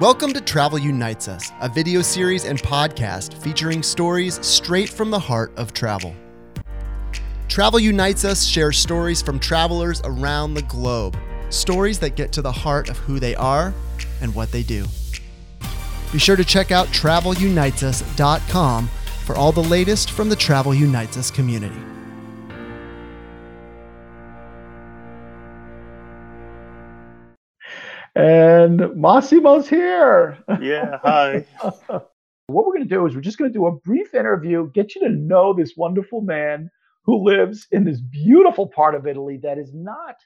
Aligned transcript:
Welcome 0.00 0.32
to 0.32 0.40
Travel 0.40 0.80
Unites 0.80 1.28
Us, 1.28 1.52
a 1.60 1.68
video 1.68 2.02
series 2.02 2.46
and 2.46 2.60
podcast 2.60 3.40
featuring 3.40 3.80
stories 3.80 4.44
straight 4.44 4.88
from 4.88 5.12
the 5.12 5.20
heart 5.20 5.56
of 5.56 5.72
travel. 5.72 6.16
Travel 7.46 7.78
Unites 7.78 8.24
Us 8.24 8.44
shares 8.44 8.76
stories 8.76 9.22
from 9.22 9.38
travelers 9.38 10.02
around 10.02 10.54
the 10.54 10.62
globe, 10.62 11.16
stories 11.48 12.00
that 12.00 12.16
get 12.16 12.32
to 12.32 12.42
the 12.42 12.50
heart 12.50 12.88
of 12.88 12.98
who 12.98 13.20
they 13.20 13.36
are 13.36 13.72
and 14.20 14.34
what 14.34 14.50
they 14.50 14.64
do. 14.64 14.84
Be 16.12 16.18
sure 16.18 16.34
to 16.34 16.44
check 16.44 16.72
out 16.72 16.88
travelunitesus.com 16.88 18.90
for 19.24 19.36
all 19.36 19.52
the 19.52 19.62
latest 19.62 20.10
from 20.10 20.28
the 20.28 20.34
Travel 20.34 20.74
Unites 20.74 21.16
Us 21.16 21.30
community. 21.30 21.80
And 28.14 28.94
Massimo's 28.94 29.68
here. 29.68 30.38
Yeah, 30.60 30.98
hi. 31.02 31.44
what 32.46 32.66
we're 32.66 32.74
going 32.74 32.88
to 32.88 32.94
do 32.94 33.06
is 33.06 33.14
we're 33.14 33.20
just 33.20 33.38
going 33.38 33.52
to 33.52 33.58
do 33.58 33.66
a 33.66 33.72
brief 33.72 34.14
interview, 34.14 34.70
get 34.72 34.94
you 34.94 35.02
to 35.02 35.08
know 35.08 35.52
this 35.52 35.74
wonderful 35.76 36.20
man 36.20 36.70
who 37.04 37.22
lives 37.22 37.66
in 37.72 37.84
this 37.84 38.00
beautiful 38.00 38.66
part 38.66 38.94
of 38.94 39.06
Italy 39.06 39.38
that 39.42 39.58
is 39.58 39.72
not 39.74 40.16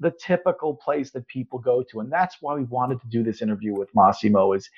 the 0.00 0.12
typical 0.20 0.74
place 0.74 1.10
that 1.12 1.26
people 1.28 1.58
go 1.58 1.82
to 1.82 2.00
and 2.00 2.12
that's 2.12 2.38
why 2.40 2.54
we 2.54 2.64
wanted 2.64 3.00
to 3.00 3.06
do 3.08 3.22
this 3.22 3.40
interview 3.40 3.72
with 3.72 3.88
massimo 3.94 4.52
is 4.52 4.68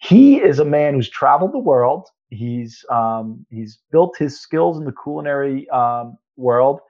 he 0.00 0.36
is 0.36 0.58
a 0.58 0.64
man 0.64 0.92
who's 0.94 1.08
traveled 1.08 1.52
the 1.52 1.58
world 1.58 2.08
he's 2.28 2.84
um, 2.90 3.44
he's 3.50 3.78
built 3.90 4.16
his 4.18 4.38
skills 4.38 4.76
in 4.76 4.84
the 4.84 4.94
culinary 5.02 5.68
um, 5.70 6.18
world 6.36 6.80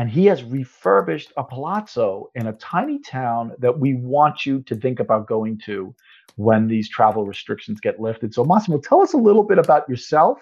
and 0.00 0.08
he 0.08 0.24
has 0.24 0.42
refurbished 0.42 1.30
a 1.36 1.44
palazzo 1.44 2.30
in 2.34 2.46
a 2.46 2.54
tiny 2.54 2.98
town 3.00 3.52
that 3.58 3.78
we 3.78 3.92
want 3.92 4.46
you 4.46 4.62
to 4.62 4.74
think 4.74 4.98
about 4.98 5.26
going 5.26 5.58
to 5.66 5.94
when 6.36 6.68
these 6.68 6.88
travel 6.88 7.26
restrictions 7.26 7.80
get 7.80 8.00
lifted. 8.00 8.32
So, 8.32 8.42
Massimo, 8.42 8.78
tell 8.78 9.02
us 9.02 9.12
a 9.12 9.18
little 9.18 9.42
bit 9.42 9.58
about 9.58 9.86
yourself 9.90 10.38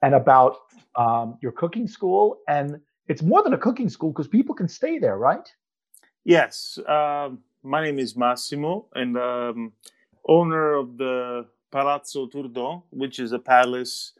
and 0.00 0.14
about 0.14 0.58
um, 0.94 1.38
your 1.42 1.50
cooking 1.50 1.88
school. 1.88 2.38
And 2.46 2.78
it's 3.08 3.20
more 3.20 3.42
than 3.42 3.52
a 3.52 3.58
cooking 3.58 3.88
school 3.88 4.12
because 4.12 4.28
people 4.28 4.54
can 4.54 4.68
stay 4.68 5.00
there, 5.00 5.18
right? 5.18 5.52
Yes. 6.22 6.78
Um, 6.86 7.40
my 7.64 7.82
name 7.82 7.98
is 7.98 8.14
Massimo, 8.16 8.86
and 8.94 9.18
um, 9.18 9.72
owner 10.28 10.74
of 10.74 10.96
the 10.96 11.46
Palazzo 11.72 12.28
Tour 12.28 12.46
d'Eau, 12.46 12.84
which 12.90 13.18
is 13.18 13.32
a 13.32 13.40
palace 13.40 14.12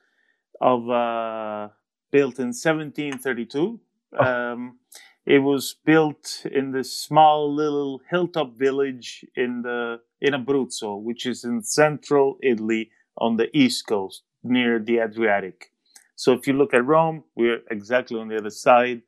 of 0.61 0.91
uh, 0.91 1.69
built 2.11 2.41
in 2.41 2.49
1732 2.49 3.79
um, 4.19 4.79
it 5.27 5.41
was 5.41 5.77
built 5.85 6.47
in 6.51 6.73
this 6.73 6.93
small 6.99 7.55
little 7.55 8.01
hilltop 8.11 8.57
village 8.57 9.25
in 9.37 9.63
the 9.63 10.01
in 10.21 10.33
Abruzzo, 10.33 11.01
which 11.01 11.27
is 11.27 11.45
in 11.45 11.63
central 11.63 12.39
Italy 12.43 12.91
on 13.17 13.37
the 13.37 13.49
east 13.57 13.87
coast 13.87 14.23
near 14.43 14.79
the 14.79 14.99
Adriatic. 14.99 15.73
So 16.17 16.33
if 16.33 16.47
you 16.47 16.55
look 16.55 16.75
at 16.75 16.85
Rome, 16.85 17.25
we're 17.37 17.61
exactly 17.71 18.19
on 18.19 18.29
the 18.29 18.37
other 18.39 18.51
side 18.51 19.03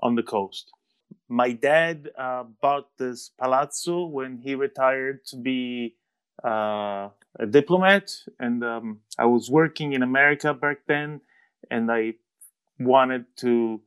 on 0.00 0.14
the 0.14 0.22
coast. 0.22 0.70
My 1.28 1.52
dad 1.52 2.10
uh, 2.18 2.44
bought 2.60 2.88
this 2.98 3.30
palazzo 3.40 4.06
when 4.06 4.38
he 4.38 4.54
retired 4.54 5.24
to 5.26 5.36
be 5.36 5.96
uh, 6.44 7.08
a 7.38 7.46
diplomat, 7.48 8.12
and 8.38 8.62
um, 8.62 9.00
I 9.18 9.24
was 9.24 9.50
working 9.50 9.92
in 9.94 10.02
America 10.02 10.52
back 10.54 10.78
then, 10.86 11.20
and 11.70 11.90
I 11.90 12.14
wanted 12.78 13.24
to 13.38 13.80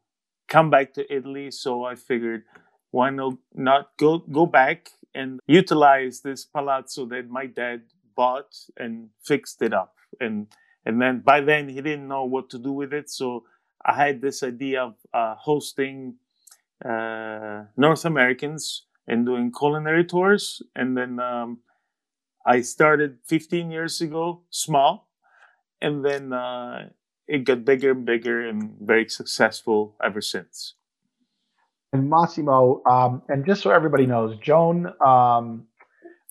come 0.47 0.69
back 0.69 0.93
to 0.93 1.13
Italy. 1.13 1.51
So 1.51 1.83
I 1.83 1.95
figured, 1.95 2.43
why 2.91 3.09
not, 3.09 3.37
not 3.53 3.97
go 3.97 4.19
go 4.19 4.45
back 4.45 4.91
and 5.13 5.39
utilize 5.47 6.21
this 6.21 6.45
palazzo 6.45 7.05
that 7.07 7.29
my 7.29 7.45
dad 7.45 7.81
bought 8.15 8.55
and 8.77 9.09
fixed 9.23 9.61
it 9.61 9.73
up. 9.73 9.95
And 10.19 10.47
and 10.85 11.01
then 11.01 11.19
by 11.19 11.41
then 11.41 11.69
he 11.69 11.81
didn't 11.81 12.07
know 12.07 12.25
what 12.25 12.49
to 12.51 12.59
do 12.59 12.71
with 12.71 12.93
it. 12.93 13.09
So 13.09 13.43
I 13.83 13.93
had 13.95 14.21
this 14.21 14.43
idea 14.43 14.83
of 14.83 14.95
uh, 15.13 15.35
hosting 15.35 16.15
uh, 16.83 17.63
North 17.77 18.05
Americans 18.05 18.83
and 19.07 19.25
doing 19.25 19.51
culinary 19.51 20.05
tours. 20.05 20.61
And 20.75 20.97
then 20.97 21.19
um, 21.19 21.59
I 22.45 22.61
started 22.61 23.19
15 23.25 23.71
years 23.71 24.01
ago, 24.01 24.41
small, 24.49 25.09
and 25.81 26.05
then 26.05 26.33
uh, 26.33 26.89
it 27.27 27.43
got 27.43 27.65
bigger 27.65 27.91
and 27.91 28.05
bigger 28.05 28.47
and 28.47 28.75
very 28.79 29.09
successful 29.09 29.95
ever 30.03 30.21
since. 30.21 30.75
And 31.93 32.09
Massimo, 32.09 32.81
um, 32.85 33.21
and 33.29 33.45
just 33.45 33.61
so 33.61 33.71
everybody 33.71 34.05
knows, 34.05 34.37
Joan 34.39 34.87
um, 35.05 35.65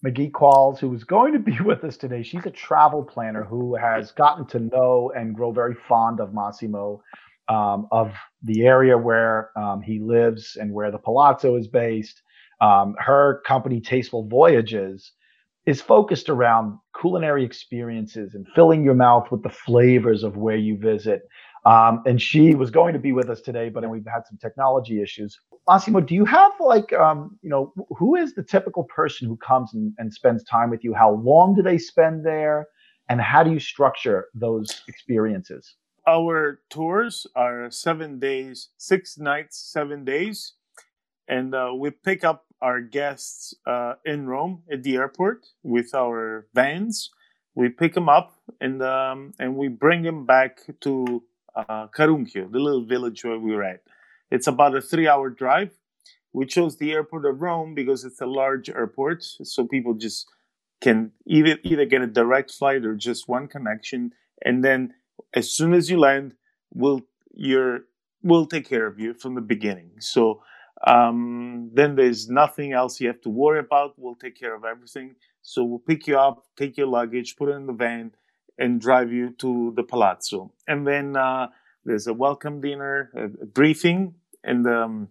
McGee 0.05 0.31
Qualls, 0.31 0.79
who 0.79 0.93
is 0.95 1.05
going 1.05 1.33
to 1.33 1.39
be 1.39 1.59
with 1.65 1.85
us 1.85 1.97
today, 1.97 2.23
she's 2.23 2.45
a 2.45 2.51
travel 2.51 3.03
planner 3.03 3.43
who 3.43 3.75
has 3.75 4.13
gotten 4.13 4.47
to 4.49 4.61
know 4.61 5.13
and 5.17 5.35
grow 5.35 5.53
very 5.53 5.75
fond 5.89 6.21
of 6.21 6.35
Massimo, 6.35 7.03
um, 7.49 7.89
of 7.91 8.13
the 8.43 8.67
area 8.67 8.97
where 8.97 9.51
um, 9.57 9.81
he 9.83 9.99
lives 9.99 10.57
and 10.61 10.73
where 10.73 10.91
the 10.91 10.99
Palazzo 10.99 11.57
is 11.57 11.69
based. 11.69 12.23
Um, 12.61 12.95
her 12.99 13.43
company, 13.47 13.81
Tasteful 13.81 14.29
Voyages, 14.29 15.13
is 15.67 15.81
focused 15.81 16.29
around 16.29 16.79
culinary 17.01 17.45
experiences 17.45 18.35
and 18.35 18.47
filling 18.55 18.85
your 18.85 18.95
mouth 18.95 19.31
with 19.31 19.43
the 19.43 19.49
flavors 19.49 20.23
of 20.23 20.37
where 20.37 20.57
you 20.57 20.77
visit. 20.77 21.23
Um, 21.65 22.03
and 22.05 22.21
she 22.21 22.55
was 22.55 22.71
going 22.71 22.93
to 22.93 22.99
be 22.99 23.13
with 23.13 23.31
us 23.31 23.41
today, 23.41 23.71
but 23.71 23.89
we've 23.89 24.05
had 24.07 24.27
some 24.29 24.37
technology 24.39 25.01
issues. 25.01 25.39
Massimo, 25.67 26.01
do 26.01 26.15
you 26.15 26.27
have 26.27 26.53
like, 26.61 26.93
um, 26.93 27.39
you 27.41 27.49
know, 27.49 27.73
who 27.97 28.15
is 28.17 28.35
the 28.35 28.43
typical 28.43 28.85
person 28.85 29.27
who 29.27 29.37
comes 29.39 29.73
and, 29.73 29.95
and 29.97 30.13
spends 30.13 30.45
time 30.45 30.69
with 30.69 30.85
you? 30.85 30.93
How 30.93 31.13
long 31.13 31.55
do 31.55 31.63
they 31.63 31.79
spend 31.79 32.27
there? 32.27 32.67
And 33.09 33.21
how 33.21 33.43
do 33.43 33.51
you 33.51 33.61
structure 33.61 34.27
those 34.35 34.83
experiences? 34.89 35.75
Our 36.07 36.61
tours 36.69 37.27
are 37.35 37.71
seven 37.71 38.19
days, 38.19 38.69
six 38.77 39.17
nights, 39.17 39.59
seven 39.59 40.05
days. 40.05 40.53
And 41.29 41.55
uh, 41.55 41.73
we 41.79 41.91
pick 41.91 42.25
up 42.25 42.45
our 42.65 42.81
guests 42.81 43.55
uh, 43.67 43.95
in 44.07 44.27
Rome 44.27 44.63
at 44.73 44.83
the 44.83 44.97
airport 44.97 45.41
with 45.63 45.95
our 45.95 46.47
vans. 46.55 47.11
We 47.55 47.69
pick 47.69 47.93
them 47.93 48.09
up 48.09 48.33
and 48.59 48.83
um, 48.83 49.35
and 49.39 49.57
we 49.57 49.69
bring 49.69 50.03
them 50.03 50.25
back 50.25 50.53
to 50.81 51.23
uh, 51.55 51.87
Carunchio, 51.97 52.51
the 52.51 52.59
little 52.59 52.87
village 52.87 53.23
where 53.23 53.39
we 53.39 53.53
were 53.55 53.63
at. 53.63 53.83
It's 54.31 54.47
about 54.47 54.75
a 54.75 54.81
three-hour 54.81 55.31
drive. 55.31 55.73
We 56.33 56.47
chose 56.47 56.79
the 56.79 56.93
airport 56.93 57.27
of 57.27 57.43
Rome 57.43 57.75
because 57.75 58.05
it's 58.05 58.21
a 58.21 58.27
large 58.27 58.69
airport, 58.71 59.23
so 59.23 59.67
people 59.67 59.95
just 59.95 60.27
can 60.81 61.13
either 61.27 61.59
either 61.63 61.85
get 61.85 62.01
a 62.03 62.07
direct 62.21 62.51
flight 62.51 62.85
or 62.85 62.95
just 62.97 63.29
one 63.29 63.47
connection. 63.47 64.13
And 64.45 64.65
then 64.65 64.95
as 65.35 65.53
soon 65.53 65.75
as 65.75 65.91
you 65.91 65.99
land, 65.99 66.35
we'll 66.73 67.03
you're 67.35 67.81
we'll 68.23 68.47
take 68.47 68.67
care 68.67 68.87
of 68.87 68.99
you 68.99 69.13
from 69.13 69.35
the 69.35 69.47
beginning. 69.55 69.91
So 70.01 70.43
um, 70.87 71.71
then 71.73 71.97
there's 71.97 72.29
nothing 72.29 72.73
else 72.73 73.01
you 73.01 73.09
have 73.09 73.21
to 73.23 73.31
worry 73.31 73.59
about. 73.59 73.95
We'll 73.97 74.15
take 74.15 74.39
care 74.39 74.55
of 74.55 74.65
everything. 74.65 75.17
So 75.43 75.65
we'll 75.65 75.79
pick 75.79 76.07
you 76.07 76.19
up, 76.19 76.45
take 76.57 76.77
your 76.77 76.87
luggage, 76.87 77.37
put 77.37 77.49
it 77.49 77.53
in 77.53 77.67
the 77.67 77.73
van, 77.73 78.13
and 78.59 78.81
drive 78.81 79.13
you 79.13 79.31
to 79.39 79.73
the 79.77 79.83
palazzo. 79.83 80.53
And 80.69 80.87
then 80.87 81.17
uh, 81.17 81.49
there's 81.85 82.07
a 82.07 82.15
welcome 82.15 82.61
dinner, 82.61 83.11
a, 83.17 83.47
briefing, 83.47 84.15
and 84.43 84.67
um, 84.67 85.09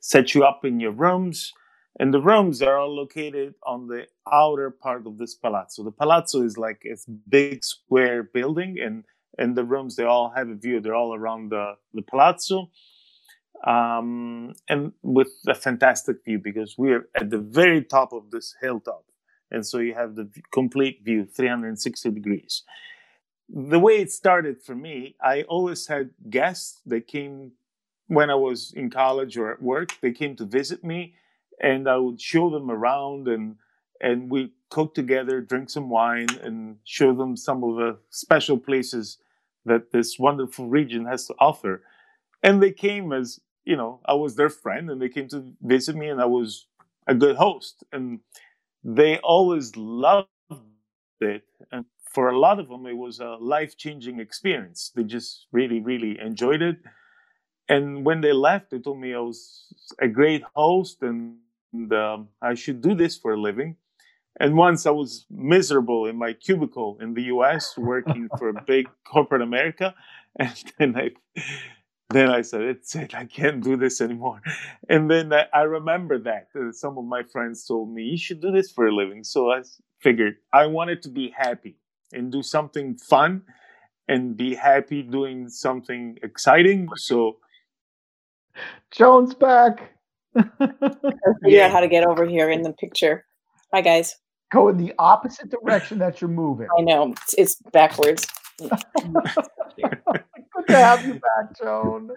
set 0.00 0.34
you 0.34 0.44
up 0.44 0.64
in 0.64 0.80
your 0.80 0.92
rooms. 0.92 1.52
And 1.98 2.14
the 2.14 2.20
rooms 2.20 2.62
are 2.62 2.78
all 2.78 2.94
located 2.94 3.54
on 3.66 3.86
the 3.86 4.06
outer 4.30 4.70
part 4.70 5.06
of 5.06 5.18
this 5.18 5.34
palazzo. 5.34 5.84
The 5.84 5.90
palazzo 5.90 6.42
is 6.42 6.56
like 6.56 6.82
a 6.86 6.96
big 7.28 7.62
square 7.64 8.22
building, 8.22 8.78
and 8.82 9.04
and 9.36 9.56
the 9.56 9.64
rooms 9.64 9.96
they 9.96 10.04
all 10.04 10.32
have 10.34 10.48
a 10.48 10.54
view. 10.54 10.80
They're 10.80 10.94
all 10.94 11.14
around 11.14 11.50
the 11.50 11.74
the 11.92 12.02
palazzo 12.02 12.70
um, 13.66 14.54
and 14.68 14.92
with 15.02 15.28
a 15.46 15.54
fantastic 15.54 16.24
view 16.24 16.38
because 16.38 16.76
we're 16.78 17.08
at 17.14 17.30
the 17.30 17.38
very 17.38 17.84
top 17.84 18.12
of 18.12 18.30
this 18.30 18.56
hilltop. 18.60 19.04
And 19.50 19.66
so 19.66 19.78
you 19.78 19.94
have 19.94 20.14
the 20.14 20.30
complete 20.52 21.02
view, 21.04 21.26
360 21.26 22.10
degrees. 22.10 22.62
The 23.48 23.80
way 23.80 24.00
it 24.00 24.12
started 24.12 24.62
for 24.62 24.74
me, 24.74 25.16
I 25.20 25.42
always 25.42 25.88
had 25.88 26.10
guests 26.30 26.80
that 26.86 27.08
came 27.08 27.52
when 28.06 28.30
I 28.30 28.36
was 28.36 28.72
in 28.74 28.90
college 28.90 29.36
or 29.36 29.50
at 29.50 29.60
work. 29.60 29.90
They 30.00 30.12
came 30.12 30.36
to 30.36 30.44
visit 30.44 30.84
me, 30.84 31.14
and 31.60 31.88
I 31.88 31.96
would 31.96 32.20
show 32.20 32.48
them 32.48 32.70
around, 32.70 33.26
and 33.28 33.56
and 34.00 34.30
we 34.30 34.52
cook 34.70 34.94
together, 34.94 35.40
drink 35.40 35.68
some 35.68 35.90
wine, 35.90 36.28
and 36.42 36.76
show 36.84 37.12
them 37.12 37.36
some 37.36 37.62
of 37.62 37.76
the 37.76 37.98
special 38.08 38.56
places 38.56 39.18
that 39.66 39.92
this 39.92 40.18
wonderful 40.18 40.68
region 40.68 41.04
has 41.04 41.26
to 41.26 41.34
offer. 41.38 41.82
And 42.42 42.62
they 42.62 42.72
came 42.72 43.12
as 43.12 43.40
you 43.64 43.76
know, 43.76 44.00
I 44.06 44.14
was 44.14 44.36
their 44.36 44.50
friend 44.50 44.90
and 44.90 45.00
they 45.00 45.08
came 45.08 45.28
to 45.28 45.52
visit 45.62 45.96
me 45.96 46.08
and 46.08 46.20
I 46.20 46.26
was 46.26 46.66
a 47.06 47.14
good 47.14 47.36
host. 47.36 47.84
And 47.92 48.20
they 48.84 49.18
always 49.18 49.76
loved 49.76 50.28
it. 51.20 51.44
And 51.72 51.84
for 52.12 52.28
a 52.30 52.38
lot 52.38 52.58
of 52.60 52.68
them, 52.68 52.86
it 52.86 52.96
was 52.96 53.20
a 53.20 53.36
life 53.40 53.76
changing 53.76 54.20
experience. 54.20 54.92
They 54.94 55.04
just 55.04 55.46
really, 55.52 55.80
really 55.80 56.18
enjoyed 56.20 56.62
it. 56.62 56.78
And 57.68 58.04
when 58.04 58.20
they 58.20 58.32
left, 58.32 58.70
they 58.70 58.78
told 58.80 59.00
me 59.00 59.14
I 59.14 59.20
was 59.20 59.72
a 60.00 60.08
great 60.08 60.42
host 60.54 61.02
and, 61.02 61.36
and 61.72 61.92
um, 61.92 62.28
I 62.42 62.54
should 62.54 62.80
do 62.82 62.94
this 62.94 63.16
for 63.16 63.34
a 63.34 63.40
living. 63.40 63.76
and 64.40 64.56
once 64.56 64.86
I 64.86 64.90
was 64.90 65.26
miserable 65.30 66.06
in 66.06 66.16
my 66.16 66.32
cubicle 66.34 66.98
in 67.00 67.14
the 67.14 67.24
U.S. 67.34 67.76
working 67.78 68.30
for 68.38 68.48
a 68.50 68.54
big 68.54 68.88
corporate 69.04 69.42
America, 69.42 69.94
and 70.36 70.54
then 70.78 70.96
I 70.96 71.10
then 72.10 72.28
I 72.28 72.42
said, 72.42 72.62
"It's 72.62 72.94
it. 72.94 73.14
I 73.14 73.24
can't 73.24 73.62
do 73.62 73.76
this 73.76 74.00
anymore." 74.00 74.40
And 74.88 75.10
then 75.10 75.32
I, 75.32 75.46
I 75.54 75.62
remember 75.62 76.18
that 76.18 76.48
uh, 76.54 76.72
some 76.72 76.98
of 76.98 77.04
my 77.04 77.22
friends 77.22 77.64
told 77.64 77.92
me, 77.94 78.02
"You 78.04 78.18
should 78.18 78.40
do 78.40 78.50
this 78.50 78.70
for 78.70 78.88
a 78.88 78.94
living." 78.94 79.24
So 79.24 79.50
I 79.50 79.62
figured 80.00 80.36
I 80.52 80.66
wanted 80.66 81.02
to 81.02 81.08
be 81.08 81.32
happy 81.36 81.76
and 82.12 82.32
do 82.32 82.42
something 82.42 82.96
fun 82.96 83.42
and 84.08 84.36
be 84.36 84.54
happy 84.54 85.02
doing 85.02 85.48
something 85.48 86.18
exciting. 86.22 86.88
So 86.96 87.36
Joan's 88.90 89.34
back. 89.34 89.92
figure 91.42 91.62
out 91.62 91.70
how 91.70 91.80
to 91.80 91.88
get 91.88 92.04
over 92.06 92.24
here 92.24 92.50
in 92.50 92.62
the 92.62 92.72
picture. 92.72 93.24
Hi 93.72 93.80
guys. 93.80 94.16
Go 94.52 94.68
in 94.68 94.78
the 94.78 94.92
opposite 94.98 95.48
direction 95.48 95.98
that 95.98 96.20
you're 96.20 96.30
moving. 96.30 96.66
I 96.76 96.82
know 96.82 97.12
it's, 97.12 97.34
it's 97.34 97.56
backwards. 97.72 98.26
Good 100.66 100.72
to 100.72 100.78
have 100.78 101.06
you 101.06 101.14
back, 101.14 101.58
Joan. 101.58 102.10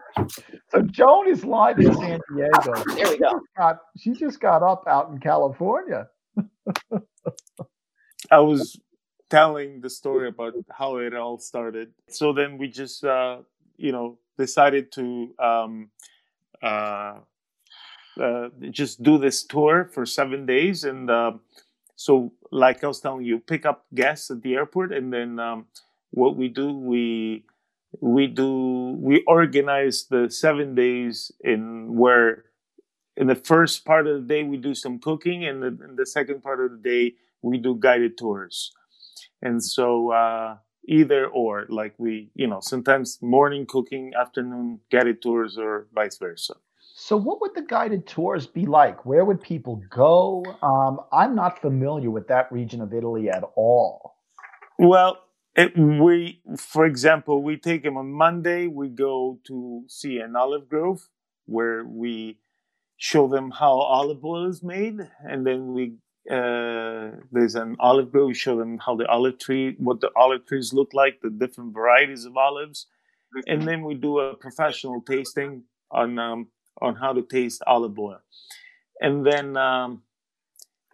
So 0.70 0.82
Joan 0.82 1.30
is 1.30 1.46
live 1.46 1.80
in 1.80 1.94
San 1.94 2.20
Diego. 2.36 2.84
There 2.96 3.10
we 3.10 3.18
go. 3.18 3.40
Got, 3.58 3.80
she 3.98 4.12
just 4.12 4.40
got 4.40 4.62
up 4.64 4.84
out 4.88 5.10
in 5.12 5.20
California. 5.20 6.08
I 8.32 8.40
was 8.40 8.80
telling 9.30 9.80
the 9.80 9.90
story 9.90 10.28
about 10.28 10.54
how 10.70 10.98
it 10.98 11.16
all 11.16 11.38
started. 11.38 11.94
So 12.10 12.34
then 12.34 12.58
we 12.58 12.68
just, 12.68 13.06
uh, 13.06 13.40
you 13.78 13.92
know, 13.92 14.18
decided 14.38 14.92
to 14.94 15.34
um, 15.40 15.90
uh, 16.62 17.20
uh, 18.22 18.50
just 18.72 19.04
do 19.04 19.18
this 19.18 19.44
tour 19.44 19.90
for 19.94 20.06
seven 20.06 20.46
days. 20.46 20.84
And 20.84 21.10
uh, 21.10 21.34
so, 21.96 22.34
like 22.52 22.84
I 22.84 22.88
was 22.88 23.00
telling 23.00 23.24
you, 23.26 23.40
pick 23.40 23.66
up 23.66 23.86
guests 23.96 24.30
at 24.32 24.42
the 24.42 24.56
airport, 24.56 24.92
and 24.92 25.14
then 25.14 25.40
um, 25.40 25.66
what 26.12 26.36
we 26.36 26.50
do, 26.50 26.74
we 26.74 27.46
we 28.02 28.28
do 28.28 28.98
we 29.00 29.24
organize 29.28 30.06
the 30.10 30.30
seven 30.30 30.76
days 30.76 31.32
in 31.42 31.96
where 31.96 32.46
in 33.16 33.28
the 33.28 33.36
first 33.36 33.86
part 33.86 34.08
of 34.08 34.16
the 34.16 34.28
day 34.28 34.44
we 34.44 34.58
do 34.58 34.74
some 34.74 35.00
cooking 35.00 35.46
and 35.46 35.62
the, 35.62 35.68
in 35.68 35.96
the 35.96 36.06
second 36.06 36.42
part 36.42 36.64
of 36.64 36.72
the 36.72 36.78
day 36.78 37.16
we 37.42 37.58
do 37.58 37.76
guided 37.76 38.18
tours. 38.18 38.72
And 39.42 39.64
so 39.64 40.12
uh, 40.12 40.58
either 40.88 41.28
or 41.28 41.66
like 41.70 41.94
we 41.98 42.30
you 42.36 42.48
know 42.48 42.60
sometimes 42.62 43.20
morning 43.22 43.66
cooking 43.66 44.14
afternoon 44.20 44.80
guided 44.92 45.22
tours 45.22 45.58
or 45.58 45.88
vice 45.94 46.18
versa. 46.18 46.56
So 46.96 47.18
what 47.18 47.42
would 47.42 47.56
the 47.56 47.64
guided 47.64 48.06
tours 48.06 48.46
be 48.46 48.66
like? 48.66 49.06
Where 49.06 49.26
would 49.26 49.42
people 49.42 49.82
go? 49.90 50.44
Um, 50.62 51.00
i'm 51.12 51.36
not 51.36 51.62
familiar 51.62 52.10
with 52.12 52.28
that 52.28 52.52
region 52.52 52.82
of 52.82 52.94
italy 52.94 53.30
at 53.30 53.44
all. 53.56 54.16
Well 54.80 55.20
it, 55.56 55.78
we 55.78 56.42
for 56.58 56.86
example 56.86 57.42
we 57.44 57.58
take 57.58 57.84
them 57.84 57.98
on 57.98 58.12
monday 58.12 58.68
we 58.68 58.88
go 58.90 59.40
to 59.46 59.84
see 59.88 60.18
an 60.18 60.36
olive 60.36 60.68
grove 60.68 61.10
where 61.46 61.84
we 61.84 62.38
show 62.98 63.28
them 63.28 63.52
how 63.52 63.74
olive 63.74 64.24
oil 64.24 64.48
is 64.48 64.64
made 64.64 64.98
and 65.24 65.46
then 65.46 65.74
we 65.74 65.94
uh, 66.30 67.12
there's 67.32 67.56
an 67.56 67.76
olive 67.80 68.12
grove. 68.12 68.28
We 68.28 68.34
show 68.34 68.58
them 68.58 68.78
how 68.78 68.96
the 68.96 69.06
olive 69.08 69.40
tree, 69.40 69.76
what 69.78 70.00
the 70.00 70.10
olive 70.16 70.46
trees 70.46 70.72
look 70.72 70.94
like, 70.94 71.20
the 71.22 71.30
different 71.30 71.74
varieties 71.74 72.24
of 72.24 72.38
olives, 72.38 72.88
and 73.48 73.68
then 73.68 73.84
we 73.84 73.96
do 73.96 74.20
a 74.20 74.36
professional 74.36 75.02
tasting 75.02 75.64
on 75.92 76.18
um, 76.20 76.48
on 76.82 76.96
how 76.96 77.14
to 77.14 77.22
taste 77.22 77.62
olive 77.68 77.98
oil. 78.00 78.22
And 79.02 79.26
then, 79.26 79.58
um, 79.58 80.04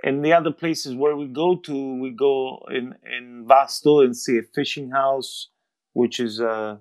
and 0.04 0.24
the 0.24 0.34
other 0.34 0.52
places 0.52 0.96
where 0.96 1.16
we 1.16 1.28
go 1.28 1.56
to, 1.58 2.02
we 2.02 2.12
go 2.12 2.66
in 2.72 2.96
in 3.06 3.46
Vasto 3.48 4.04
and 4.04 4.16
see 4.16 4.38
a 4.38 4.44
fishing 4.44 4.92
house, 4.92 5.50
which 5.94 6.20
is 6.20 6.40
a 6.40 6.80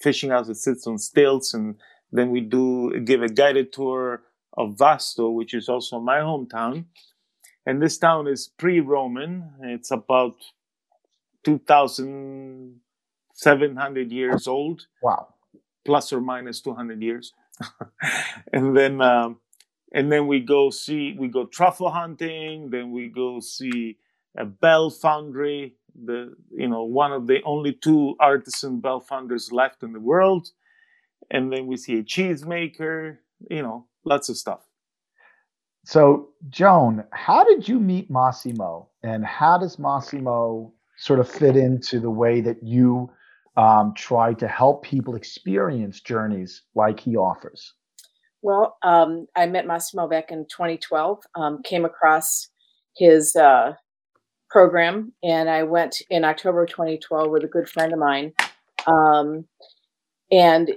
fishing 0.00 0.30
house 0.30 0.48
that 0.48 0.56
sits 0.56 0.86
on 0.86 0.98
stilts, 0.98 1.54
and 1.54 1.76
then 2.10 2.30
we 2.30 2.40
do 2.40 3.00
give 3.00 3.22
a 3.22 3.28
guided 3.28 3.72
tour 3.72 4.22
of 4.56 4.76
Vasto, 4.76 5.32
which 5.32 5.54
is 5.54 5.68
also 5.68 5.98
my 5.98 6.18
hometown 6.18 6.84
and 7.66 7.80
this 7.80 7.98
town 7.98 8.26
is 8.26 8.50
pre-Roman. 8.58 9.50
It's 9.62 9.90
about 9.90 10.36
two 11.44 11.58
thousand 11.58 12.80
seven 13.34 13.76
hundred 13.76 14.10
years 14.10 14.46
old. 14.46 14.86
Wow, 15.00 15.34
plus 15.84 16.12
or 16.12 16.20
minus 16.20 16.60
two 16.60 16.74
hundred 16.74 17.02
years. 17.02 17.32
and 18.52 18.76
then, 18.76 19.00
um, 19.00 19.38
and 19.92 20.10
then 20.10 20.26
we 20.26 20.40
go 20.40 20.70
see 20.70 21.14
we 21.18 21.28
go 21.28 21.46
truffle 21.46 21.90
hunting. 21.90 22.70
Then 22.70 22.90
we 22.92 23.08
go 23.08 23.40
see 23.40 23.98
a 24.36 24.44
bell 24.44 24.90
foundry. 24.90 25.74
The 26.04 26.34
you 26.50 26.68
know 26.68 26.84
one 26.84 27.12
of 27.12 27.26
the 27.26 27.42
only 27.44 27.72
two 27.72 28.16
artisan 28.18 28.80
bell 28.80 29.00
founders 29.00 29.52
left 29.52 29.82
in 29.82 29.92
the 29.92 30.00
world. 30.00 30.48
And 31.30 31.52
then 31.52 31.66
we 31.66 31.76
see 31.76 31.98
a 31.98 32.02
cheese 32.02 32.44
maker. 32.44 33.20
You 33.50 33.62
know, 33.62 33.86
lots 34.04 34.28
of 34.28 34.36
stuff. 34.36 34.60
So, 35.84 36.28
Joan, 36.48 37.04
how 37.12 37.42
did 37.44 37.68
you 37.68 37.80
meet 37.80 38.08
Massimo, 38.08 38.88
and 39.02 39.24
how 39.24 39.58
does 39.58 39.80
Massimo 39.80 40.72
sort 40.96 41.18
of 41.18 41.28
fit 41.28 41.56
into 41.56 41.98
the 41.98 42.10
way 42.10 42.40
that 42.40 42.62
you 42.62 43.10
um, 43.56 43.92
try 43.96 44.32
to 44.34 44.46
help 44.46 44.84
people 44.84 45.16
experience 45.16 46.00
journeys 46.00 46.62
like 46.76 47.00
he 47.00 47.16
offers? 47.16 47.74
Well, 48.42 48.76
um, 48.82 49.26
I 49.36 49.46
met 49.46 49.66
Massimo 49.66 50.08
back 50.08 50.30
in 50.30 50.46
2012. 50.46 51.22
Um, 51.36 51.62
came 51.62 51.84
across 51.84 52.48
his 52.96 53.34
uh, 53.36 53.74
program, 54.50 55.12
and 55.22 55.48
I 55.48 55.62
went 55.62 56.02
in 56.10 56.24
October 56.24 56.66
2012 56.66 57.30
with 57.30 57.44
a 57.44 57.48
good 57.48 57.68
friend 57.68 57.92
of 57.92 57.98
mine. 58.00 58.32
Um, 58.86 59.46
and 60.30 60.72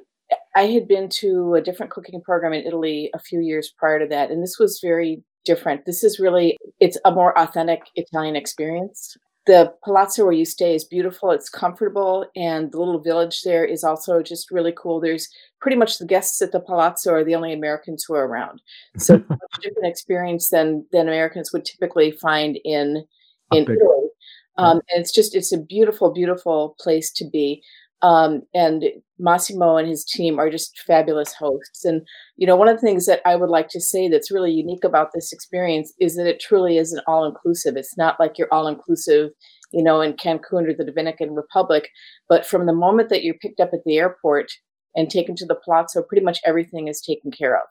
I 0.55 0.67
had 0.67 0.87
been 0.87 1.09
to 1.21 1.55
a 1.55 1.61
different 1.61 1.91
cooking 1.91 2.21
program 2.21 2.53
in 2.53 2.65
Italy 2.65 3.09
a 3.13 3.19
few 3.19 3.41
years 3.41 3.73
prior 3.77 3.99
to 3.99 4.07
that, 4.07 4.31
and 4.31 4.43
this 4.43 4.57
was 4.59 4.79
very 4.81 5.23
different. 5.43 5.85
This 5.85 6.03
is 6.03 6.19
really 6.19 6.57
it's 6.79 6.97
a 7.05 7.11
more 7.11 7.37
authentic 7.37 7.81
Italian 7.95 8.35
experience. 8.35 9.17
The 9.45 9.73
palazzo 9.83 10.23
where 10.23 10.33
you 10.33 10.45
stay 10.45 10.73
is 10.73 10.83
beautiful, 10.83 11.29
it's 11.29 11.49
comfortable, 11.49 12.25
and 12.35 12.71
the 12.71 12.79
little 12.79 12.99
village 12.99 13.43
there 13.43 13.63
is 13.63 13.83
also 13.83 14.23
just 14.23 14.49
really 14.49 14.73
cool. 14.75 14.99
There's 14.99 15.29
pretty 15.61 15.77
much 15.77 15.99
the 15.99 16.05
guests 16.05 16.41
at 16.41 16.51
the 16.51 16.59
palazzo 16.59 17.11
are 17.13 17.23
the 17.23 17.35
only 17.35 17.53
Americans 17.53 18.03
who 18.03 18.15
are 18.15 18.27
around. 18.27 18.61
So 18.97 19.15
it's 19.15 19.29
a 19.29 19.33
much 19.33 19.61
different 19.61 19.87
experience 19.87 20.49
than 20.49 20.85
than 20.91 21.07
Americans 21.07 21.53
would 21.53 21.65
typically 21.65 22.11
find 22.11 22.57
in 22.65 23.05
in 23.51 23.63
Italy. 23.63 24.09
Um, 24.57 24.81
and 24.89 25.01
it's 25.01 25.11
just 25.11 25.35
it's 25.35 25.51
a 25.51 25.57
beautiful, 25.57 26.11
beautiful 26.11 26.75
place 26.79 27.11
to 27.11 27.25
be. 27.25 27.61
Um, 28.01 28.43
and 28.53 28.83
Massimo 29.17 29.77
and 29.77 29.87
his 29.87 30.03
team 30.03 30.37
are 30.37 30.49
just 30.49 30.79
fabulous 30.85 31.33
hosts. 31.33 31.85
And, 31.85 32.01
you 32.35 32.45
know, 32.45 32.55
one 32.55 32.67
of 32.67 32.75
the 32.75 32.85
things 32.85 33.05
that 33.05 33.21
I 33.25 33.35
would 33.35 33.49
like 33.49 33.69
to 33.69 33.79
say 33.79 34.09
that's 34.09 34.31
really 34.31 34.51
unique 34.51 34.83
about 34.83 35.11
this 35.13 35.31
experience 35.31 35.93
is 35.99 36.15
that 36.15 36.27
it 36.27 36.39
truly 36.39 36.77
is 36.77 36.93
an 36.93 37.01
all 37.07 37.25
inclusive. 37.25 37.77
It's 37.77 37.97
not 37.97 38.19
like 38.19 38.37
you're 38.37 38.53
all 38.53 38.67
inclusive, 38.67 39.31
you 39.71 39.81
know, 39.81 40.01
in 40.01 40.13
Cancun 40.13 40.69
or 40.69 40.73
the 40.73 40.85
Dominican 40.85 41.33
Republic, 41.33 41.89
but 42.29 42.45
from 42.45 42.65
the 42.65 42.73
moment 42.73 43.09
that 43.09 43.23
you're 43.23 43.35
picked 43.35 43.59
up 43.59 43.69
at 43.73 43.79
the 43.85 43.97
airport 43.97 44.51
and 44.95 45.09
taken 45.09 45.35
to 45.37 45.45
the 45.45 45.55
palazzo, 45.55 46.03
pretty 46.03 46.23
much 46.23 46.39
everything 46.45 46.87
is 46.87 47.01
taken 47.01 47.31
care 47.31 47.55
of. 47.55 47.67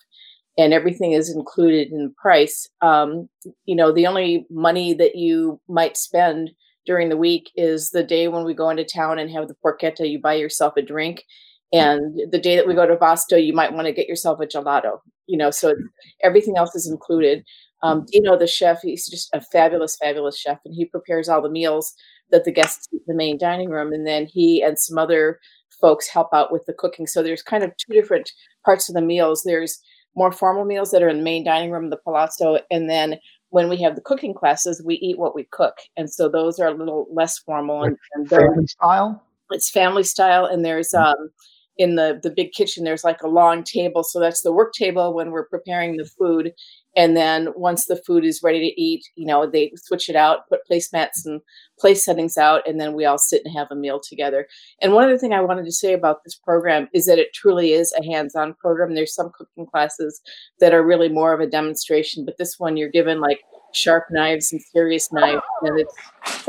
And 0.56 0.72
everything 0.72 1.12
is 1.12 1.34
included 1.34 1.90
in 1.90 2.04
the 2.04 2.14
price. 2.16 2.68
Um, 2.80 3.28
you 3.64 3.74
know, 3.74 3.92
the 3.92 4.06
only 4.06 4.46
money 4.50 4.94
that 4.94 5.16
you 5.16 5.60
might 5.68 5.96
spend 5.96 6.50
during 6.86 7.08
the 7.08 7.16
week 7.16 7.50
is 7.56 7.90
the 7.90 8.02
day 8.02 8.28
when 8.28 8.44
we 8.44 8.54
go 8.54 8.70
into 8.70 8.84
town 8.84 9.18
and 9.18 9.30
have 9.30 9.48
the 9.48 9.56
porchetta, 9.64 10.08
you 10.10 10.20
buy 10.20 10.34
yourself 10.34 10.74
a 10.76 10.82
drink. 10.82 11.24
And 11.72 12.20
the 12.30 12.38
day 12.38 12.56
that 12.56 12.68
we 12.68 12.74
go 12.74 12.86
to 12.86 12.96
Vasto, 12.96 13.44
you 13.44 13.52
might 13.52 13.72
want 13.72 13.86
to 13.86 13.92
get 13.92 14.06
yourself 14.06 14.38
a 14.40 14.46
gelato, 14.46 14.98
you 15.26 15.36
know, 15.36 15.50
so 15.50 15.74
everything 16.22 16.56
else 16.56 16.74
is 16.74 16.88
included. 16.88 17.42
Um, 17.82 18.06
Dino, 18.10 18.38
the 18.38 18.46
chef, 18.46 18.80
he's 18.82 19.08
just 19.08 19.28
a 19.34 19.40
fabulous, 19.40 19.96
fabulous 19.96 20.38
chef, 20.38 20.58
and 20.64 20.74
he 20.74 20.84
prepares 20.84 21.28
all 21.28 21.42
the 21.42 21.50
meals 21.50 21.92
that 22.30 22.44
the 22.44 22.52
guests 22.52 22.86
eat 22.92 23.02
in 23.06 23.12
the 23.12 23.16
main 23.16 23.38
dining 23.38 23.70
room. 23.70 23.92
And 23.92 24.06
then 24.06 24.26
he 24.26 24.62
and 24.62 24.78
some 24.78 24.98
other 24.98 25.40
folks 25.80 26.08
help 26.08 26.28
out 26.32 26.52
with 26.52 26.64
the 26.66 26.72
cooking. 26.72 27.06
So 27.06 27.22
there's 27.22 27.42
kind 27.42 27.64
of 27.64 27.72
two 27.76 27.92
different 27.92 28.30
parts 28.64 28.88
of 28.88 28.94
the 28.94 29.02
meals. 29.02 29.42
There's 29.44 29.80
more 30.16 30.32
formal 30.32 30.64
meals 30.64 30.90
that 30.92 31.02
are 31.02 31.08
in 31.08 31.18
the 31.18 31.22
main 31.22 31.44
dining 31.44 31.70
room 31.70 31.90
the 31.90 31.96
palazzo, 31.96 32.58
and 32.70 32.88
then 32.88 33.18
when 33.54 33.68
we 33.68 33.76
have 33.76 33.94
the 33.94 34.00
cooking 34.00 34.34
classes, 34.34 34.82
we 34.84 34.96
eat 34.96 35.16
what 35.16 35.32
we 35.32 35.44
cook, 35.44 35.78
and 35.96 36.10
so 36.10 36.28
those 36.28 36.58
are 36.58 36.66
a 36.66 36.74
little 36.74 37.06
less 37.12 37.38
formal 37.38 37.84
and, 37.84 37.96
and 38.14 38.28
family 38.28 38.66
style. 38.66 39.22
It's 39.52 39.70
family 39.70 40.02
style, 40.02 40.44
and 40.44 40.64
there's 40.64 40.90
mm-hmm. 40.90 41.22
um, 41.22 41.30
in 41.78 41.94
the 41.94 42.18
the 42.20 42.30
big 42.30 42.50
kitchen. 42.50 42.82
There's 42.82 43.04
like 43.04 43.22
a 43.22 43.28
long 43.28 43.62
table, 43.62 44.02
so 44.02 44.18
that's 44.18 44.42
the 44.42 44.52
work 44.52 44.72
table 44.72 45.14
when 45.14 45.30
we're 45.30 45.46
preparing 45.46 45.96
the 45.96 46.04
food, 46.04 46.52
and 46.96 47.16
then 47.16 47.48
once 47.56 47.86
the 47.86 47.96
food 47.96 48.24
is 48.24 48.42
ready 48.42 48.60
to 48.60 48.80
eat, 48.80 49.04
you 49.16 49.26
know, 49.26 49.48
they 49.48 49.72
switch 49.76 50.08
it 50.08 50.16
out, 50.16 50.48
put 50.48 50.60
placemats 50.70 51.24
and 51.24 51.40
place 51.78 52.04
settings 52.04 52.38
out, 52.38 52.66
and 52.66 52.80
then 52.80 52.94
we 52.94 53.04
all 53.04 53.18
sit 53.18 53.42
and 53.44 53.56
have 53.56 53.68
a 53.70 53.74
meal 53.74 54.00
together. 54.00 54.46
And 54.80 54.92
one 54.92 55.04
other 55.04 55.18
thing 55.18 55.32
I 55.32 55.40
wanted 55.40 55.64
to 55.64 55.72
say 55.72 55.92
about 55.92 56.22
this 56.24 56.34
program 56.34 56.88
is 56.92 57.06
that 57.06 57.18
it 57.18 57.32
truly 57.34 57.72
is 57.72 57.92
a 57.98 58.04
hands-on 58.04 58.54
program. 58.54 58.94
There's 58.94 59.14
some 59.14 59.30
cooking 59.36 59.66
classes 59.66 60.20
that 60.60 60.72
are 60.72 60.84
really 60.84 61.08
more 61.08 61.32
of 61.32 61.40
a 61.40 61.46
demonstration, 61.46 62.24
but 62.24 62.38
this 62.38 62.58
one 62.58 62.76
you're 62.76 62.90
given 62.90 63.20
like 63.20 63.40
sharp 63.72 64.04
knives 64.10 64.52
and 64.52 64.62
serious 64.62 65.12
knives, 65.12 65.42
and 65.62 65.80
it's 65.80 65.94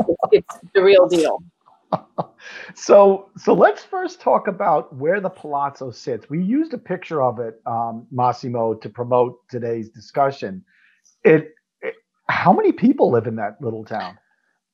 it's, 0.00 0.18
it's 0.32 0.58
the 0.74 0.82
real 0.82 1.08
deal. 1.08 1.42
So 2.74 3.30
so 3.36 3.54
let's 3.54 3.82
first 3.84 4.20
talk 4.20 4.48
about 4.48 4.94
where 4.94 5.20
the 5.20 5.30
palazzo 5.30 5.90
sits. 5.90 6.28
We 6.28 6.42
used 6.42 6.74
a 6.74 6.78
picture 6.78 7.22
of 7.22 7.38
it, 7.38 7.60
um, 7.66 8.06
Massimo, 8.10 8.74
to 8.74 8.88
promote 8.88 9.38
today's 9.48 9.88
discussion. 9.88 10.64
It, 11.24 11.54
it, 11.80 11.94
how 12.28 12.52
many 12.52 12.72
people 12.72 13.10
live 13.10 13.26
in 13.26 13.36
that 13.36 13.60
little 13.60 13.84
town? 13.84 14.18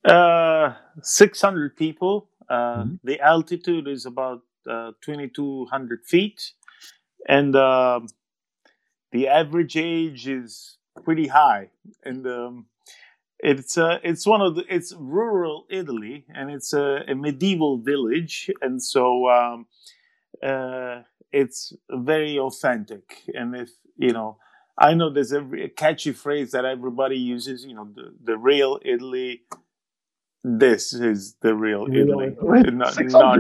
Uh, 0.04 0.75
six 1.02 1.40
hundred 1.40 1.76
people. 1.76 2.28
Uh, 2.49 2.85
mm-hmm. 2.85 2.95
The 3.04 3.21
altitude 3.21 3.88
is 3.88 4.07
about 4.07 4.40
uh, 4.69 4.92
twenty 5.00 5.28
two 5.28 5.66
hundred 5.66 6.04
feet, 6.04 6.52
and 7.28 7.54
uh, 7.54 8.00
the 9.12 9.28
average 9.28 9.76
age 9.76 10.26
is 10.28 10.78
pretty 11.04 11.28
high. 11.28 11.71
And 12.04 12.26
um, 12.26 12.66
it's 13.42 13.76
uh, 13.76 13.99
it's 14.04 14.25
one 14.25 14.40
of 14.40 14.54
the 14.54 14.64
it's 14.68 14.94
rural 14.96 15.66
Italy, 15.68 16.25
and 16.32 16.50
it's 16.50 16.72
a, 16.72 17.00
a 17.08 17.14
medieval 17.14 17.78
village, 17.78 18.50
and 18.62 18.80
so 18.80 19.28
um, 19.28 19.66
uh, 20.42 21.02
it's 21.32 21.72
very 21.90 22.38
authentic. 22.38 23.22
And 23.34 23.56
if 23.56 23.70
you 23.96 24.12
know, 24.12 24.38
I 24.78 24.94
know 24.94 25.11
there's 25.11 25.32
a, 25.32 25.44
a 25.54 25.68
catchy 25.68 26.12
phrase 26.12 26.52
that 26.52 26.64
everybody 26.64 27.16
uses. 27.16 27.64
You 27.64 27.75
know, 27.75 27.88
the 27.92 28.14
the 28.22 28.38
real 28.38 28.78
Italy. 28.84 29.42
This 30.44 30.92
is 30.92 31.34
the 31.40 31.54
real, 31.54 31.87
Italy. 31.92 32.34
not 32.42 32.96
not 32.99 33.38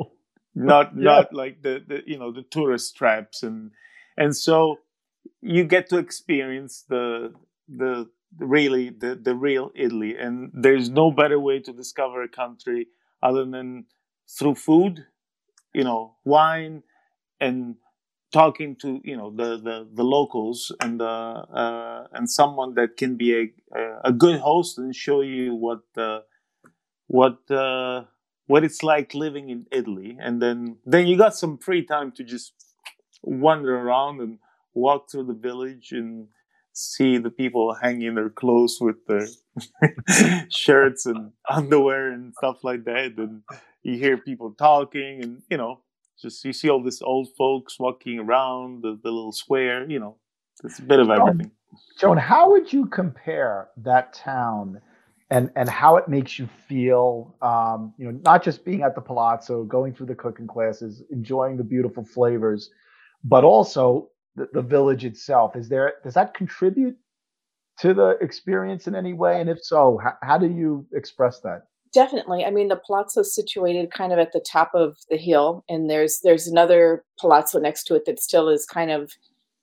not, 0.54 0.96
yeah. 0.96 1.02
not 1.02 1.34
like 1.34 1.62
the, 1.62 1.82
the 1.86 2.02
you 2.06 2.18
know 2.18 2.32
the 2.32 2.42
tourist 2.42 2.96
traps 2.96 3.42
and 3.42 3.70
and 4.16 4.34
so 4.34 4.78
you 5.42 5.64
get 5.64 5.88
to 5.90 5.98
experience 5.98 6.84
the 6.88 7.34
the 7.68 8.08
really 8.38 8.90
the, 8.90 9.14
the 9.14 9.34
real 9.34 9.70
Italy. 9.74 10.16
And 10.16 10.50
there's 10.54 10.90
no 10.90 11.10
better 11.10 11.38
way 11.40 11.60
to 11.60 11.72
discover 11.72 12.22
a 12.22 12.28
country 12.28 12.88
other 13.22 13.44
than 13.44 13.86
through 14.38 14.56
food, 14.56 15.06
you 15.74 15.84
know, 15.84 16.16
wine, 16.24 16.82
and 17.40 17.76
talking 18.32 18.76
to 18.76 19.00
you 19.04 19.16
know 19.16 19.30
the 19.30 19.58
the, 19.58 19.88
the 19.94 20.04
locals 20.04 20.72
and 20.80 21.00
the 21.00 21.06
uh, 21.06 22.06
and 22.12 22.30
someone 22.30 22.74
that 22.74 22.96
can 22.96 23.16
be 23.16 23.34
a 23.76 23.80
a 24.04 24.12
good 24.12 24.40
host 24.40 24.78
and 24.78 24.94
show 24.94 25.20
you 25.22 25.54
what 25.54 25.80
uh, 25.96 26.20
what 27.06 27.38
uh, 27.50 28.04
what 28.46 28.64
it's 28.64 28.82
like 28.82 29.14
living 29.14 29.50
in 29.50 29.66
Italy. 29.72 30.16
And 30.20 30.40
then 30.42 30.78
then 30.86 31.06
you 31.06 31.16
got 31.16 31.36
some 31.36 31.58
free 31.58 31.84
time 31.84 32.12
to 32.12 32.24
just 32.24 32.52
wander 33.22 33.76
around 33.78 34.20
and 34.20 34.38
walk 34.74 35.10
through 35.10 35.24
the 35.24 35.34
village 35.34 35.92
and 35.92 36.28
see 36.78 37.18
the 37.18 37.30
people 37.30 37.74
hanging 37.74 38.14
their 38.14 38.30
clothes 38.30 38.78
with 38.80 39.04
their 39.06 39.26
shirts 40.48 41.06
and 41.06 41.32
underwear 41.48 42.12
and 42.12 42.32
stuff 42.34 42.62
like 42.62 42.84
that. 42.84 43.14
And 43.18 43.42
you 43.82 43.98
hear 43.98 44.16
people 44.16 44.52
talking, 44.52 45.22
and 45.22 45.42
you 45.50 45.56
know, 45.56 45.80
just 46.20 46.44
you 46.44 46.52
see 46.52 46.70
all 46.70 46.82
these 46.82 47.02
old 47.02 47.28
folks 47.36 47.78
walking 47.78 48.20
around 48.20 48.82
the, 48.82 48.98
the 49.02 49.10
little 49.10 49.32
square. 49.32 49.90
You 49.90 49.98
know, 49.98 50.16
it's 50.62 50.78
a 50.78 50.82
bit 50.82 51.00
of 51.00 51.10
everything. 51.10 51.50
Joan, 51.98 52.16
how 52.16 52.50
would 52.52 52.72
you 52.72 52.86
compare 52.86 53.68
that 53.78 54.12
town? 54.12 54.80
and 55.30 55.50
and 55.56 55.68
how 55.68 55.96
it 55.96 56.08
makes 56.08 56.38
you 56.38 56.48
feel 56.68 57.36
um, 57.42 57.92
you 57.98 58.06
know 58.06 58.18
not 58.24 58.42
just 58.42 58.64
being 58.64 58.82
at 58.82 58.94
the 58.94 59.00
palazzo 59.00 59.62
going 59.64 59.92
through 59.92 60.06
the 60.06 60.14
cooking 60.14 60.46
classes 60.46 61.02
enjoying 61.10 61.58
the 61.58 61.62
beautiful 61.64 62.02
flavors 62.02 62.70
but 63.24 63.44
also 63.44 64.08
the, 64.38 64.48
the 64.52 64.62
village 64.62 65.04
itself. 65.04 65.56
Is 65.56 65.68
there 65.68 65.94
does 66.02 66.14
that 66.14 66.34
contribute 66.34 66.96
to 67.80 67.94
the 67.94 68.18
experience 68.20 68.86
in 68.86 68.94
any 68.94 69.12
way? 69.12 69.40
And 69.40 69.48
if 69.48 69.62
so, 69.62 69.98
how, 70.02 70.14
how 70.22 70.38
do 70.38 70.48
you 70.48 70.86
express 70.92 71.40
that? 71.40 71.62
Definitely. 71.92 72.44
I 72.44 72.50
mean, 72.50 72.68
the 72.68 72.76
palazzo 72.76 73.20
is 73.20 73.34
situated 73.34 73.92
kind 73.92 74.12
of 74.12 74.18
at 74.18 74.32
the 74.32 74.40
top 74.40 74.70
of 74.74 74.98
the 75.10 75.16
hill, 75.16 75.64
and 75.68 75.88
there's 75.88 76.20
there's 76.20 76.46
another 76.46 77.04
palazzo 77.18 77.58
next 77.58 77.84
to 77.84 77.94
it 77.94 78.04
that 78.06 78.20
still 78.20 78.48
is 78.48 78.66
kind 78.66 78.90
of 78.90 79.12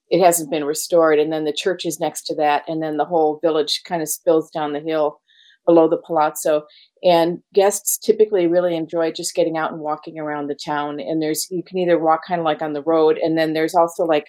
it 0.09 0.23
hasn't 0.23 0.51
been 0.51 0.65
restored, 0.65 1.19
and 1.19 1.31
then 1.31 1.45
the 1.45 1.53
church 1.53 1.85
is 1.85 1.99
next 1.99 2.23
to 2.23 2.35
that, 2.35 2.63
and 2.67 2.81
then 2.81 2.97
the 2.97 3.05
whole 3.05 3.39
village 3.41 3.81
kind 3.85 4.01
of 4.01 4.09
spills 4.09 4.49
down 4.49 4.73
the 4.73 4.79
hill 4.79 5.19
below 5.65 5.89
the 5.89 5.97
palazzo. 5.97 6.63
And 7.03 7.39
guests 7.53 7.97
typically 7.97 8.47
really 8.47 8.75
enjoy 8.75 9.11
just 9.11 9.35
getting 9.35 9.57
out 9.57 9.71
and 9.71 9.79
walking 9.79 10.17
around 10.17 10.47
the 10.47 10.55
town. 10.55 10.99
And 10.99 11.21
there's 11.21 11.47
you 11.51 11.63
can 11.63 11.77
either 11.77 11.99
walk 11.99 12.21
kind 12.27 12.39
of 12.39 12.45
like 12.45 12.61
on 12.61 12.73
the 12.73 12.81
road, 12.83 13.17
and 13.17 13.37
then 13.37 13.53
there's 13.53 13.75
also 13.75 14.05
like 14.05 14.27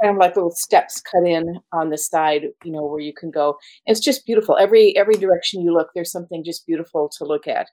kind 0.00 0.14
of 0.14 0.18
like 0.18 0.36
little 0.36 0.50
steps 0.50 1.00
cut 1.00 1.26
in 1.26 1.58
on 1.72 1.90
the 1.90 1.98
side, 1.98 2.46
you 2.64 2.72
know, 2.72 2.84
where 2.84 3.00
you 3.00 3.12
can 3.12 3.30
go. 3.30 3.58
It's 3.86 4.00
just 4.00 4.24
beautiful. 4.26 4.56
Every 4.56 4.96
every 4.96 5.16
direction 5.16 5.60
you 5.60 5.72
look, 5.72 5.88
there's 5.94 6.12
something 6.12 6.42
just 6.44 6.66
beautiful 6.66 7.10
to 7.18 7.24
look 7.24 7.46
at. 7.46 7.68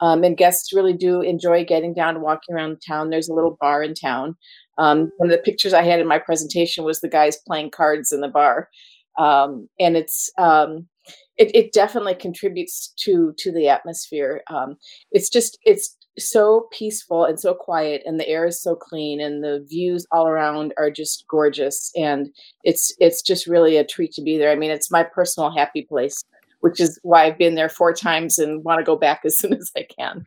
Um, 0.00 0.24
and 0.24 0.36
guests 0.36 0.72
really 0.72 0.92
do 0.92 1.20
enjoy 1.22 1.64
getting 1.64 1.94
down 1.94 2.14
and 2.14 2.22
walking 2.22 2.54
around 2.54 2.82
town. 2.86 3.10
There's 3.10 3.28
a 3.28 3.34
little 3.34 3.56
bar 3.60 3.82
in 3.82 3.94
town. 3.94 4.36
Um, 4.78 5.10
one 5.16 5.30
of 5.30 5.36
the 5.36 5.42
pictures 5.42 5.72
I 5.72 5.82
had 5.82 6.00
in 6.00 6.06
my 6.06 6.18
presentation 6.18 6.84
was 6.84 7.00
the 7.00 7.08
guys 7.08 7.38
playing 7.46 7.70
cards 7.70 8.12
in 8.12 8.20
the 8.20 8.28
bar, 8.28 8.68
um, 9.18 9.68
and 9.80 9.96
it's 9.96 10.30
um, 10.38 10.86
it, 11.38 11.54
it 11.54 11.72
definitely 11.72 12.14
contributes 12.14 12.88
to 12.96 13.34
to 13.38 13.52
the 13.52 13.68
atmosphere. 13.68 14.42
Um, 14.48 14.76
it's 15.10 15.28
just 15.28 15.58
it's 15.64 15.96
so 16.18 16.68
peaceful 16.72 17.24
and 17.24 17.38
so 17.38 17.54
quiet, 17.54 18.02
and 18.06 18.18
the 18.18 18.28
air 18.28 18.46
is 18.46 18.62
so 18.62 18.74
clean, 18.74 19.20
and 19.20 19.44
the 19.44 19.64
views 19.68 20.06
all 20.10 20.26
around 20.26 20.72
are 20.78 20.90
just 20.90 21.24
gorgeous, 21.28 21.90
and 21.96 22.28
it's 22.64 22.94
it's 22.98 23.22
just 23.22 23.46
really 23.46 23.76
a 23.76 23.84
treat 23.84 24.12
to 24.12 24.22
be 24.22 24.38
there. 24.38 24.50
I 24.50 24.56
mean, 24.56 24.70
it's 24.70 24.90
my 24.90 25.02
personal 25.02 25.50
happy 25.50 25.82
place, 25.82 26.24
which 26.60 26.80
is 26.80 26.98
why 27.02 27.26
I've 27.26 27.38
been 27.38 27.54
there 27.54 27.68
four 27.68 27.92
times 27.92 28.38
and 28.38 28.64
want 28.64 28.78
to 28.78 28.84
go 28.84 28.96
back 28.96 29.22
as 29.24 29.38
soon 29.38 29.54
as 29.54 29.70
I 29.76 29.82
can. 29.82 30.26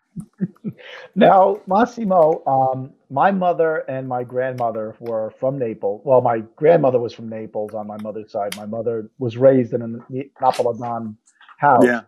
Now, 1.15 1.59
Massimo, 1.67 2.43
um, 2.45 2.93
my 3.09 3.31
mother 3.31 3.77
and 3.89 4.07
my 4.07 4.23
grandmother 4.23 4.95
were 4.99 5.31
from 5.39 5.57
Naples. 5.57 6.01
Well, 6.05 6.21
my 6.21 6.39
grandmother 6.55 6.99
was 6.99 7.13
from 7.13 7.29
Naples 7.29 7.73
on 7.73 7.87
my 7.87 7.97
mother's 8.01 8.31
side. 8.31 8.55
My 8.55 8.65
mother 8.65 9.09
was 9.17 9.37
raised 9.37 9.73
in 9.73 9.81
a 9.81 9.87
Napoleon 10.41 11.17
house. 11.57 11.83
Yeah. 11.83 12.01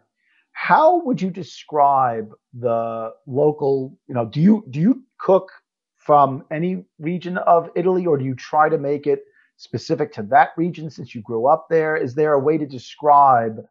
How 0.53 1.01
would 1.03 1.21
you 1.21 1.31
describe 1.31 2.31
the 2.53 3.13
local? 3.25 3.97
You 4.07 4.15
know, 4.15 4.25
do 4.25 4.41
you 4.41 4.65
do 4.69 4.79
you 4.79 5.03
cook 5.17 5.51
from 5.97 6.43
any 6.51 6.85
region 6.99 7.37
of 7.37 7.69
Italy, 7.75 8.05
or 8.05 8.17
do 8.17 8.25
you 8.25 8.35
try 8.35 8.69
to 8.69 8.77
make 8.77 9.07
it 9.07 9.23
specific 9.57 10.11
to 10.13 10.23
that 10.23 10.49
region 10.57 10.89
since 10.89 11.13
you 11.15 11.21
grew 11.21 11.47
up 11.47 11.67
there? 11.69 11.95
Is 11.95 12.15
there 12.15 12.33
a 12.33 12.39
way 12.39 12.57
to 12.57 12.65
describe 12.65 13.61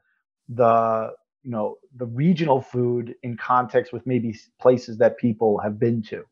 the 0.48 1.12
you 1.42 1.50
know 1.50 1.78
the 1.96 2.06
regional 2.06 2.60
food 2.60 3.14
in 3.22 3.36
context 3.36 3.92
with 3.92 4.06
maybe 4.06 4.38
places 4.60 4.98
that 4.98 5.18
people 5.18 5.58
have 5.58 5.78
been 5.78 6.02
to? 6.04 6.24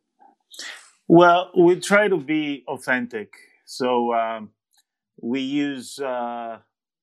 Well, 1.06 1.50
we 1.56 1.80
try 1.80 2.08
to 2.08 2.18
be 2.18 2.64
authentic, 2.68 3.32
so 3.64 4.12
um, 4.14 4.50
we 5.20 5.40
use 5.40 5.98
uh, 5.98 6.58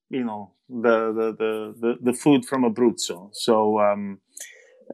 you 0.10 0.24
know 0.24 0.52
the, 0.70 1.14
the 1.14 1.36
the, 1.38 1.76
the 1.80 2.12
the 2.12 2.14
food 2.14 2.46
from 2.46 2.64
Abruzzo. 2.64 3.30
So 3.34 3.80
um, 3.80 4.20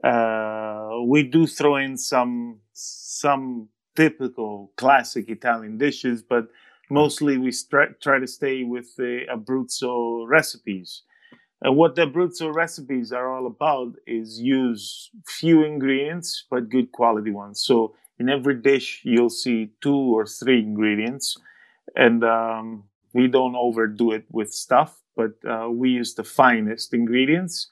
uh, 0.04 1.02
we 1.06 1.24
do 1.24 1.46
throw 1.48 1.76
in 1.76 1.98
some 1.98 2.60
some 2.74 3.68
typical 3.96 4.72
classic 4.78 5.30
Italian 5.30 5.78
dishes, 5.78 6.24
but 6.24 6.48
mostly 6.90 7.38
we 7.38 7.52
try 8.02 8.20
to 8.20 8.28
stay 8.28 8.64
with 8.64 8.96
the 8.96 9.26
Abruzzo 9.32 10.28
recipes. 10.28 11.04
And 11.62 11.78
what 11.78 11.96
the 11.96 12.08
Abruzzo 12.08 12.54
recipes 12.54 13.12
are 13.12 13.32
all 13.32 13.46
about 13.46 13.94
is 14.08 14.40
use 14.40 15.12
few 15.28 15.64
ingredients 15.64 16.46
but 16.50 16.70
good 16.70 16.92
quality 16.92 17.32
ones. 17.32 17.64
So 17.64 17.96
in 18.20 18.30
every 18.30 18.56
dish 18.56 19.02
you'll 19.04 19.30
see 19.30 19.72
two 19.82 19.96
or 19.96 20.26
three 20.26 20.60
ingredients, 20.60 21.38
and 21.96 22.24
um, 22.24 22.86
we 23.14 23.28
don't 23.28 23.56
overdo 23.56 24.12
it 24.12 24.26
with 24.32 24.54
stuff, 24.54 25.00
but 25.16 25.34
uh, 25.48 25.70
we 25.70 25.92
use 25.92 26.16
the 26.16 26.24
finest 26.24 26.94
ingredients, 26.94 27.70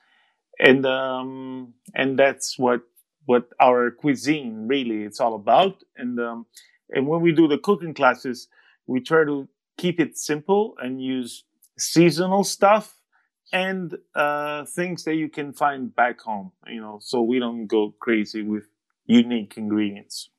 and 0.60 0.86
um, 0.86 1.74
and 1.96 2.20
that's 2.20 2.60
what 2.60 2.82
what 3.26 3.50
our 3.60 3.92
cuisine 3.92 4.68
really 4.68 5.04
it's 5.04 5.20
all 5.20 5.36
about. 5.36 5.84
And 5.98 6.20
um, 6.20 6.46
and 6.92 7.08
when 7.08 7.22
we 7.22 7.32
do 7.32 7.48
the 7.48 7.58
cooking 7.58 7.94
classes, 7.94 8.48
we 8.88 9.02
try 9.02 9.26
to 9.26 9.48
keep 9.78 10.00
it 10.00 10.18
simple 10.18 10.76
and 10.82 11.02
use 11.02 11.46
seasonal 11.78 12.44
stuff 12.44 12.99
and 13.52 13.98
uh, 14.16 14.66
things 14.66 15.04
that 15.06 15.16
you 15.16 15.30
can 15.30 15.54
find 15.54 15.96
back 15.96 16.22
home, 16.22 16.52
you 16.68 16.82
know, 16.82 17.00
so 17.02 17.22
we 17.22 17.40
don't 17.40 17.68
go 17.68 17.94
crazy 18.00 18.42
with 18.42 18.66
unique 19.06 19.58
ingredients. 19.58 20.30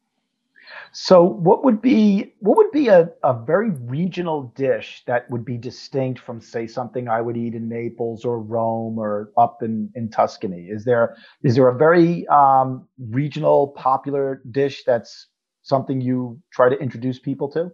So, 0.93 1.25
what 1.25 1.64
would 1.64 1.83
be 1.83 2.35
what 2.38 2.57
would 2.57 2.71
be 2.71 2.88
a, 2.88 3.11
a 3.25 3.35
very 3.35 3.71
regional 3.71 4.52
dish 4.55 5.02
that 5.07 5.29
would 5.31 5.45
be 5.45 5.57
distinct 5.57 6.21
from, 6.21 6.40
say, 6.40 6.67
something 6.67 7.09
I 7.09 7.21
would 7.21 7.37
eat 7.37 7.55
in 7.55 7.69
Naples 7.69 8.25
or 8.25 8.40
Rome 8.40 8.99
or 8.99 9.33
up 9.37 9.62
in, 9.62 9.90
in 9.95 10.11
Tuscany? 10.11 10.69
Is 10.71 10.85
there 10.85 11.17
is 11.43 11.57
there 11.57 11.69
a 11.69 11.76
very 11.76 12.26
um, 12.29 12.87
regional 12.99 13.69
popular 13.69 14.43
dish 14.50 14.85
that's 14.85 15.26
something 15.62 16.00
you 16.00 16.40
try 16.52 16.69
to 16.69 16.79
introduce 16.79 17.19
people 17.19 17.50
to? 17.50 17.71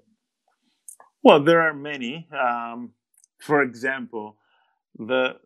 Well, 1.23 1.43
there 1.43 1.61
are 1.61 1.75
many. 1.75 2.28
Um, 2.33 2.93
for 3.40 3.62
example, 3.62 4.37
the 4.98 5.36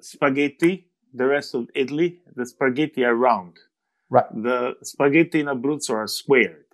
spaghetti. 0.00 0.88
The 1.16 1.26
rest 1.26 1.54
of 1.54 1.68
Italy, 1.76 2.18
the 2.34 2.44
spaghetti 2.44 3.04
are 3.04 3.14
round. 3.14 3.56
Right. 4.10 4.26
The 4.32 4.74
spaghetti 4.82 5.40
in 5.40 5.46
Abruzzo 5.46 5.90
are 5.90 6.08
squared. 6.08 6.64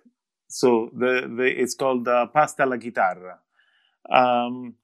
So 0.47 0.89
the, 0.93 1.31
the 1.37 1.61
it's 1.61 1.75
called 1.75 2.07
uh, 2.07 2.25
pasta 2.27 2.63
alla 2.63 2.77
chitarra. 2.77 3.37
Um, 4.09 4.75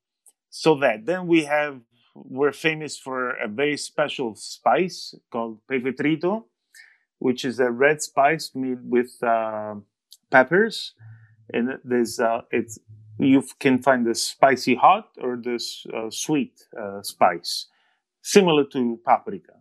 so 0.50 0.76
that 0.76 1.06
then 1.06 1.28
we 1.28 1.44
have 1.46 1.82
we're 2.16 2.52
famous 2.52 2.98
for 2.98 3.32
a 3.32 3.48
very 3.48 3.78
special 3.78 4.36
spice 4.36 5.14
called 5.32 5.60
pepe 5.68 5.92
trito, 5.92 6.46
which 7.20 7.46
is 7.46 7.60
a 7.60 7.70
red 7.70 8.02
spice 8.02 8.52
made 8.56 8.80
with 8.84 9.12
uh, 9.22 9.76
peppers, 10.32 10.94
and 11.54 11.80
there's 11.84 12.20
uh, 12.20 12.42
it's 12.52 12.80
you 13.20 13.44
can 13.60 13.82
find 13.82 14.06
the 14.06 14.16
spicy 14.16 14.76
hot 14.76 15.10
or 15.22 15.38
this 15.38 15.86
uh, 15.94 16.10
sweet 16.10 16.54
uh, 16.80 17.02
spice, 17.02 17.68
similar 18.22 18.64
to 18.66 19.00
paprika. 19.06 19.54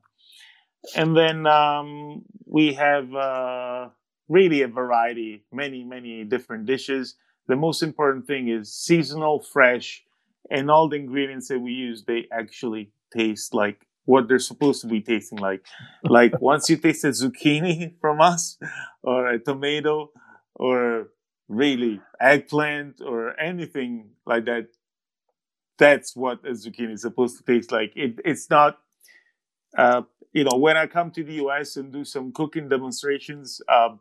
And 0.95 1.17
then 1.17 1.47
um, 1.47 2.23
we 2.45 2.75
have 2.75 3.13
uh, 3.15 3.89
really 4.29 4.63
a 4.63 4.69
variety, 4.69 5.45
many, 5.53 5.85
many 5.85 6.25
different 6.25 6.67
dishes. 6.67 7.17
The 7.49 7.57
most 7.57 7.83
important 7.83 8.27
thing 8.27 8.49
is 8.49 8.73
seasonal, 8.73 9.41
fresh, 9.41 10.05
and 10.51 10.71
all 10.71 10.89
the 10.89 10.97
ingredients 10.97 11.49
that 11.49 11.59
we 11.59 11.73
use, 11.73 12.05
they 12.05 12.27
actually 12.33 12.91
taste 13.13 13.55
like 13.55 13.87
what 14.05 14.29
they're 14.29 14.39
supposed 14.39 14.81
to 14.83 14.87
be 14.87 15.01
tasting 15.01 15.39
like. 15.39 15.65
Like 16.05 16.41
once 16.41 16.71
you 16.71 16.77
taste 16.77 17.05
a 17.05 17.09
zucchini 17.09 17.95
from 18.01 18.21
us, 18.21 18.59
or 19.03 19.29
a 19.29 19.39
tomato, 19.39 20.11
or 20.55 21.09
really 21.49 22.01
eggplant, 22.21 23.01
or 23.01 23.39
anything 23.39 24.11
like 24.27 24.45
that, 24.47 24.69
that's 25.79 26.17
what 26.17 26.45
a 26.45 26.51
zucchini 26.51 26.93
is 26.93 27.03
supposed 27.03 27.39
to 27.39 27.45
taste 27.45 27.71
like. 27.71 27.93
It, 27.95 28.21
it's 28.25 28.49
not, 28.51 28.79
uh, 29.77 30.03
you 30.33 30.45
know, 30.45 30.57
when 30.57 30.77
I 30.77 30.87
come 30.87 31.11
to 31.13 31.25
the 31.25 31.35
US 31.47 31.77
and 31.77 31.93
do 31.93 32.05
some 32.05 32.33
cooking 32.33 32.69
demonstrations, 32.69 33.61
um, 33.69 34.01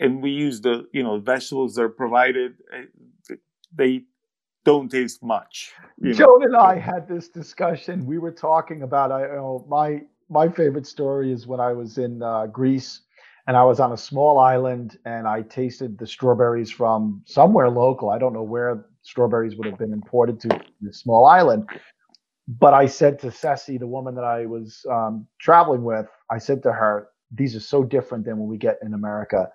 and 0.00 0.22
we 0.22 0.30
use 0.30 0.60
the, 0.60 0.88
you 0.92 1.02
know, 1.02 1.18
vegetables 1.18 1.74
that 1.74 1.82
are 1.82 1.88
provided, 1.88 2.54
eh, 2.72 3.34
they 3.74 4.04
don't 4.64 4.90
taste 4.90 5.22
much. 5.22 5.72
Joan 6.02 6.44
and 6.44 6.56
I 6.56 6.78
had 6.78 7.08
this 7.08 7.28
discussion. 7.28 8.06
We 8.06 8.18
were 8.18 8.30
talking 8.30 8.82
about, 8.82 9.10
I 9.10 9.26
you 9.26 9.34
know, 9.34 9.64
my 9.68 10.02
my 10.28 10.48
favorite 10.48 10.86
story 10.86 11.32
is 11.32 11.46
when 11.46 11.60
I 11.60 11.72
was 11.72 11.98
in 11.98 12.22
uh, 12.22 12.46
Greece 12.46 13.00
and 13.46 13.56
I 13.56 13.64
was 13.64 13.80
on 13.80 13.92
a 13.92 13.96
small 13.96 14.38
island 14.38 14.98
and 15.04 15.26
I 15.26 15.42
tasted 15.42 15.98
the 15.98 16.06
strawberries 16.06 16.70
from 16.70 17.22
somewhere 17.26 17.68
local. 17.68 18.10
I 18.10 18.18
don't 18.18 18.32
know 18.32 18.42
where 18.42 18.86
strawberries 19.02 19.56
would 19.56 19.66
have 19.66 19.78
been 19.78 19.92
imported 19.92 20.40
to 20.40 20.60
this 20.80 21.00
small 21.00 21.26
island. 21.26 21.68
But 22.46 22.74
I 22.74 22.86
said 22.86 23.18
to 23.20 23.30
Ceci, 23.30 23.78
the 23.78 23.86
woman 23.86 24.14
that 24.14 24.24
I 24.24 24.46
was 24.46 24.84
um, 24.90 25.26
traveling 25.40 25.84
with, 25.84 26.06
I 26.30 26.38
said 26.38 26.62
to 26.64 26.72
her, 26.72 27.08
these 27.30 27.56
are 27.56 27.60
so 27.60 27.82
different 27.82 28.24
than 28.24 28.36
what 28.36 28.48
we 28.48 28.58
get 28.58 28.78
in 28.82 28.94
America. 28.94 29.48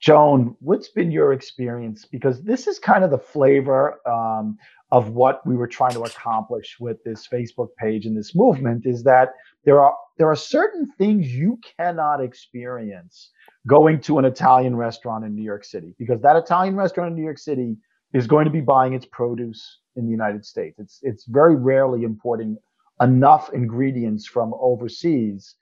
Joan, 0.00 0.56
what's 0.60 0.88
been 0.88 1.10
your 1.10 1.32
experience? 1.32 2.04
Because 2.04 2.42
this 2.42 2.66
is 2.66 2.78
kind 2.78 3.04
of 3.04 3.10
the 3.10 3.18
flavor 3.18 4.00
um, 4.06 4.58
of 4.94 5.08
what 5.08 5.44
we 5.44 5.56
were 5.56 5.66
trying 5.66 5.92
to 5.92 6.02
accomplish 6.02 6.76
with 6.78 7.02
this 7.02 7.26
Facebook 7.26 7.70
page 7.76 8.06
and 8.06 8.16
this 8.16 8.32
movement 8.32 8.86
is 8.86 9.02
that 9.02 9.30
there 9.64 9.80
are 9.80 9.92
there 10.18 10.28
are 10.30 10.36
certain 10.36 10.88
things 10.96 11.34
you 11.34 11.58
cannot 11.76 12.22
experience 12.22 13.32
going 13.66 14.00
to 14.00 14.20
an 14.20 14.24
Italian 14.24 14.76
restaurant 14.76 15.24
in 15.24 15.34
New 15.34 15.42
York 15.42 15.64
City 15.64 15.96
because 15.98 16.20
that 16.20 16.36
Italian 16.36 16.76
restaurant 16.76 17.10
in 17.10 17.16
New 17.16 17.24
York 17.24 17.38
City 17.38 17.76
is 18.12 18.28
going 18.28 18.44
to 18.44 18.52
be 18.52 18.60
buying 18.60 18.94
its 18.94 19.04
produce 19.06 19.80
in 19.96 20.04
the 20.04 20.12
United 20.12 20.44
States. 20.46 20.78
It's 20.78 21.00
it's 21.02 21.24
very 21.24 21.56
rarely 21.56 22.04
importing 22.04 22.56
enough 23.00 23.52
ingredients 23.52 24.28
from 24.28 24.54
overseas 24.60 25.56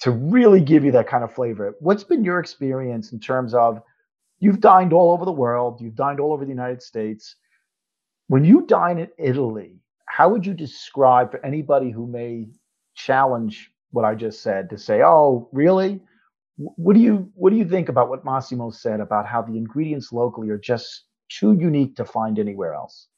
to 0.00 0.10
really 0.10 0.62
give 0.62 0.86
you 0.86 0.92
that 0.92 1.06
kind 1.06 1.22
of 1.22 1.34
flavor. 1.34 1.74
What's 1.80 2.04
been 2.04 2.24
your 2.24 2.40
experience 2.40 3.12
in 3.12 3.20
terms 3.20 3.52
of 3.52 3.82
you've 4.38 4.60
dined 4.60 4.94
all 4.94 5.12
over 5.12 5.26
the 5.26 5.40
world, 5.44 5.82
you've 5.82 5.96
dined 5.96 6.18
all 6.18 6.32
over 6.32 6.46
the 6.46 6.56
United 6.60 6.80
States. 6.82 7.36
When 8.30 8.44
you 8.44 8.64
dine 8.64 9.00
in 9.00 9.08
Italy, 9.18 9.72
how 10.06 10.28
would 10.28 10.46
you 10.46 10.54
describe 10.54 11.32
for 11.32 11.44
anybody 11.44 11.90
who 11.90 12.06
may 12.06 12.46
challenge 12.94 13.72
what 13.90 14.04
I 14.04 14.14
just 14.14 14.40
said 14.40 14.70
to 14.70 14.78
say, 14.78 15.02
"Oh, 15.02 15.48
really?" 15.50 16.00
What 16.56 16.94
do 16.94 17.00
you 17.00 17.28
what 17.34 17.50
do 17.50 17.56
you 17.56 17.64
think 17.64 17.88
about 17.88 18.08
what 18.08 18.24
Massimo 18.24 18.70
said 18.70 19.00
about 19.00 19.26
how 19.26 19.42
the 19.42 19.56
ingredients 19.56 20.12
locally 20.12 20.48
are 20.50 20.58
just 20.58 21.06
too 21.28 21.54
unique 21.54 21.96
to 21.96 22.04
find 22.04 22.38
anywhere 22.38 22.72
else? 22.72 23.08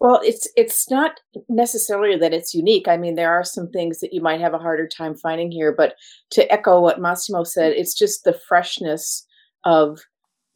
Well, 0.00 0.20
it's 0.24 0.48
it's 0.56 0.90
not 0.90 1.20
necessarily 1.48 2.16
that 2.18 2.34
it's 2.34 2.52
unique. 2.52 2.88
I 2.88 2.96
mean, 2.96 3.14
there 3.14 3.30
are 3.30 3.44
some 3.44 3.70
things 3.70 4.00
that 4.00 4.12
you 4.12 4.20
might 4.20 4.40
have 4.40 4.52
a 4.52 4.58
harder 4.58 4.88
time 4.88 5.14
finding 5.14 5.52
here, 5.52 5.72
but 5.72 5.94
to 6.30 6.52
echo 6.52 6.80
what 6.80 7.00
Massimo 7.00 7.44
said, 7.44 7.70
it's 7.70 7.94
just 7.94 8.24
the 8.24 8.36
freshness 8.48 9.24
of 9.64 10.00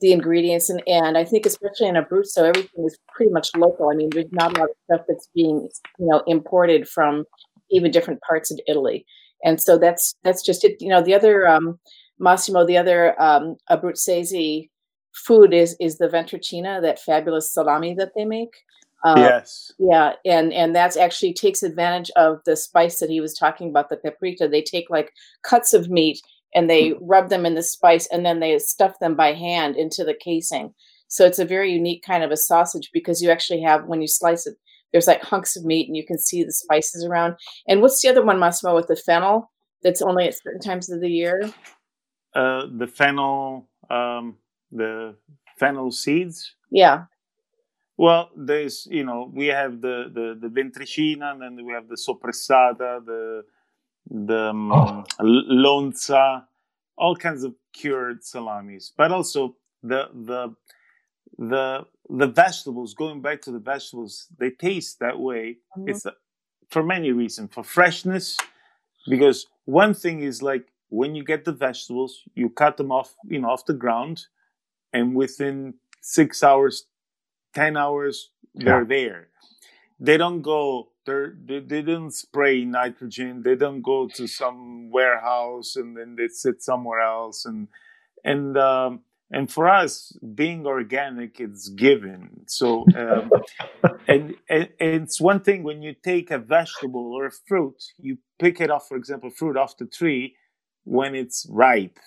the 0.00 0.12
ingredients 0.12 0.70
and, 0.70 0.82
and 0.86 1.18
I 1.18 1.24
think 1.24 1.46
especially 1.46 1.88
in 1.88 1.94
Abruzzo, 1.94 2.38
everything 2.38 2.84
is 2.86 2.98
pretty 3.14 3.32
much 3.32 3.50
local. 3.56 3.90
I 3.90 3.94
mean, 3.94 4.10
there's 4.10 4.32
not 4.32 4.56
a 4.56 4.60
lot 4.60 4.70
of 4.70 4.76
stuff 4.84 5.06
that's 5.08 5.28
being, 5.34 5.68
you 5.98 6.06
know, 6.06 6.22
imported 6.26 6.88
from 6.88 7.24
even 7.70 7.90
different 7.90 8.20
parts 8.22 8.50
of 8.50 8.58
Italy. 8.66 9.04
And 9.44 9.60
so 9.60 9.78
that's 9.78 10.14
that's 10.24 10.42
just 10.42 10.64
it. 10.64 10.76
You 10.80 10.88
know, 10.88 11.02
the 11.02 11.14
other 11.14 11.46
um 11.46 11.78
Massimo, 12.18 12.66
the 12.66 12.76
other 12.76 13.20
um 13.20 13.56
Abruzzese 13.70 14.68
food 15.14 15.52
is 15.54 15.76
is 15.80 15.98
the 15.98 16.08
ventricina, 16.08 16.80
that 16.82 16.98
fabulous 16.98 17.52
salami 17.52 17.94
that 17.94 18.12
they 18.14 18.24
make. 18.24 18.54
Uh, 19.02 19.14
yes. 19.16 19.72
Yeah, 19.78 20.12
and 20.26 20.52
and 20.52 20.76
that's 20.76 20.96
actually 20.96 21.32
takes 21.32 21.62
advantage 21.62 22.10
of 22.16 22.40
the 22.44 22.56
spice 22.56 23.00
that 23.00 23.08
he 23.08 23.20
was 23.20 23.34
talking 23.34 23.70
about, 23.70 23.88
the 23.88 23.96
paprika. 23.96 24.46
They 24.46 24.62
take 24.62 24.90
like 24.90 25.12
cuts 25.42 25.72
of 25.72 25.88
meat 25.88 26.20
and 26.54 26.68
they 26.68 26.94
rub 27.00 27.28
them 27.28 27.46
in 27.46 27.54
the 27.54 27.62
spice, 27.62 28.06
and 28.10 28.24
then 28.24 28.40
they 28.40 28.58
stuff 28.58 28.98
them 29.00 29.14
by 29.14 29.32
hand 29.32 29.76
into 29.76 30.04
the 30.04 30.14
casing. 30.14 30.74
So 31.08 31.26
it's 31.26 31.38
a 31.38 31.44
very 31.44 31.72
unique 31.72 32.04
kind 32.04 32.22
of 32.22 32.30
a 32.30 32.36
sausage 32.36 32.90
because 32.92 33.20
you 33.20 33.30
actually 33.30 33.62
have 33.62 33.86
when 33.86 34.00
you 34.00 34.08
slice 34.08 34.46
it, 34.46 34.54
there's 34.92 35.06
like 35.06 35.22
hunks 35.22 35.56
of 35.56 35.64
meat, 35.64 35.88
and 35.88 35.96
you 35.96 36.06
can 36.06 36.18
see 36.18 36.44
the 36.44 36.52
spices 36.52 37.04
around. 37.04 37.34
And 37.66 37.80
what's 37.80 38.00
the 38.00 38.08
other 38.08 38.24
one, 38.24 38.38
Massimo, 38.38 38.74
with 38.74 38.86
the 38.86 38.96
fennel? 38.96 39.50
That's 39.82 40.02
only 40.02 40.26
at 40.26 40.34
certain 40.34 40.60
times 40.60 40.90
of 40.90 41.00
the 41.00 41.08
year. 41.08 41.50
Uh, 42.34 42.66
the 42.76 42.86
fennel, 42.86 43.68
um, 43.88 44.36
the 44.70 45.16
fennel 45.58 45.90
seeds. 45.90 46.54
Yeah. 46.70 47.04
Well, 47.96 48.30
there's 48.36 48.86
you 48.90 49.04
know 49.04 49.30
we 49.32 49.48
have 49.48 49.80
the 49.80 50.10
the 50.12 50.38
the 50.40 50.48
ventricina, 50.48 51.32
and 51.32 51.42
then 51.42 51.66
we 51.66 51.72
have 51.72 51.88
the 51.88 51.96
soppressata, 51.96 53.04
the 53.04 53.42
the 54.10 54.50
um, 54.50 54.72
oh. 54.72 55.04
lonza, 55.20 56.46
all 56.96 57.16
kinds 57.16 57.44
of 57.44 57.54
cured 57.72 58.24
salamis, 58.24 58.92
but 58.96 59.12
also 59.12 59.56
the 59.82 60.08
the 60.12 60.54
the 61.38 61.86
the 62.08 62.26
vegetables. 62.26 62.94
Going 62.94 63.22
back 63.22 63.40
to 63.42 63.52
the 63.52 63.58
vegetables, 63.58 64.26
they 64.38 64.50
taste 64.50 64.98
that 65.00 65.18
way. 65.18 65.58
Mm-hmm. 65.76 65.88
It's 65.88 66.06
uh, 66.06 66.12
for 66.70 66.82
many 66.82 67.12
reasons. 67.12 67.50
For 67.52 67.64
freshness, 67.64 68.36
because 69.08 69.46
one 69.64 69.94
thing 69.94 70.22
is 70.22 70.42
like 70.42 70.68
when 70.88 71.14
you 71.14 71.24
get 71.24 71.44
the 71.44 71.52
vegetables, 71.52 72.22
you 72.34 72.50
cut 72.50 72.76
them 72.76 72.90
off, 72.90 73.14
you 73.24 73.38
know, 73.38 73.50
off 73.50 73.64
the 73.64 73.74
ground, 73.74 74.26
and 74.92 75.14
within 75.14 75.74
six 76.02 76.42
hours 76.42 76.86
10 77.54 77.76
hours 77.76 78.30
they're 78.54 78.84
there 78.84 79.28
they 80.00 80.16
don't 80.16 80.42
go 80.42 80.88
they, 81.06 81.60
they 81.60 81.82
don't 81.82 82.12
spray 82.12 82.64
nitrogen 82.64 83.42
they 83.42 83.54
don't 83.54 83.82
go 83.82 84.08
to 84.08 84.26
some 84.26 84.90
warehouse 84.90 85.76
and 85.76 85.96
then 85.96 86.16
they 86.16 86.28
sit 86.28 86.62
somewhere 86.62 87.00
else 87.00 87.44
and 87.44 87.68
and 88.24 88.56
um, 88.56 89.00
and 89.30 89.50
for 89.52 89.68
us 89.68 90.16
being 90.34 90.66
organic 90.66 91.38
it's 91.38 91.68
given 91.68 92.30
so 92.46 92.84
um, 92.96 93.30
and, 94.08 94.34
and, 94.48 94.68
and 94.80 95.02
it's 95.02 95.20
one 95.20 95.40
thing 95.40 95.62
when 95.62 95.82
you 95.82 95.94
take 96.02 96.30
a 96.30 96.38
vegetable 96.38 97.12
or 97.12 97.26
a 97.26 97.32
fruit 97.46 97.82
you 97.98 98.16
pick 98.38 98.60
it 98.60 98.70
off 98.70 98.88
for 98.88 98.96
example 98.96 99.30
fruit 99.30 99.56
off 99.56 99.76
the 99.76 99.86
tree 99.86 100.34
when 100.84 101.14
it's 101.14 101.46
ripe 101.50 101.98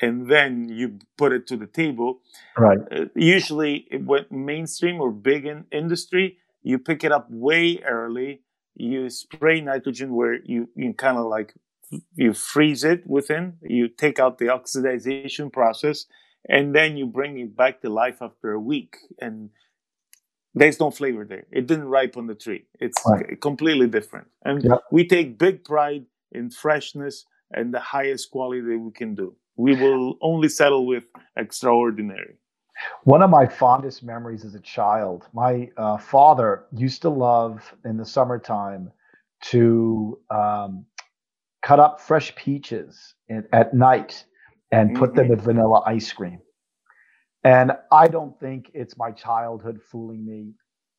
and 0.00 0.28
then 0.28 0.68
you 0.68 0.98
put 1.16 1.32
it 1.32 1.46
to 1.46 1.56
the 1.56 1.68
table. 1.68 2.22
Right. 2.58 2.78
Uh, 2.90 3.04
usually, 3.14 3.86
when 4.04 4.26
mainstream 4.32 5.00
or 5.00 5.12
big 5.12 5.46
in 5.46 5.64
industry, 5.70 6.38
you 6.62 6.78
pick 6.78 7.04
it 7.04 7.12
up 7.12 7.26
way 7.30 7.80
early. 7.86 8.42
You 8.74 9.10
spray 9.10 9.60
nitrogen 9.60 10.14
where 10.14 10.38
you, 10.44 10.68
you 10.74 10.94
kind 10.94 11.18
of 11.18 11.26
like 11.26 11.54
you 12.14 12.32
freeze 12.32 12.84
it 12.84 13.06
within. 13.06 13.54
You 13.62 13.88
take 13.88 14.18
out 14.18 14.38
the 14.38 14.46
oxidization 14.46 15.52
process, 15.52 16.06
and 16.48 16.74
then 16.74 16.96
you 16.96 17.06
bring 17.06 17.38
it 17.38 17.56
back 17.56 17.82
to 17.82 17.90
life 17.90 18.22
after 18.22 18.52
a 18.52 18.60
week. 18.60 18.96
And 19.20 19.50
there's 20.54 20.80
no 20.80 20.90
flavor 20.90 21.24
there. 21.24 21.44
It 21.50 21.66
didn't 21.66 21.88
ripe 21.88 22.16
on 22.16 22.26
the 22.26 22.34
tree. 22.34 22.66
It's 22.80 23.00
right. 23.06 23.40
completely 23.40 23.88
different. 23.88 24.28
And 24.44 24.64
yep. 24.64 24.80
we 24.90 25.06
take 25.06 25.38
big 25.38 25.64
pride 25.64 26.06
in 26.30 26.50
freshness 26.50 27.26
and 27.50 27.74
the 27.74 27.80
highest 27.80 28.30
quality 28.30 28.62
that 28.62 28.78
we 28.78 28.92
can 28.92 29.14
do 29.14 29.36
we 29.56 29.74
will 29.76 30.16
only 30.20 30.48
settle 30.48 30.86
with 30.86 31.04
extraordinary. 31.36 32.36
One 33.04 33.22
of 33.22 33.30
my 33.30 33.46
fondest 33.46 34.02
memories 34.02 34.44
as 34.44 34.54
a 34.54 34.60
child, 34.60 35.28
my 35.32 35.70
uh, 35.76 35.98
father 35.98 36.66
used 36.72 37.02
to 37.02 37.08
love 37.10 37.74
in 37.84 37.96
the 37.96 38.04
summertime 38.04 38.90
to 39.42 40.18
um, 40.30 40.86
cut 41.62 41.80
up 41.80 42.00
fresh 42.00 42.34
peaches 42.36 43.14
in, 43.28 43.46
at 43.52 43.74
night 43.74 44.24
and 44.70 44.94
put 44.94 45.14
them 45.14 45.26
Mhm. 45.26 45.30
with 45.30 45.40
vanilla 45.42 45.82
ice 45.86 46.12
cream. 46.12 46.40
And 47.44 47.72
I 47.90 48.08
don't 48.08 48.38
think 48.38 48.70
it's 48.74 48.96
my 48.96 49.10
childhood 49.10 49.80
fooling 49.82 50.24
me. 50.24 50.54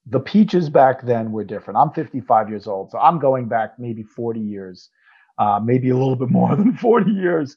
The 0.08 0.20
peaches 0.20 0.70
back 0.70 1.02
then 1.04 1.32
were 1.32 1.46
different. 1.46 1.78
I'm 1.78 1.92
55 1.92 2.50
years 2.50 2.68
old, 2.68 2.92
so 2.92 3.00
I'm 3.00 3.20
going 3.20 3.48
back 3.48 3.80
maybe 3.80 4.04
40 4.04 4.42
years, 4.42 4.90
uh, 5.38 5.60
maybe 5.64 5.90
a 5.90 5.98
little 5.98 6.18
bit 6.18 6.30
more 6.30 6.56
than 6.56 6.76
40 6.76 7.12
years. 7.12 7.56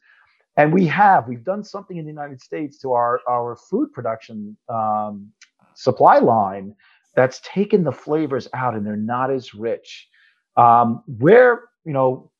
And 0.57 0.73
we 0.73 0.87
have, 0.87 1.29
we've 1.29 1.45
done 1.45 1.62
something 1.62 1.97
in 1.97 2.05
the 2.05 2.11
United 2.11 2.40
States 2.40 2.79
to 2.79 2.92
our, 2.92 3.21
our 3.29 3.57
food 3.57 3.92
production 3.92 4.57
um, 4.69 5.31
supply 5.75 6.19
line 6.19 6.75
that's 7.14 7.40
taken 7.40 7.85
the 7.85 7.92
flavors 7.92 8.49
out 8.55 8.75
and 8.75 8.87
they're 8.87 8.97
not 8.97 9.31
as 9.31 9.55
rich. 9.55 10.09
Um, 10.57 11.03
where, 11.19 11.64
you 11.85 11.92
know, 11.92 12.31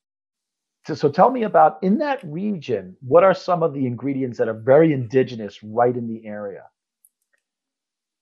so, 0.85 0.95
so 0.95 1.09
tell 1.09 1.29
me 1.29 1.43
about 1.43 1.77
in 1.83 1.97
that 1.99 2.23
region, 2.23 2.95
what 3.01 3.23
are 3.23 3.33
some 3.33 3.61
of 3.61 3.73
the 3.73 3.85
ingredients 3.85 4.37
that 4.37 4.47
are 4.47 4.53
very 4.53 4.93
indigenous 4.93 5.61
right 5.61 5.95
in 5.95 6.07
the 6.07 6.25
area? 6.25 6.63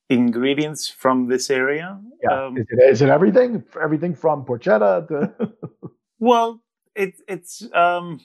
Ingredients 0.10 0.90
from 0.90 1.28
this 1.28 1.50
area. 1.50 2.00
Yeah. 2.24 2.46
Um, 2.46 2.58
is, 2.58 2.66
it, 2.70 2.90
is 2.92 3.02
it 3.02 3.10
everything? 3.10 3.64
Everything 3.82 4.14
from 4.14 4.46
porchetta 4.46 5.08
to. 5.08 5.54
Well, 6.18 6.64
it, 6.96 7.16
it's 7.28 7.68
um, 7.74 8.22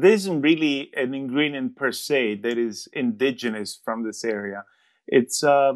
there 0.00 0.12
isn't 0.12 0.42
really 0.42 0.90
an 0.94 1.14
ingredient 1.14 1.76
per 1.76 1.92
se 1.92 2.36
that 2.42 2.58
is 2.58 2.88
indigenous 2.92 3.80
from 3.84 4.04
this 4.04 4.24
area. 4.24 4.64
It's 5.06 5.42
uh, 5.42 5.74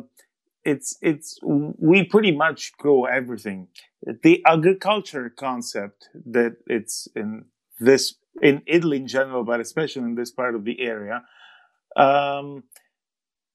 it's 0.65 0.97
it's 1.01 1.39
we 1.43 2.05
pretty 2.05 2.33
much 2.33 2.73
grow 2.77 3.05
everything. 3.05 3.69
The 4.23 4.43
agriculture 4.47 5.31
concept 5.31 6.09
that 6.27 6.57
it's 6.67 7.09
in 7.15 7.47
this 7.79 8.15
in 8.41 8.63
Italy 8.67 8.99
in 8.99 9.07
general, 9.07 9.45
but 9.45 9.61
especially 9.61 10.03
in 10.03 10.15
this 10.15 10.31
part 10.31 10.55
of 10.55 10.65
the 10.65 10.81
area. 10.81 11.23
Um, 11.97 12.65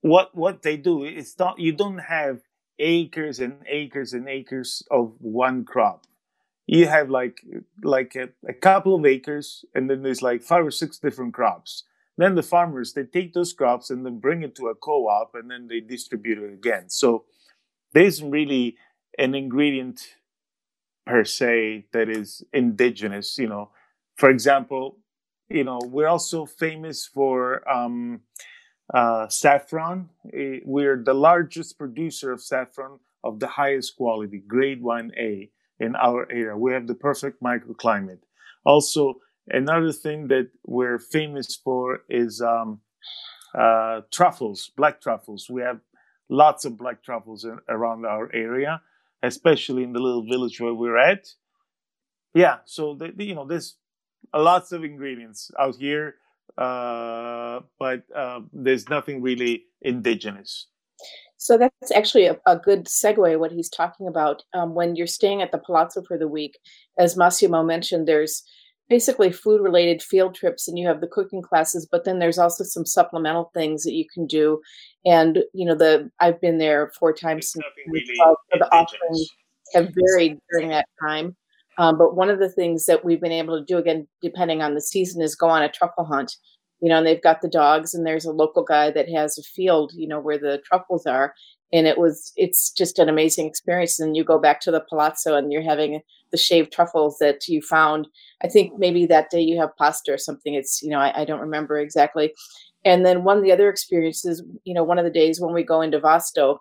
what 0.02 0.36
what 0.36 0.62
they 0.62 0.78
do 0.78 1.04
is 1.04 1.36
not 1.40 1.60
you 1.60 1.72
don't 1.72 2.00
have 2.00 2.42
acres 2.80 3.40
and 3.40 3.64
acres 3.68 4.14
and 4.14 4.28
acres 4.28 4.84
of 4.92 5.16
one 5.20 5.66
crop 5.66 6.06
you 6.68 6.86
have 6.86 7.10
like 7.10 7.42
like 7.82 8.16
a, 8.16 8.30
a, 8.48 8.54
couple 8.54 8.94
of 8.94 9.06
acres 9.06 9.64
and 9.74 9.90
then 9.90 10.04
there's 10.04 10.22
like 10.22 10.44
five 10.44 10.66
or 10.66 10.72
six 10.72 11.00
different 11.00 11.34
crops. 11.34 11.84
Then 12.18 12.36
the 12.36 12.44
farmers 12.44 12.94
they 12.94 13.04
take 13.04 13.34
those 13.34 13.54
crops 13.54 13.90
and 13.90 14.06
then 14.06 14.20
bring 14.20 14.44
it 14.44 14.56
to 14.56 14.68
a 14.68 14.76
co-op 14.76 15.34
and 15.34 15.50
then 15.50 15.68
they 15.68 15.80
distribute 15.80 16.38
it 16.38 16.54
again. 16.54 16.90
So 16.90 17.24
there 17.94 18.04
isn't 18.04 18.30
really 18.30 18.76
an 19.18 19.34
ingredient 19.34 20.02
per 21.06 21.24
se 21.24 21.86
that 21.94 22.10
is 22.10 22.44
indigenous 22.52 23.38
you 23.38 23.48
know. 23.48 23.72
For 24.18 24.30
example 24.30 24.98
you 25.50 25.64
know 25.64 25.80
we're 25.86 26.08
also 26.08 26.46
famous 26.46 27.08
for 27.08 27.68
um, 27.72 28.22
uh, 28.94 29.30
saffron. 29.30 30.10
We're 30.66 31.02
the 31.02 31.14
largest 31.14 31.78
producer 31.78 32.34
of 32.34 32.42
saffron 32.42 33.00
of 33.24 33.40
the 33.40 33.48
highest 33.48 33.96
quality 33.96 34.40
grade 34.40 34.82
1a 34.82 35.50
in 35.80 35.96
our 35.96 36.30
area. 36.32 36.58
We 36.58 36.74
have 36.74 36.88
the 36.88 36.96
perfect 36.96 37.42
microclimate. 37.42 38.20
Also, 38.66 39.22
another 39.48 39.92
thing 39.92 40.28
that 40.28 40.50
we're 40.66 41.00
famous 41.00 41.56
for 41.56 42.02
is 42.10 42.42
um, 42.42 42.82
uh, 43.56 44.02
truffles, 44.12 44.72
black 44.76 45.02
truffles. 45.02 45.50
We 45.50 45.62
have 45.62 45.80
lots 46.30 46.66
of 46.66 46.78
black 46.78 47.04
truffles 47.04 47.46
in, 47.46 47.60
around 47.70 48.06
our 48.06 48.34
area, 48.34 48.82
especially 49.24 49.84
in 49.84 49.94
the 49.94 50.00
little 50.00 50.26
village 50.26 50.60
where 50.60 50.74
we're 50.74 50.98
at. 50.98 51.28
Yeah, 52.34 52.58
so 52.66 52.96
the, 52.96 53.12
the, 53.16 53.26
you 53.26 53.36
know, 53.36 53.46
there's 53.46 53.78
lots 54.36 54.72
of 54.72 54.84
ingredients 54.84 55.50
out 55.60 55.76
here, 55.78 56.16
uh, 56.58 57.62
but 57.80 58.04
uh, 58.16 58.42
there's 58.52 58.90
nothing 58.90 59.22
really 59.22 59.64
indigenous. 59.82 60.68
So 61.38 61.58
that's 61.58 61.92
actually 61.94 62.26
a, 62.26 62.38
a, 62.46 62.58
good 62.58 62.86
segue. 62.86 63.40
What 63.40 63.52
he's 63.52 63.70
talking 63.70 64.08
about 64.08 64.44
um, 64.54 64.74
when 64.74 64.96
you're 64.96 65.08
staying 65.08 65.42
at 65.42 65.52
the 65.52 65.60
Palazzo 65.60 66.02
for 66.02 66.18
the 66.18 66.28
week, 66.28 66.58
as 66.98 67.16
Massimo 67.16 67.64
mentioned, 67.64 68.08
there's 68.08 68.44
basically 68.90 69.32
food-related 69.32 70.02
field 70.02 70.34
trips, 70.34 70.68
and 70.68 70.80
you 70.80 70.88
have 70.88 71.02
the 71.02 71.08
cooking 71.08 71.42
classes. 71.42 71.88
But 71.90 72.06
then 72.06 72.20
there's 72.20 72.40
also 72.40 72.64
some 72.64 72.86
supplemental 72.86 73.52
things 73.54 73.84
that 73.84 73.94
you 73.94 74.06
can 74.12 74.26
do. 74.26 74.62
And 75.06 75.40
you 75.54 75.66
know, 75.66 75.76
the 75.76 76.10
I've 76.20 76.42
been 76.42 76.58
there 76.58 76.92
four 77.00 77.14
times 77.14 77.52
since 77.52 77.66
really 77.88 78.06
so 78.16 78.36
the 78.54 78.74
offerings 78.74 79.28
have 79.74 79.94
varied 79.94 80.40
during 80.52 80.70
that 80.70 80.88
time. 81.02 81.36
Um, 81.78 81.98
but 81.98 82.16
one 82.16 82.32
of 82.32 82.40
the 82.40 82.50
things 82.50 82.86
that 82.88 83.06
we've 83.06 83.22
been 83.22 83.32
able 83.32 83.60
to 83.60 83.64
do, 83.64 83.78
again, 83.78 84.08
depending 84.22 84.64
on 84.64 84.74
the 84.74 84.82
season, 84.82 85.22
is 85.22 85.36
go 85.36 85.48
on 85.48 85.62
a 85.62 85.70
truffle 85.70 86.06
hunt 86.06 86.36
you 86.82 86.90
know, 86.90 86.98
and 86.98 87.08
they've 87.08 87.22
got 87.22 87.42
the 87.42 87.50
dogs, 87.50 87.94
and 87.94 88.06
there's 88.06 88.26
a 88.26 88.32
local 88.32 88.64
guy 88.64 88.92
that 88.92 89.10
has 89.10 89.38
a 89.38 89.44
field, 89.44 89.92
you 89.96 90.08
know, 90.08 90.20
where 90.20 90.38
the 90.38 90.62
truffles 90.66 91.06
are. 91.06 91.34
And 91.74 91.86
it 91.86 91.98
was, 91.98 92.32
it's 92.38 92.72
just 92.72 92.98
an 92.98 93.10
amazing 93.10 93.46
experience. 93.46 94.00
And 94.00 94.16
you 94.16 94.24
go 94.24 94.40
back 94.40 94.62
to 94.62 94.72
the 94.72 94.80
palazzo 94.80 95.36
and 95.36 95.52
you're 95.52 95.62
having 95.62 96.00
the 96.32 96.38
shaved 96.38 96.72
truffles 96.72 97.18
that 97.20 97.46
you 97.48 97.62
found. 97.62 98.08
I 98.42 98.48
think 98.48 98.78
maybe 98.78 99.06
that 99.08 99.30
day 99.30 99.42
you 99.42 99.60
have 99.60 99.76
pasta 99.76 100.14
or 100.14 100.18
something. 100.18 100.54
It's, 100.54 100.82
you 100.82 100.90
know, 100.90 101.00
I, 101.00 101.22
I 101.22 101.26
don't 101.26 101.42
remember 101.42 101.78
exactly. 101.78 102.34
And 102.86 103.06
then 103.06 103.26
one 103.26 103.38
of 103.38 103.44
the 103.44 103.52
other 103.52 103.70
experiences, 103.70 104.42
you 104.64 104.74
know, 104.74 104.84
one 104.84 104.98
of 104.98 105.04
the 105.04 105.12
days 105.12 105.42
when 105.42 105.54
we 105.54 105.64
go 105.64 105.82
into 105.82 106.00
Vasto, 106.00 106.60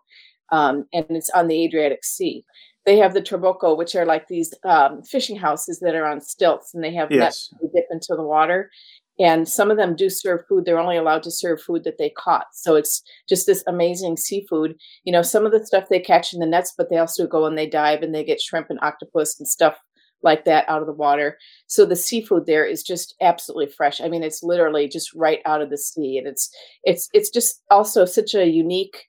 um, 0.51 0.87
and 0.93 1.07
it's 1.11 1.31
on 1.31 1.47
the 1.47 1.65
Adriatic 1.65 2.05
Sea. 2.05 2.45
They 2.85 2.99
have 2.99 3.15
the 3.15 3.23
trabocco, 3.23 3.77
which 3.77 3.95
are 3.95 4.07
like 4.07 4.29
these 4.29 4.55
um, 4.65 5.03
fishing 5.03 5.37
houses 5.37 5.81
that 5.81 5.95
are 5.95 6.07
on 6.07 6.21
stilts, 6.21 6.73
and 6.75 6.83
they 6.83 6.95
have 6.95 7.11
yes. 7.11 7.21
nets 7.21 7.55
that 7.61 7.73
dip 7.73 7.87
into 7.91 8.15
the 8.17 8.23
water 8.23 8.71
and 9.19 9.49
some 9.49 9.71
of 9.71 9.77
them 9.77 9.97
do 9.97 10.11
serve 10.11 10.41
food 10.49 10.65
they're 10.65 10.79
only 10.79 10.97
allowed 10.97 11.23
to 11.23 11.31
serve 11.31 11.63
food 11.63 11.85
that 11.85 11.99
they 11.99 12.11
caught. 12.11 12.47
So 12.53 12.75
it's 12.75 13.03
just 13.29 13.47
this 13.47 13.65
amazing 13.67 14.17
seafood. 14.17 14.77
You 15.05 15.13
know 15.13 15.23
some 15.23 15.47
of 15.47 15.53
the 15.53 15.65
stuff 15.67 15.85
they 15.89 16.01
catch 16.01 16.33
in 16.33 16.41
the 16.41 16.47
nets 16.47 16.75
but 16.77 16.91
they 16.91 16.99
also 16.99 17.27
go 17.27 17.47
and 17.47 17.57
they 17.57 17.69
dive 17.69 18.03
and 18.03 18.15
they 18.15 18.25
get 18.25 18.41
shrimp 18.41 18.71
and 18.71 18.79
octopus 18.83 19.39
and 19.39 19.49
stuff 19.49 19.79
like 20.23 20.45
that 20.45 20.69
out 20.69 20.81
of 20.81 20.87
the 20.87 20.93
water. 20.93 21.39
So 21.67 21.85
the 21.85 21.97
seafood 21.97 22.47
there 22.47 22.65
is 22.65 22.83
just 22.83 23.15
absolutely 23.21 23.73
fresh. 23.73 24.01
I 24.01 24.09
mean 24.09 24.23
it's 24.23 24.43
literally 24.43 24.89
just 24.89 25.13
right 25.15 25.41
out 25.47 25.63
of 25.63 25.71
the 25.71 25.79
sea 25.79 26.19
and 26.19 26.27
it's 26.27 26.51
it's 26.85 27.09
it's 27.13 27.31
just 27.31 27.63
also 27.71 28.05
such 28.05 28.35
a 28.35 28.47
unique 28.47 29.07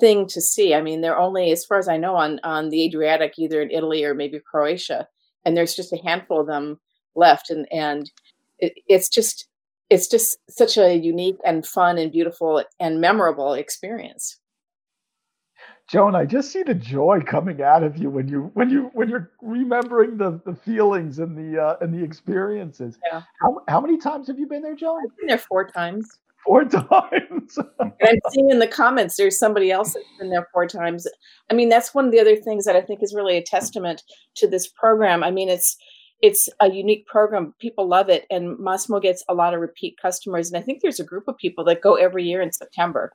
thing 0.00 0.26
to 0.28 0.40
see. 0.40 0.74
I 0.74 0.82
mean 0.82 1.00
they're 1.00 1.18
only 1.18 1.50
as 1.52 1.64
far 1.64 1.78
as 1.78 1.88
i 1.88 1.96
know 1.96 2.14
on 2.16 2.40
on 2.42 2.70
the 2.70 2.84
adriatic 2.84 3.34
either 3.38 3.60
in 3.60 3.70
italy 3.70 4.04
or 4.04 4.14
maybe 4.14 4.40
croatia 4.50 5.06
and 5.44 5.56
there's 5.56 5.74
just 5.74 5.92
a 5.92 6.02
handful 6.04 6.40
of 6.40 6.46
them 6.46 6.78
left 7.14 7.50
and 7.50 7.66
and 7.72 8.10
it, 8.62 8.74
it's 8.88 9.08
just 9.08 9.48
it's 9.90 10.08
just 10.08 10.38
such 10.48 10.78
a 10.78 10.94
unique 10.94 11.36
and 11.44 11.66
fun 11.66 11.98
and 11.98 12.10
beautiful 12.10 12.64
and 12.80 13.00
memorable 13.00 13.52
experience. 13.52 14.38
Joan, 15.88 16.14
I 16.14 16.24
just 16.24 16.50
see 16.50 16.62
the 16.62 16.74
joy 16.74 17.20
coming 17.26 17.60
out 17.60 17.82
of 17.82 17.98
you 17.98 18.08
when 18.08 18.28
you 18.28 18.50
when 18.54 18.70
you 18.70 18.90
when 18.94 19.08
you're 19.10 19.30
remembering 19.42 20.16
the 20.16 20.40
the 20.46 20.54
feelings 20.54 21.18
and 21.18 21.36
the 21.36 21.60
uh, 21.60 21.76
and 21.82 21.92
the 21.92 22.02
experiences. 22.02 22.98
Yeah. 23.12 23.22
How 23.42 23.58
how 23.68 23.80
many 23.80 23.98
times 23.98 24.28
have 24.28 24.38
you 24.38 24.46
been 24.46 24.62
there, 24.62 24.76
Joan? 24.76 25.02
I've 25.04 25.16
been 25.18 25.26
there 25.26 25.38
four 25.38 25.68
times. 25.68 26.08
Four 26.46 26.64
times. 26.64 27.58
and 27.78 27.92
I'm 28.02 28.18
seeing 28.30 28.50
in 28.50 28.58
the 28.60 28.66
comments 28.66 29.16
there's 29.16 29.38
somebody 29.38 29.70
else 29.70 29.92
that's 29.92 30.06
been 30.18 30.30
there 30.30 30.48
four 30.52 30.66
times. 30.66 31.06
I 31.50 31.54
mean, 31.54 31.68
that's 31.68 31.94
one 31.94 32.06
of 32.06 32.12
the 32.12 32.20
other 32.20 32.36
things 32.36 32.64
that 32.64 32.76
I 32.76 32.80
think 32.80 33.02
is 33.02 33.14
really 33.14 33.36
a 33.36 33.42
testament 33.42 34.02
to 34.36 34.48
this 34.48 34.68
program. 34.68 35.22
I 35.22 35.30
mean, 35.30 35.48
it's 35.48 35.76
it's 36.22 36.48
a 36.60 36.70
unique 36.70 37.06
program. 37.06 37.52
People 37.58 37.88
love 37.88 38.08
it, 38.08 38.26
and 38.30 38.58
Massimo 38.58 39.00
gets 39.00 39.24
a 39.28 39.34
lot 39.34 39.54
of 39.54 39.60
repeat 39.60 39.98
customers. 40.00 40.50
And 40.50 40.56
I 40.56 40.64
think 40.64 40.80
there's 40.80 41.00
a 41.00 41.04
group 41.04 41.26
of 41.26 41.36
people 41.36 41.64
that 41.64 41.82
go 41.82 41.94
every 41.94 42.24
year 42.24 42.40
in 42.40 42.52
September. 42.52 43.12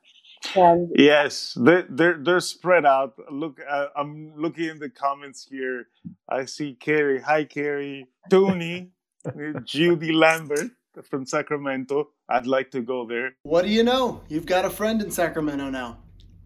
And 0.56 0.91
yes, 0.96 1.58
they're 1.60 1.86
they're, 1.89 2.17
they're 2.22 2.39
spread 2.41 2.86
out. 2.86 3.15
Look, 3.32 3.60
uh, 3.67 3.88
I'm 3.96 4.34
looking 4.36 4.65
in 4.65 4.80
the 4.80 4.89
comments 4.89 5.48
here. 5.50 5.88
I 6.30 6.46
see 6.46 6.76
Carrie. 6.76 7.22
Hi, 7.22 7.46
Carrie. 7.46 8.08
Tony, 8.30 8.91
Judy 9.63 10.12
Lambert 10.12 10.72
from 11.10 11.26
Sacramento. 11.26 12.10
I'd 12.30 12.46
like 12.46 12.72
to 12.72 12.82
go 12.82 13.08
there. 13.08 13.36
What 13.43 13.63
do 13.63 13.72
you 13.72 13.84
know? 13.84 14.22
You've 14.28 14.46
got 14.46 14.65
a 14.65 14.70
friend 14.70 15.02
in 15.02 15.12
Sacramento 15.12 15.70
now. 15.70 16.00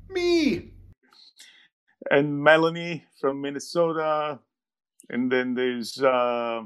Me. 0.09 0.71
And 2.09 2.43
Melanie 2.43 3.05
from 3.19 3.41
Minnesota 3.41 4.39
and 5.11 5.31
then 5.31 5.53
there's 5.53 6.01
uh, 6.01 6.63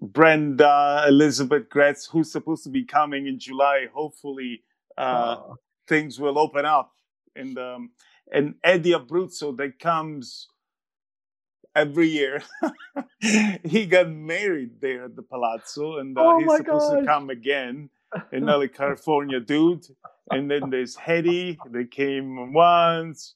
Brenda 0.00 1.04
Elizabeth 1.06 1.68
Gretz, 1.68 2.06
who's 2.06 2.32
supposed 2.32 2.64
to 2.64 2.70
be 2.70 2.84
coming 2.84 3.26
in 3.26 3.38
July. 3.38 3.86
Hopefully, 3.92 4.62
uh, 4.98 5.36
oh. 5.38 5.56
things 5.86 6.18
will 6.18 6.38
open 6.38 6.64
up. 6.64 6.92
And 7.36 7.56
um, 7.58 7.90
and 8.32 8.54
Eddie 8.64 8.92
Abruzzo 8.92 9.56
that 9.58 9.78
comes 9.78 10.48
every 11.76 12.08
year. 12.08 12.42
he 13.64 13.86
got 13.86 14.10
married 14.10 14.80
there 14.80 15.04
at 15.04 15.14
the 15.14 15.22
Palazzo, 15.22 15.98
and 15.98 16.16
uh, 16.18 16.22
oh 16.22 16.38
he's 16.38 16.56
supposed 16.56 16.92
gosh. 16.92 17.00
to 17.00 17.06
come 17.06 17.30
again. 17.30 17.90
Another 18.32 18.68
California 18.68 19.40
dude. 19.40 19.86
And 20.30 20.50
then 20.50 20.70
there's 20.70 20.96
Hetty, 20.96 21.58
they 21.70 21.84
came 21.84 22.52
once. 22.52 23.34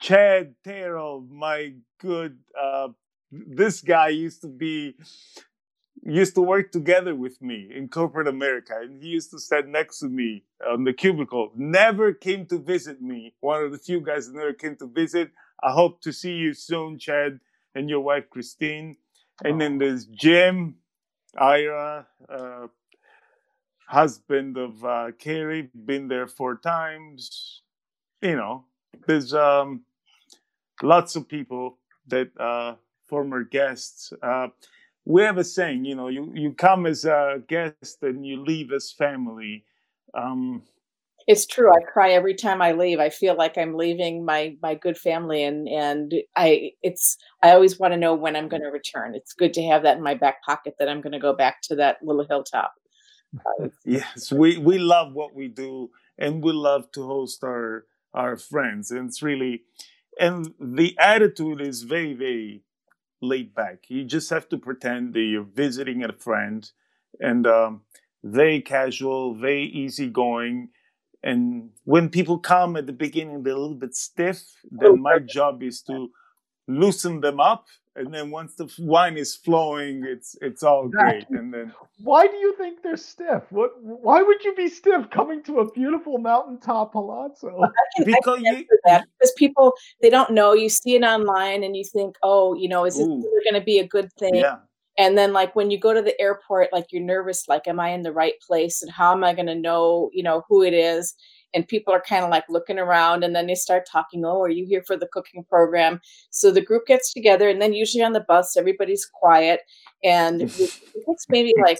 Chad 0.00 0.54
Terrell, 0.64 1.26
my 1.30 1.74
good, 2.00 2.38
uh, 2.60 2.88
this 3.32 3.80
guy 3.80 4.08
used 4.08 4.42
to 4.42 4.48
be 4.48 4.94
used 6.04 6.34
to 6.34 6.42
work 6.42 6.72
together 6.72 7.14
with 7.14 7.40
me 7.40 7.70
in 7.74 7.88
corporate 7.88 8.28
America, 8.28 8.74
and 8.80 9.02
he 9.02 9.08
used 9.08 9.30
to 9.30 9.38
stand 9.38 9.70
next 9.70 10.00
to 10.00 10.08
me 10.08 10.44
on 10.68 10.84
the 10.84 10.92
cubicle. 10.92 11.52
Never 11.56 12.12
came 12.12 12.46
to 12.46 12.58
visit 12.58 13.00
me. 13.00 13.34
One 13.40 13.62
of 13.62 13.72
the 13.72 13.78
few 13.78 14.00
guys 14.00 14.26
that 14.26 14.34
never 14.34 14.52
came 14.52 14.76
to 14.76 14.86
visit. 14.86 15.30
I 15.62 15.70
hope 15.72 16.00
to 16.02 16.12
see 16.12 16.32
you 16.32 16.54
soon, 16.54 16.98
Chad, 16.98 17.40
and 17.74 17.88
your 17.88 18.00
wife 18.00 18.28
Christine. 18.30 18.96
And 19.44 19.60
then 19.60 19.78
there's 19.78 20.06
Jim, 20.06 20.76
Ira, 21.38 22.06
uh, 22.28 22.66
husband 23.86 24.56
of 24.56 24.84
uh, 24.84 25.12
Carrie, 25.18 25.70
been 25.74 26.08
there 26.08 26.26
four 26.26 26.56
times. 26.56 27.62
You 28.20 28.36
know, 28.36 28.64
there's 29.06 29.32
um, 29.34 29.82
lots 30.82 31.16
of 31.16 31.28
people 31.28 31.78
that 32.08 32.30
uh, 32.38 32.74
former 33.12 33.44
guests. 33.44 34.10
Uh, 34.22 34.48
we 35.04 35.20
have 35.20 35.36
a 35.36 35.44
saying, 35.44 35.84
you 35.84 35.94
know, 35.94 36.08
you, 36.08 36.32
you 36.34 36.52
come 36.52 36.86
as 36.86 37.04
a 37.04 37.42
guest 37.46 37.98
and 38.00 38.24
you 38.24 38.42
leave 38.42 38.72
as 38.72 38.90
family. 38.90 39.66
Um, 40.14 40.62
it's 41.26 41.44
true. 41.44 41.70
I 41.70 41.82
cry 41.92 42.12
every 42.12 42.34
time 42.34 42.62
I 42.62 42.72
leave. 42.72 43.00
I 43.00 43.10
feel 43.10 43.36
like 43.36 43.58
I'm 43.58 43.74
leaving 43.74 44.24
my 44.24 44.56
my 44.62 44.74
good 44.74 44.96
family, 44.96 45.44
and 45.44 45.68
and 45.68 46.14
I 46.34 46.72
it's 46.82 47.16
I 47.42 47.52
always 47.52 47.78
want 47.78 47.92
to 47.92 47.98
know 47.98 48.14
when 48.14 48.34
I'm 48.34 48.48
going 48.48 48.62
to 48.62 48.70
return. 48.70 49.14
It's 49.14 49.34
good 49.34 49.52
to 49.54 49.62
have 49.64 49.82
that 49.82 49.98
in 49.98 50.02
my 50.02 50.14
back 50.14 50.42
pocket 50.42 50.74
that 50.78 50.88
I'm 50.88 51.00
going 51.02 51.12
to 51.12 51.20
go 51.20 51.34
back 51.34 51.60
to 51.64 51.76
that 51.76 51.98
little 52.02 52.26
hilltop. 52.28 52.72
Uh, 53.46 53.68
yes, 53.86 54.30
we 54.30 54.58
we 54.58 54.78
love 54.78 55.14
what 55.14 55.34
we 55.34 55.48
do, 55.48 55.88
and 56.18 56.44
we 56.44 56.52
love 56.52 56.90
to 56.92 57.06
host 57.06 57.42
our 57.44 57.86
our 58.12 58.36
friends, 58.36 58.90
and 58.90 59.08
it's 59.08 59.22
really 59.22 59.62
and 60.20 60.52
the 60.60 60.94
attitude 60.98 61.60
is 61.60 61.82
very 61.82 62.12
very 62.12 62.62
laid 63.22 63.54
back. 63.54 63.84
You 63.88 64.04
just 64.04 64.30
have 64.30 64.48
to 64.50 64.58
pretend 64.58 65.14
that 65.14 65.20
you're 65.20 65.44
visiting 65.44 66.04
a 66.04 66.12
friend, 66.12 66.70
and 67.20 67.46
um, 67.46 67.82
very 68.22 68.60
casual, 68.60 69.34
very 69.34 69.64
easygoing. 69.64 70.70
And 71.22 71.70
when 71.84 72.08
people 72.08 72.38
come 72.38 72.76
at 72.76 72.86
the 72.86 72.92
beginning, 72.92 73.42
they're 73.42 73.54
a 73.54 73.58
little 73.58 73.76
bit 73.76 73.94
stiff. 73.94 74.42
Then 74.70 75.00
my 75.00 75.18
job 75.20 75.62
is 75.62 75.82
to 75.82 76.10
loosen 76.68 77.20
them 77.20 77.40
up 77.40 77.66
and 77.94 78.12
then 78.12 78.30
once 78.30 78.54
the 78.54 78.72
wine 78.78 79.16
is 79.16 79.34
flowing, 79.34 80.04
it's 80.04 80.36
it's 80.40 80.62
all 80.62 80.88
great. 80.88 81.28
And 81.28 81.52
then 81.52 81.72
why 82.02 82.26
do 82.26 82.36
you 82.36 82.54
think 82.56 82.82
they're 82.82 82.96
stiff? 82.96 83.42
What? 83.50 83.72
Why 83.82 84.22
would 84.22 84.42
you 84.44 84.54
be 84.54 84.68
stiff 84.68 85.10
coming 85.10 85.42
to 85.44 85.60
a 85.60 85.70
beautiful 85.72 86.18
mountaintop 86.18 86.92
palazzo? 86.92 87.62
Can, 87.96 88.06
because 88.06 88.40
you, 88.40 88.66
that 88.84 89.04
because 89.18 89.32
people 89.36 89.74
they 90.00 90.08
don't 90.08 90.30
know. 90.30 90.54
You 90.54 90.68
see 90.68 90.94
it 90.96 91.02
online 91.02 91.62
and 91.62 91.76
you 91.76 91.84
think, 91.84 92.16
oh, 92.22 92.54
you 92.54 92.68
know, 92.68 92.84
is 92.84 92.96
this 92.96 93.06
going 93.06 93.54
to 93.54 93.60
be 93.60 93.78
a 93.78 93.86
good 93.86 94.10
thing? 94.14 94.36
Yeah. 94.36 94.56
And 94.98 95.16
then, 95.16 95.32
like 95.32 95.54
when 95.54 95.70
you 95.70 95.78
go 95.78 95.92
to 95.92 96.02
the 96.02 96.18
airport, 96.20 96.72
like 96.72 96.86
you're 96.92 97.02
nervous, 97.02 97.48
like, 97.48 97.66
am 97.68 97.80
I 97.80 97.90
in 97.90 98.02
the 98.02 98.12
right 98.12 98.34
place? 98.46 98.82
And 98.82 98.90
how 98.90 99.12
am 99.12 99.24
I 99.24 99.34
going 99.34 99.46
to 99.46 99.54
know, 99.54 100.10
you 100.12 100.22
know, 100.22 100.44
who 100.48 100.62
it 100.62 100.74
is? 100.74 101.14
And 101.54 101.68
people 101.68 101.92
are 101.92 102.00
kind 102.00 102.24
of 102.24 102.30
like 102.30 102.44
looking 102.48 102.78
around 102.78 103.24
and 103.24 103.34
then 103.34 103.46
they 103.46 103.54
start 103.54 103.86
talking 103.90 104.24
oh 104.24 104.40
are 104.40 104.48
you 104.48 104.64
here 104.64 104.82
for 104.86 104.96
the 104.96 105.08
cooking 105.08 105.44
program? 105.44 106.00
So 106.30 106.50
the 106.50 106.64
group 106.64 106.86
gets 106.86 107.12
together 107.12 107.48
and 107.48 107.60
then 107.60 107.72
usually 107.72 108.04
on 108.04 108.12
the 108.12 108.20
bus 108.20 108.56
everybody's 108.56 109.04
quiet 109.06 109.60
and 110.02 110.42
it 110.58 110.80
takes 111.06 111.26
maybe 111.28 111.54
like 111.60 111.78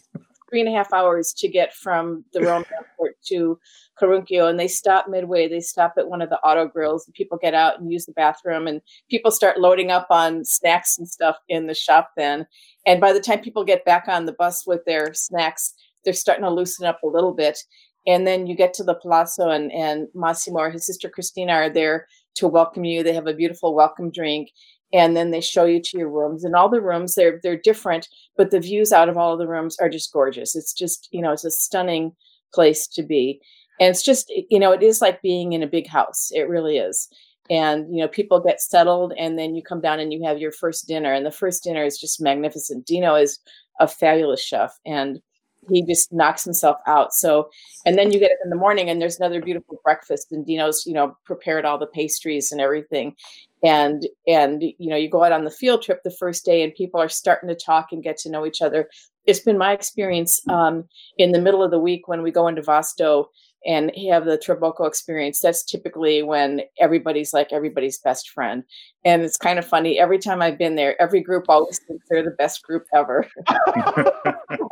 three 0.53 0.61
and 0.61 0.69
a 0.69 0.77
half 0.77 0.93
hours 0.93 1.33
to 1.33 1.49
get 1.49 1.73
from 1.75 2.25
the 2.35 2.41
Rome 2.45 2.65
airport 2.75 3.17
to 3.29 3.59
Carunchio 3.99 4.51
and 4.51 4.61
they 4.61 4.69
stop 4.69 5.09
midway 5.09 5.49
they 5.49 5.61
stop 5.61 5.95
at 5.97 6.09
one 6.09 6.21
of 6.21 6.29
the 6.29 6.39
auto 6.41 6.67
grills 6.67 7.07
and 7.07 7.15
people 7.15 7.39
get 7.39 7.55
out 7.55 7.81
and 7.81 7.91
use 7.91 8.05
the 8.05 8.13
bathroom 8.13 8.67
and 8.67 8.83
people 9.11 9.31
start 9.31 9.61
loading 9.61 9.91
up 9.91 10.07
on 10.11 10.45
snacks 10.45 10.99
and 10.99 11.09
stuff 11.09 11.37
in 11.49 11.67
the 11.67 11.75
shop 11.75 12.11
then 12.17 12.47
and 12.87 13.01
by 13.01 13.13
the 13.13 13.21
time 13.21 13.41
people 13.41 13.65
get 13.65 13.85
back 13.85 14.09
on 14.09 14.27
the 14.27 14.33
bus 14.33 14.67
with 14.67 14.85
their 14.85 15.15
snacks 15.15 15.75
they're 16.05 16.13
starting 16.13 16.45
to 16.45 16.51
loosen 16.51 16.87
up 16.87 17.03
a 17.03 17.09
little 17.09 17.33
bit. 17.33 17.59
And 18.07 18.27
then 18.27 18.47
you 18.47 18.57
get 18.57 18.75
to 18.75 18.85
the 18.85 18.95
palazzo 18.95 19.51
and, 19.51 19.71
and 19.73 20.09
massimo 20.15 20.61
or 20.61 20.71
his 20.71 20.87
sister 20.87 21.09
christina 21.09 21.53
are 21.53 21.71
there 21.71 22.07
to 22.35 22.49
welcome 22.49 22.85
you. 22.85 23.03
They 23.03 23.13
have 23.13 23.27
a 23.27 23.35
beautiful 23.35 23.75
welcome 23.75 24.11
drink. 24.11 24.51
And 24.93 25.17
then 25.17 25.31
they 25.31 25.41
show 25.41 25.65
you 25.65 25.81
to 25.81 25.99
your 25.99 26.11
rooms. 26.11 26.45
And 26.45 26.55
all 26.55 26.69
the 26.69 26.81
rooms 26.81 27.15
they're 27.15 27.41
they're 27.43 27.57
different 27.57 28.09
but 28.37 28.51
the 28.51 28.61
views 28.61 28.93
out 28.93 29.09
of 29.09 29.17
all 29.17 29.33
of 29.33 29.39
the 29.39 29.49
rooms 29.49 29.77
are 29.79 29.89
just 29.89 30.13
gorgeous. 30.13 30.57
It's 30.57 30.73
just 30.73 31.09
you 31.13 31.23
know 31.23 31.33
it's 31.33 31.45
a 31.45 31.51
stunning 31.51 32.13
place 32.53 32.87
to 32.89 33.03
be. 33.03 33.41
And 33.81 33.91
it's 33.91 34.03
just 34.03 34.31
you 34.51 34.59
know 34.59 34.73
it 34.73 34.83
is 34.83 35.01
like 35.01 35.23
being 35.23 35.53
in 35.53 35.63
a 35.63 35.69
big 35.69 35.87
house. 35.87 36.31
It 36.33 36.49
really 36.49 36.79
is. 36.79 37.09
And 37.51 37.95
you 37.95 38.03
know 38.03 38.09
people 38.09 38.41
get 38.41 38.61
settled 38.61 39.13
and 39.17 39.39
then 39.39 39.55
you 39.55 39.63
come 39.63 39.81
down 39.81 40.01
and 40.01 40.13
you 40.13 40.25
have 40.25 40.39
your 40.39 40.53
first 40.53 40.89
dinner. 40.89 41.13
And 41.13 41.25
the 41.25 41.31
first 41.31 41.63
dinner 41.63 41.85
is 41.85 41.99
just 41.99 42.21
magnificent. 42.21 42.87
Dino 42.87 43.15
is 43.15 43.39
a 43.81 43.89
fabulous 43.89 44.43
chef. 44.43 44.79
And 44.85 45.21
he 45.71 45.85
just 45.85 46.13
knocks 46.13 46.45
himself 46.45 46.79
out. 46.87 47.13
So, 47.13 47.51
and 47.87 47.97
then 47.97 48.13
you 48.13 48.19
get 48.19 48.33
up 48.33 48.39
in 48.45 48.51
the 48.51 48.57
morning 48.57 48.91
and 48.91 49.01
there's 49.01 49.19
another 49.19 49.41
beautiful 49.41 49.81
breakfast 49.85 50.33
and 50.33 50.45
Dino's, 50.45 50.85
you 50.87 50.93
know, 50.93 51.17
prepared 51.25 51.65
all 51.65 51.79
the 51.79 51.87
pastries 51.87 52.53
and 52.53 52.61
everything. 52.61 53.15
And, 53.63 54.09
and, 54.27 54.63
you 54.63 54.91
know, 54.91 54.97
you 54.97 55.09
go 55.09 55.23
out 55.23 55.33
on 55.33 55.45
the 55.45 55.51
field 55.51 55.83
trip 55.83 56.03
the 56.03 56.11
first 56.11 56.45
day 56.45 56.63
and 56.63 56.75
people 56.75 57.01
are 57.01 57.09
starting 57.09 57.49
to 57.49 57.55
talk 57.55 57.89
and 57.93 58.03
get 58.03 58.17
to 58.19 58.31
know 58.31 58.45
each 58.45 58.61
other. 58.61 58.89
It's 59.25 59.41
been 59.41 59.59
my 59.59 59.73
experience 59.73 60.41
um, 60.49 60.85
in 61.17 61.31
the 61.31 61.41
middle 61.41 61.63
of 61.63 61.71
the 61.71 61.79
week 61.79 62.09
when 62.09 62.23
we 62.23 62.33
go 62.33 62.49
into 62.49 62.63
Vasto 62.63 63.27
and 63.65 63.93
have 64.11 64.25
the 64.25 64.37
Trabocco 64.37 64.85
experience. 64.85 65.39
That's 65.39 65.65
typically 65.65 66.25
when 66.25 66.63
everybody's 66.81 67.33
like 67.33 67.53
everybody's 67.53 67.99
best 67.99 68.31
friend. 68.31 68.65
And 69.05 69.23
it's 69.23 69.37
kind 69.37 69.61
of 69.61 69.65
funny. 69.65 70.01
Every 70.01 70.19
time 70.19 70.43
I've 70.43 70.59
been 70.59 70.75
there, 70.75 71.01
every 71.01 71.21
group 71.21 71.45
always 71.49 71.79
thinks 71.87 72.05
they're 72.11 72.25
the 72.25 72.33
best 72.33 72.65
group 72.65 72.87
ever. 72.93 73.29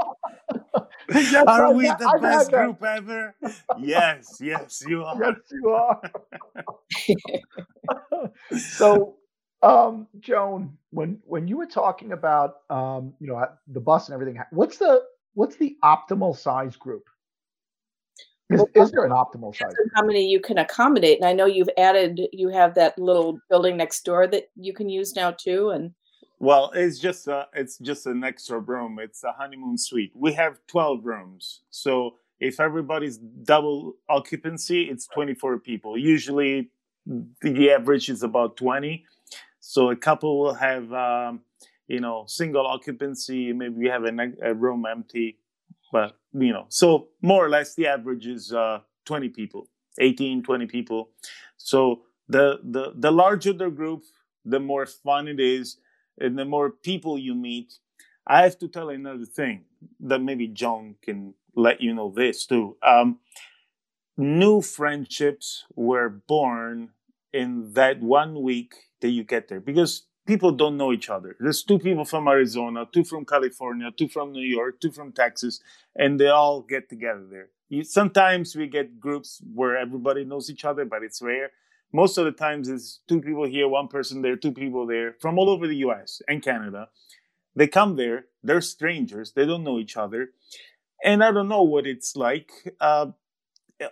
yes, 1.14 1.44
are 1.48 1.72
we 1.72 1.86
the 1.86 2.08
I, 2.08 2.18
best 2.18 2.54
I, 2.54 2.64
group 2.64 2.84
ever? 2.84 3.34
yes, 3.80 4.38
yes, 4.40 4.84
you 4.86 5.02
are. 5.04 5.16
Yes, 5.20 5.34
you 5.50 5.70
are. 5.70 6.00
so, 8.58 9.16
um, 9.62 10.06
Joan, 10.20 10.78
when 10.90 11.18
when 11.24 11.48
you 11.48 11.56
were 11.56 11.66
talking 11.66 12.12
about 12.12 12.58
um, 12.70 13.12
you 13.18 13.26
know 13.26 13.44
the 13.66 13.80
bus 13.80 14.08
and 14.08 14.14
everything, 14.14 14.40
what's 14.52 14.78
the 14.78 15.02
what's 15.34 15.56
the 15.56 15.76
optimal 15.82 16.36
size 16.36 16.76
group? 16.76 17.08
Is, 18.50 18.58
well, 18.58 18.84
is 18.84 18.92
there 18.92 19.04
an 19.04 19.10
optimal 19.10 19.56
size? 19.56 19.72
How 19.96 20.04
many 20.04 20.28
you 20.28 20.40
can 20.40 20.58
accommodate? 20.58 21.18
And 21.18 21.26
I 21.26 21.32
know 21.32 21.46
you've 21.46 21.70
added, 21.76 22.20
you 22.32 22.48
have 22.50 22.74
that 22.74 22.98
little 22.98 23.38
building 23.48 23.76
next 23.76 24.04
door 24.04 24.26
that 24.28 24.44
you 24.54 24.72
can 24.72 24.88
use 24.88 25.16
now 25.16 25.32
too, 25.32 25.70
and 25.70 25.92
well, 26.40 26.72
it's 26.74 26.98
just 26.98 27.28
a, 27.28 27.48
it's 27.52 27.76
just 27.78 28.06
an 28.06 28.24
extra 28.24 28.58
room. 28.58 28.98
It's 28.98 29.22
a 29.22 29.32
honeymoon 29.32 29.76
suite. 29.76 30.12
We 30.14 30.32
have 30.32 30.58
12 30.68 31.04
rooms. 31.04 31.60
So 31.70 32.14
if 32.40 32.58
everybody's 32.58 33.18
double 33.18 33.96
occupancy, 34.08 34.84
it's 34.84 35.06
24 35.08 35.58
people. 35.58 35.98
Usually 35.98 36.70
the 37.42 37.70
average 37.70 38.08
is 38.08 38.22
about 38.22 38.56
20. 38.56 39.04
So 39.60 39.90
a 39.90 39.96
couple 39.96 40.40
will 40.40 40.54
have, 40.54 40.90
um, 40.94 41.42
you 41.86 42.00
know, 42.00 42.24
single 42.26 42.66
occupancy. 42.66 43.52
Maybe 43.52 43.74
we 43.74 43.88
have 43.88 44.04
a, 44.04 44.32
a, 44.42 44.54
room 44.54 44.86
empty, 44.90 45.36
but, 45.92 46.16
you 46.32 46.54
know, 46.54 46.64
so 46.70 47.08
more 47.20 47.44
or 47.44 47.50
less 47.50 47.74
the 47.74 47.86
average 47.86 48.26
is 48.26 48.50
uh, 48.50 48.78
20 49.04 49.28
people, 49.28 49.68
18, 49.98 50.42
20 50.42 50.66
people. 50.66 51.10
So 51.58 52.04
the, 52.28 52.60
the, 52.64 52.94
the 52.96 53.10
larger 53.10 53.52
the 53.52 53.68
group, 53.68 54.04
the 54.46 54.58
more 54.58 54.86
fun 54.86 55.28
it 55.28 55.38
is 55.38 55.76
and 56.20 56.38
the 56.38 56.44
more 56.44 56.70
people 56.70 57.18
you 57.18 57.34
meet, 57.34 57.74
I 58.26 58.42
have 58.42 58.58
to 58.58 58.68
tell 58.68 58.90
another 58.90 59.24
thing 59.24 59.64
that 60.00 60.20
maybe 60.20 60.46
John 60.46 60.96
can 61.02 61.34
let 61.56 61.80
you 61.80 61.94
know 61.94 62.12
this 62.14 62.46
too. 62.46 62.76
Um, 62.82 63.18
new 64.16 64.60
friendships 64.60 65.64
were 65.74 66.08
born 66.08 66.90
in 67.32 67.72
that 67.72 68.00
one 68.00 68.42
week 68.42 68.74
that 69.00 69.08
you 69.08 69.24
get 69.24 69.48
there 69.48 69.60
because 69.60 70.06
people 70.26 70.52
don't 70.52 70.76
know 70.76 70.92
each 70.92 71.08
other. 71.08 71.36
There's 71.40 71.62
two 71.62 71.78
people 71.78 72.04
from 72.04 72.28
Arizona, 72.28 72.86
two 72.92 73.04
from 73.04 73.24
California, 73.24 73.90
two 73.96 74.08
from 74.08 74.32
New 74.32 74.46
York, 74.46 74.80
two 74.80 74.90
from 74.90 75.12
Texas, 75.12 75.60
and 75.96 76.20
they 76.20 76.28
all 76.28 76.62
get 76.62 76.88
together 76.88 77.24
there. 77.28 77.48
You, 77.68 77.84
sometimes 77.84 78.54
we 78.54 78.66
get 78.66 79.00
groups 79.00 79.40
where 79.54 79.76
everybody 79.76 80.24
knows 80.24 80.50
each 80.50 80.64
other, 80.64 80.84
but 80.84 81.02
it's 81.02 81.22
rare 81.22 81.50
most 81.92 82.18
of 82.18 82.24
the 82.24 82.32
times 82.32 82.68
it's 82.68 83.00
two 83.08 83.20
people 83.20 83.44
here, 83.44 83.68
one 83.68 83.88
person 83.88 84.22
there, 84.22 84.36
two 84.36 84.52
people 84.52 84.86
there 84.86 85.14
from 85.20 85.38
all 85.38 85.50
over 85.50 85.66
the 85.66 85.76
US 85.76 86.22
and 86.28 86.42
Canada. 86.42 86.88
They 87.54 87.66
come 87.66 87.96
there, 87.96 88.26
they're 88.42 88.60
strangers, 88.60 89.32
they 89.32 89.44
don't 89.44 89.64
know 89.64 89.78
each 89.78 89.96
other. 89.96 90.30
And 91.02 91.24
I 91.24 91.32
don't 91.32 91.48
know 91.48 91.62
what 91.62 91.86
it's 91.86 92.14
like. 92.14 92.50
Uh, 92.80 93.06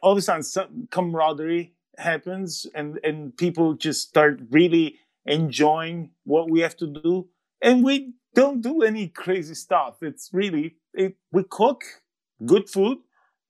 all 0.02 0.12
of 0.12 0.18
a 0.18 0.22
sudden, 0.22 0.42
some 0.42 0.88
camaraderie 0.90 1.74
happens, 1.96 2.66
and, 2.74 3.00
and 3.02 3.37
people 3.37 3.74
just 3.74 4.08
start 4.08 4.40
really 4.50 4.96
enjoying 5.26 6.11
what 6.24 6.50
we 6.50 6.61
have 6.61 6.76
to 6.76 6.87
do. 6.87 7.28
And 7.61 7.82
we 7.82 8.12
don't 8.34 8.61
do 8.61 8.82
any 8.82 9.08
crazy 9.08 9.54
stuff. 9.54 10.02
It's 10.02 10.30
really, 10.32 10.76
it, 10.94 11.16
we 11.32 11.44
cook 11.44 11.82
good 12.44 12.68
food, 12.68 12.98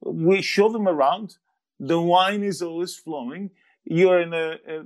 we 0.01 0.41
show 0.41 0.69
them 0.71 0.89
around. 0.89 1.37
The 1.81 2.01
wine 2.01 2.43
is 2.43 2.63
always 2.63 2.95
flowing 2.95 3.51
you're 3.89 4.21
in 4.21 4.35
a, 4.35 4.59
a 4.69 4.83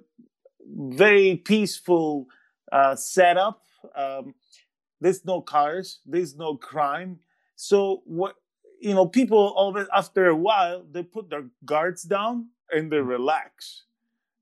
very 0.75 1.37
peaceful 1.37 2.27
uh, 2.71 2.95
setup. 2.95 3.63
Um, 3.97 4.35
there's 5.01 5.25
no 5.25 5.41
cars, 5.41 5.99
there's 6.07 6.37
no 6.37 6.57
crime. 6.57 7.19
So 7.57 8.03
what 8.05 8.37
you 8.81 8.95
know, 8.95 9.07
people 9.07 9.39
always 9.57 9.87
after 9.95 10.27
a 10.27 10.37
while 10.37 10.85
they 10.91 11.03
put 11.03 11.31
their 11.31 11.47
guards 11.65 12.03
down 12.03 12.49
and 12.71 12.91
they 12.91 12.99
relax, 12.99 13.85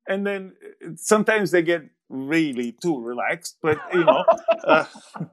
and 0.07 0.27
then 0.27 0.53
uh, 0.85 0.90
sometimes 0.96 1.51
they 1.51 1.62
get 1.62 1.83
really 2.09 2.73
too 2.83 3.01
relaxed, 3.01 3.59
but 3.62 3.79
you 3.92 4.05
know, 4.05 4.25
uh, 4.64 4.85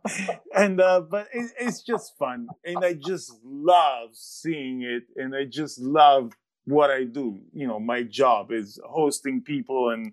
and 0.56 0.80
uh, 0.80 1.02
but 1.02 1.28
it, 1.34 1.52
it's 1.60 1.82
just 1.82 2.18
fun, 2.18 2.48
and 2.63 2.84
I 2.84 2.94
just 2.94 3.34
love 3.44 4.10
seeing 4.13 4.82
it, 4.84 5.04
and 5.16 5.36
I 5.36 5.46
just 5.46 5.80
love 5.80 6.34
what 6.67 6.91
I 6.91 7.06
do. 7.06 7.39
You 7.53 7.67
know, 7.67 7.80
my 7.80 8.03
job 8.03 8.51
is 8.51 8.80
hosting 8.86 9.41
people 9.41 9.89
and 9.89 10.12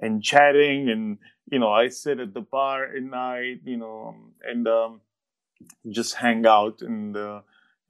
and 0.00 0.22
chatting, 0.22 0.90
and 0.90 1.18
you 1.50 1.58
know, 1.58 1.70
I 1.70 1.88
sit 1.88 2.18
at 2.18 2.34
the 2.34 2.40
bar 2.40 2.84
at 2.84 3.02
night, 3.02 3.60
you 3.64 3.76
know, 3.76 4.16
and 4.42 4.66
um, 4.66 5.00
just 5.90 6.14
hang 6.14 6.46
out 6.46 6.82
and. 6.82 7.16
Uh, 7.16 7.40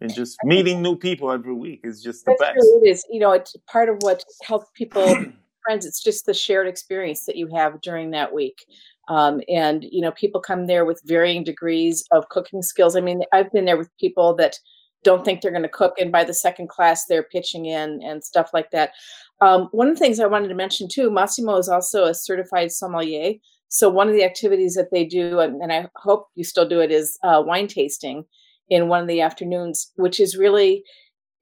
and 0.01 0.13
just 0.13 0.37
meeting 0.45 0.83
new 0.83 0.97
people 0.97 1.31
every 1.31 1.55
week 1.55 1.81
is 1.85 2.03
just 2.03 2.25
the 2.25 2.33
That's 2.33 2.53
best. 2.53 2.55
True. 2.57 2.83
It 2.83 2.91
is. 2.91 3.07
You 3.09 3.21
know, 3.21 3.33
it's 3.33 3.57
part 3.67 3.89
of 3.89 3.97
what 4.01 4.23
helps 4.43 4.69
people 4.75 5.03
friends. 5.65 5.87
It's 5.87 6.03
just 6.03 6.27
the 6.27 6.35
shared 6.35 6.67
experience 6.67 7.25
that 7.27 7.37
you 7.37 7.47
have 7.55 7.81
during 7.81 8.11
that 8.11 8.35
week. 8.35 8.67
Um, 9.09 9.41
and 9.49 9.85
you 9.85 10.01
know, 10.01 10.11
people 10.11 10.41
come 10.41 10.67
there 10.67 10.85
with 10.85 11.01
varying 11.05 11.45
degrees 11.45 12.05
of 12.11 12.29
cooking 12.29 12.61
skills. 12.61 12.97
I 12.97 13.01
mean, 13.01 13.23
I've 13.33 13.53
been 13.53 13.65
there 13.65 13.79
with 13.79 13.89
people 13.99 14.35
that 14.35 14.59
don't 15.05 15.25
think 15.25 15.41
they're 15.41 15.51
going 15.51 15.63
to 15.63 15.69
cook, 15.69 15.95
and 15.99 16.11
by 16.11 16.25
the 16.25 16.35
second 16.35 16.69
class, 16.69 17.07
they're 17.07 17.23
pitching 17.23 17.67
in 17.67 18.03
and 18.03 18.25
stuff 18.25 18.51
like 18.53 18.71
that. 18.73 18.91
Um, 19.41 19.69
one 19.73 19.89
of 19.89 19.95
the 19.95 20.01
things 20.01 20.19
I 20.19 20.27
wanted 20.27 20.49
to 20.49 20.55
mention 20.55 20.89
too, 20.89 21.11
Massimo 21.11 21.57
is 21.57 21.69
also 21.69 22.05
a 22.05 22.15
certified 22.15 22.73
sommelier. 22.73 23.35
So 23.69 23.89
one 23.89 24.09
of 24.09 24.15
the 24.15 24.25
activities 24.25 24.75
that 24.75 24.91
they 24.91 25.05
do, 25.05 25.41
and, 25.41 25.61
and 25.61 25.73
I 25.73 25.89
hope 25.97 26.29
you 26.35 26.45
still 26.45 26.69
do 26.69 26.81
it, 26.81 26.91
is 26.91 27.19
uh, 27.25 27.43
wine 27.45 27.67
tasting 27.69 28.25
in 28.71 28.89
one 28.89 29.03
of 29.03 29.09
the 29.09 29.21
afternoons, 29.21 29.93
which 29.97 30.21
is 30.21 30.37
really 30.37 30.85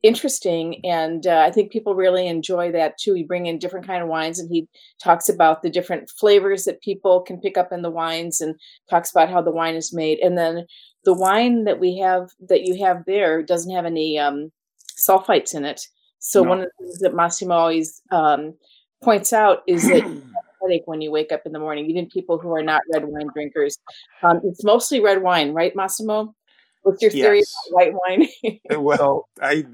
interesting 0.02 0.84
and 0.84 1.26
uh, 1.28 1.44
i 1.46 1.50
think 1.50 1.70
people 1.70 1.94
really 1.94 2.26
enjoy 2.26 2.72
that 2.72 2.98
too. 2.98 3.12
We 3.12 3.24
bring 3.24 3.46
in 3.46 3.58
different 3.58 3.86
kind 3.86 4.02
of 4.02 4.08
wines 4.08 4.38
and 4.38 4.50
he 4.50 4.68
talks 5.02 5.28
about 5.28 5.62
the 5.62 5.70
different 5.70 6.10
flavors 6.10 6.64
that 6.64 6.80
people 6.80 7.20
can 7.20 7.40
pick 7.40 7.56
up 7.56 7.72
in 7.72 7.82
the 7.82 7.90
wines 7.90 8.40
and 8.40 8.54
talks 8.88 9.10
about 9.10 9.30
how 9.30 9.42
the 9.42 9.50
wine 9.50 9.74
is 9.74 9.92
made. 9.92 10.18
And 10.20 10.36
then 10.36 10.66
the 11.04 11.14
wine 11.14 11.64
that 11.64 11.80
we 11.80 11.98
have 11.98 12.30
that 12.48 12.62
you 12.62 12.84
have 12.84 13.04
there 13.06 13.42
doesn't 13.42 13.74
have 13.74 13.84
any 13.84 14.18
um, 14.18 14.50
sulfites 14.96 15.54
in 15.54 15.64
it. 15.64 15.80
So 16.18 16.42
no. 16.42 16.50
one 16.50 16.60
of 16.60 16.66
the 16.66 16.84
things 16.84 16.98
that 17.00 17.14
massimo 17.14 17.54
always 17.54 18.00
um, 18.10 18.54
points 19.02 19.32
out 19.32 19.62
is 19.66 19.88
that 19.88 20.02
headache 20.62 20.82
when 20.86 21.00
you 21.00 21.10
wake 21.10 21.32
up 21.32 21.42
in 21.44 21.50
the 21.52 21.58
morning 21.58 21.90
even 21.90 22.06
people 22.06 22.38
who 22.38 22.54
are 22.54 22.62
not 22.62 22.82
red 22.92 23.04
wine 23.04 23.28
drinkers. 23.34 23.78
Um, 24.22 24.40
it's 24.44 24.62
mostly 24.62 25.00
red 25.00 25.22
wine 25.22 25.52
right 25.52 25.74
massimo 25.74 26.34
What's 26.82 27.02
your 27.02 27.10
theory 27.10 27.38
yes. 27.38 27.54
white 27.70 27.92
wine? 27.94 28.28
well, 28.70 29.28
I 29.40 29.66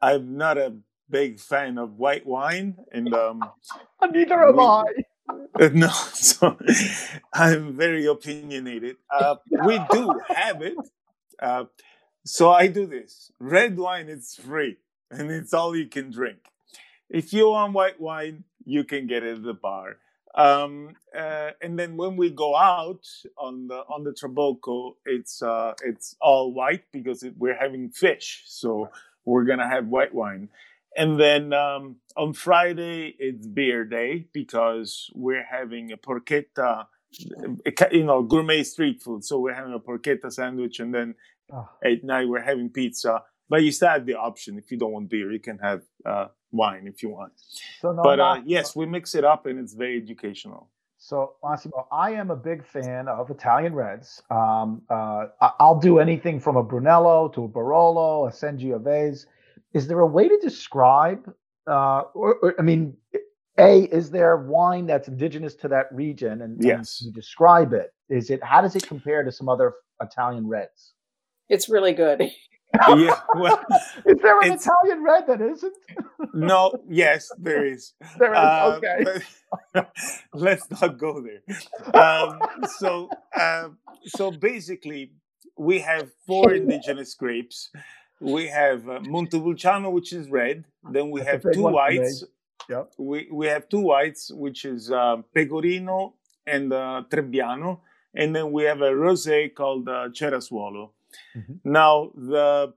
I'm 0.00 0.36
not 0.36 0.58
a 0.58 0.74
big 1.10 1.40
fan 1.40 1.78
of 1.78 1.98
white 1.98 2.26
wine, 2.26 2.76
and 2.92 3.12
um, 3.14 3.42
neither 4.10 4.48
am 4.48 4.56
we, 4.56 4.62
I. 4.62 4.84
no, 5.72 5.88
so 5.88 6.56
I'm 7.32 7.76
very 7.76 8.06
opinionated. 8.06 8.96
Uh, 9.10 9.36
we 9.64 9.80
do 9.90 10.20
have 10.28 10.60
it, 10.62 10.76
uh, 11.40 11.64
so 12.24 12.50
I 12.50 12.66
do 12.66 12.86
this. 12.86 13.30
Red 13.38 13.78
wine 13.78 14.08
is 14.08 14.34
free, 14.34 14.76
and 15.10 15.30
it's 15.30 15.54
all 15.54 15.76
you 15.76 15.86
can 15.86 16.10
drink. 16.10 16.38
If 17.08 17.32
you 17.32 17.50
want 17.50 17.74
white 17.74 18.00
wine, 18.00 18.44
you 18.64 18.84
can 18.84 19.06
get 19.06 19.22
it 19.22 19.36
at 19.36 19.42
the 19.42 19.54
bar. 19.54 19.98
Um, 20.34 20.96
uh, 21.16 21.50
and 21.62 21.78
then 21.78 21.96
when 21.96 22.16
we 22.16 22.30
go 22.30 22.56
out 22.56 23.06
on 23.38 23.68
the 23.68 23.76
on 23.88 24.02
the 24.02 24.12
Trabocco, 24.12 24.96
it's 25.06 25.42
uh, 25.42 25.74
it's 25.84 26.16
all 26.20 26.52
white 26.52 26.84
because 26.92 27.22
it, 27.22 27.34
we're 27.38 27.56
having 27.56 27.90
fish, 27.90 28.42
so 28.46 28.90
we're 29.24 29.44
gonna 29.44 29.68
have 29.68 29.86
white 29.86 30.12
wine. 30.12 30.48
And 30.96 31.18
then 31.20 31.52
um, 31.52 31.96
on 32.16 32.32
Friday 32.32 33.14
it's 33.18 33.46
beer 33.46 33.84
day 33.84 34.26
because 34.32 35.10
we're 35.14 35.44
having 35.44 35.92
a 35.92 35.96
porchetta, 35.96 36.86
you 37.92 38.04
know, 38.04 38.22
gourmet 38.22 38.62
street 38.64 39.02
food. 39.02 39.24
So 39.24 39.38
we're 39.38 39.54
having 39.54 39.74
a 39.74 39.80
porchetta 39.80 40.32
sandwich, 40.32 40.80
and 40.80 40.92
then 40.92 41.14
oh. 41.52 41.68
at 41.84 42.02
night 42.02 42.28
we're 42.28 42.42
having 42.42 42.70
pizza. 42.70 43.22
But 43.48 43.62
you 43.62 43.72
still 43.72 43.88
have 43.88 44.06
the 44.06 44.14
option 44.14 44.58
if 44.58 44.70
you 44.70 44.78
don't 44.78 44.92
want 44.92 45.10
beer, 45.10 45.30
you 45.30 45.40
can 45.40 45.58
have 45.58 45.82
uh, 46.06 46.28
wine 46.50 46.86
if 46.86 47.02
you 47.02 47.10
want. 47.10 47.32
So 47.80 47.92
no, 47.92 48.02
but 48.02 48.20
uh, 48.20 48.40
yes, 48.44 48.74
we 48.74 48.86
mix 48.86 49.14
it 49.14 49.24
up 49.24 49.46
and 49.46 49.58
it's 49.58 49.74
very 49.74 49.96
educational. 49.96 50.70
So 50.96 51.34
Massimo, 51.44 51.86
I 51.92 52.12
am 52.12 52.30
a 52.30 52.36
big 52.36 52.64
fan 52.64 53.08
of 53.08 53.30
Italian 53.30 53.74
reds. 53.74 54.22
Um, 54.30 54.80
uh, 54.88 55.26
I'll 55.60 55.78
do 55.78 55.98
anything 55.98 56.40
from 56.40 56.56
a 56.56 56.62
Brunello 56.62 57.28
to 57.28 57.44
a 57.44 57.48
Barolo, 57.48 58.26
a 58.26 58.32
Sangiovese. 58.32 59.26
Is 59.74 59.86
there 59.86 60.00
a 60.00 60.06
way 60.06 60.28
to 60.28 60.38
describe? 60.38 61.30
Uh, 61.66 62.04
or, 62.14 62.36
or, 62.36 62.54
I 62.58 62.62
mean, 62.62 62.96
a 63.58 63.82
is 63.84 64.10
there 64.10 64.36
wine 64.36 64.86
that's 64.86 65.08
indigenous 65.08 65.54
to 65.56 65.68
that 65.68 65.86
region, 65.92 66.42
and, 66.42 66.62
yes, 66.62 67.00
and 67.00 67.08
you 67.08 67.12
describe 67.12 67.74
it. 67.74 67.92
Is 68.08 68.30
it 68.30 68.42
how 68.42 68.62
does 68.62 68.74
it 68.74 68.86
compare 68.86 69.22
to 69.22 69.30
some 69.30 69.48
other 69.48 69.74
Italian 70.00 70.48
reds? 70.48 70.94
It's 71.50 71.68
really 71.68 71.92
good. 71.92 72.22
yeah. 72.96 73.20
Well, 73.34 73.60
is 74.06 74.18
there 74.20 74.40
an 74.40 74.52
Italian 74.52 75.02
red 75.02 75.26
that 75.26 75.40
isn't? 75.40 75.74
no. 76.34 76.72
Yes, 76.88 77.30
there 77.38 77.64
is. 77.64 77.92
There 78.18 78.32
is. 78.32 78.38
Uh, 78.38 78.78
okay. 78.78 79.86
let's 80.32 80.68
not 80.70 80.98
go 80.98 81.22
there. 81.22 81.42
Um, 81.94 82.40
so, 82.78 83.10
uh, 83.36 83.68
so 84.06 84.30
basically, 84.30 85.12
we 85.56 85.80
have 85.80 86.10
four 86.26 86.52
indigenous 86.52 87.14
grapes. 87.14 87.70
We 88.20 88.48
have 88.48 88.88
uh, 88.88 89.00
Montepulciano, 89.00 89.90
which 89.90 90.12
is 90.12 90.30
red. 90.30 90.64
Then 90.90 91.10
we 91.10 91.20
That's 91.20 91.44
have 91.44 91.52
two 91.52 91.62
whites. 91.62 92.24
Yep. 92.68 92.92
We 92.98 93.28
we 93.30 93.46
have 93.46 93.68
two 93.68 93.80
whites, 93.80 94.30
which 94.32 94.64
is 94.64 94.90
uh, 94.90 95.16
Pecorino 95.34 96.14
and 96.46 96.72
uh, 96.72 97.02
Trebbiano, 97.10 97.80
and 98.14 98.34
then 98.34 98.52
we 98.52 98.64
have 98.64 98.80
a 98.80 98.90
rosé 98.90 99.54
called 99.54 99.88
uh, 99.88 100.08
Cerasuolo. 100.08 100.90
Mm-hmm. 101.36 101.72
Now, 101.72 102.10
the, 102.14 102.74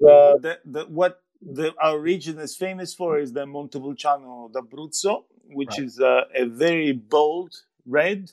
the, 0.00 0.38
the, 0.40 0.58
the, 0.64 0.84
what 0.86 1.22
the, 1.40 1.74
our 1.80 1.98
region 1.98 2.38
is 2.38 2.56
famous 2.56 2.94
for 2.94 3.18
is 3.18 3.32
the 3.32 3.46
Montepulciano 3.46 4.50
d'Abruzzo, 4.52 5.24
which 5.52 5.70
right. 5.70 5.86
is 5.86 6.00
uh, 6.00 6.22
a 6.34 6.44
very 6.46 6.92
bold 6.92 7.54
red, 7.86 8.30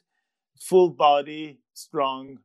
full 0.59 0.89
body, 0.89 1.59
strong, 1.73 2.39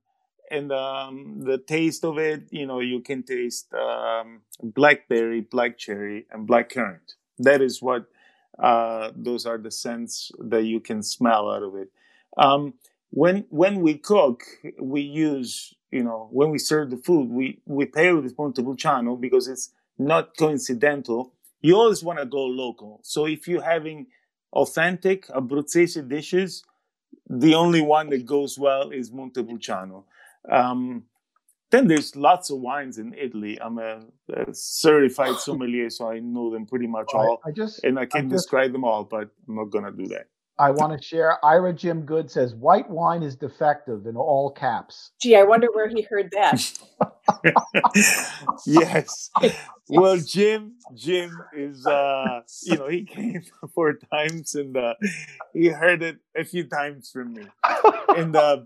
and 0.51 0.73
um, 0.73 1.41
the 1.41 1.59
taste 1.59 2.05
of 2.05 2.19
it, 2.19 2.45
you 2.51 2.67
know, 2.67 2.81
you 2.81 3.01
can 3.01 3.23
taste 3.23 3.73
um, 3.75 4.43
blackberry, 4.63 5.41
black 5.41 5.79
cherry, 5.79 6.27
and 6.31 6.47
black 6.47 6.71
currant. 6.71 7.15
That 7.39 7.61
is 7.61 7.83
what 7.83 8.07
uh, 8.59 9.11
those 9.17 9.47
are 9.47 9.59
the 9.59 9.71
scents 9.71 10.31
that 10.39 10.65
you 10.65 10.81
can 10.81 11.03
smell 11.03 11.51
out 11.51 11.63
of 11.63 11.75
it. 11.75 11.89
Um, 12.37 12.75
when 13.11 13.47
when 13.51 13.81
we 13.81 13.95
cook, 13.95 14.43
we 14.81 15.01
use 15.01 15.75
you 15.95 16.03
know 16.03 16.29
when 16.33 16.51
we 16.51 16.59
serve 16.59 16.91
the 16.91 16.97
food, 16.97 17.31
we 17.31 17.61
we 17.65 17.87
pair 17.87 18.17
with 18.17 18.37
Montepulciano 18.37 19.17
because 19.17 19.47
it's 19.49 19.71
not 19.97 20.37
coincidental. 20.37 21.33
You 21.61 21.77
always 21.77 22.03
want 22.03 22.19
to 22.19 22.27
go 22.27 22.45
local. 22.45 23.01
So 23.03 23.27
if 23.27 23.47
you're 23.49 23.63
having 23.63 24.09
authentic 24.53 25.27
Abruzzese 25.29 26.07
dishes, 26.09 26.65
the 27.29 27.55
only 27.55 27.81
one 27.81 28.11
that 28.11 28.27
goes 28.27 28.59
well 28.59 28.91
is 28.91 29.13
Montepulciano. 29.13 30.05
Um, 30.51 31.05
then 31.71 31.89
there's 31.89 32.15
lots 32.15 32.51
of 32.51 32.59
wines 32.59 32.99
in 32.99 33.15
Italy. 33.15 33.59
I'm 33.61 33.79
a, 33.79 34.03
a, 34.33 34.53
certified 34.53 35.37
sommelier, 35.47 35.91
so 35.91 36.11
I 36.11 36.19
know 36.21 36.51
them 36.51 36.67
pretty 36.67 36.87
much 36.87 37.09
all. 37.15 37.41
I, 37.45 37.49
I 37.49 37.53
just 37.53 37.85
and 37.85 37.99
I 37.99 38.07
can 38.07 38.19
I 38.19 38.23
just, 38.23 38.33
describe 38.33 38.73
them 38.73 38.85
all, 38.85 39.05
but 39.05 39.31
I'm 39.49 39.57
not 39.57 39.71
gonna 39.71 39.93
do 39.93 40.07
that. 40.09 40.27
I 40.59 40.71
want 40.71 40.99
to 40.99 41.05
share. 41.05 41.45
Ira 41.45 41.73
Jim 41.73 42.03
Good 42.03 42.31
says 42.31 42.55
white 42.55 42.89
wine 42.89 43.23
is 43.23 43.35
defective 43.35 44.07
in 44.07 44.17
all 44.17 44.51
caps. 44.51 45.11
Gee, 45.21 45.37
I 45.37 45.43
wonder 45.43 45.69
where 45.73 45.89
he 45.89 46.03
heard 46.03 46.31
that. 46.33 46.73
yes. 48.67 49.31
Well, 49.89 50.19
Jim, 50.19 50.75
Jim 50.95 51.37
is, 51.53 51.87
uh, 51.87 52.41
you 52.63 52.77
know, 52.77 52.89
he 52.89 53.05
came 53.05 53.43
four 53.75 53.99
times 54.13 54.55
and 54.55 54.77
uh, 54.77 54.95
he 55.53 55.69
heard 55.69 56.03
it 56.03 56.19
a 56.37 56.45
few 56.45 56.65
times 56.65 57.11
from 57.11 57.35
me. 57.35 57.47
And 58.17 58.37
uh, 58.37 58.59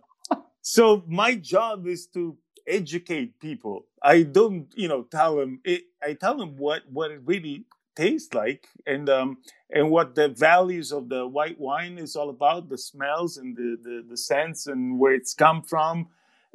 so 0.60 1.02
my 1.06 1.34
job 1.36 1.86
is 1.86 2.06
to 2.08 2.36
educate 2.66 3.40
people. 3.40 3.86
I 4.02 4.22
don't, 4.22 4.66
you 4.74 4.88
know, 4.88 5.04
tell 5.04 5.36
them. 5.36 5.60
It, 5.64 5.84
I 6.02 6.12
tell 6.12 6.36
them 6.36 6.56
what 6.56 6.82
what 6.90 7.10
it 7.10 7.20
really 7.24 7.64
tastes 7.98 8.32
like 8.32 8.68
and 8.86 9.08
um, 9.08 9.38
and 9.70 9.90
what 9.90 10.14
the 10.14 10.28
values 10.28 10.92
of 10.92 11.08
the 11.08 11.26
white 11.26 11.58
wine 11.58 11.98
is 11.98 12.14
all 12.16 12.30
about 12.30 12.68
the 12.68 12.78
smells 12.78 13.36
and 13.36 13.56
the, 13.56 13.76
the, 13.82 14.04
the 14.08 14.16
scents 14.16 14.66
and 14.66 14.98
where 14.98 15.12
it's 15.12 15.34
come 15.34 15.62
from. 15.62 16.08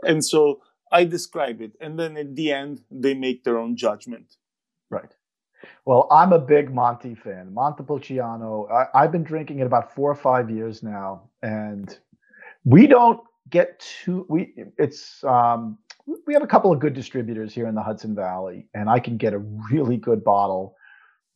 And 0.03 0.23
so 0.23 0.61
i 0.91 1.03
describe 1.03 1.59
it 1.59 1.71
and 1.81 1.97
then 1.99 2.15
at 2.17 2.35
the 2.35 2.51
end 2.51 2.81
they 2.91 3.13
make 3.15 3.43
their 3.43 3.57
own 3.57 3.75
judgment. 3.75 4.37
Right. 4.89 5.13
Well 5.85 6.07
i'm 6.11 6.33
a 6.33 6.39
big 6.39 6.73
monty 6.73 7.15
fan 7.15 7.53
montepulciano 7.53 8.67
I, 8.79 8.83
i've 8.99 9.11
been 9.11 9.23
drinking 9.23 9.59
it 9.59 9.65
about 9.65 9.95
four 9.95 10.09
or 10.11 10.19
five 10.29 10.49
years 10.49 10.83
now 10.83 11.29
and 11.41 11.97
we 12.63 12.87
don't 12.87 13.21
get 13.49 13.79
too 13.79 14.25
we 14.29 14.53
it's 14.77 15.23
um 15.23 15.77
we 16.25 16.33
have 16.33 16.43
a 16.43 16.47
couple 16.47 16.71
of 16.71 16.79
good 16.79 16.93
distributors 16.93 17.53
here 17.53 17.67
in 17.67 17.75
the 17.75 17.81
Hudson 17.81 18.15
Valley, 18.15 18.67
and 18.73 18.89
I 18.89 18.99
can 18.99 19.17
get 19.17 19.33
a 19.33 19.39
really 19.39 19.97
good 19.97 20.23
bottle, 20.23 20.75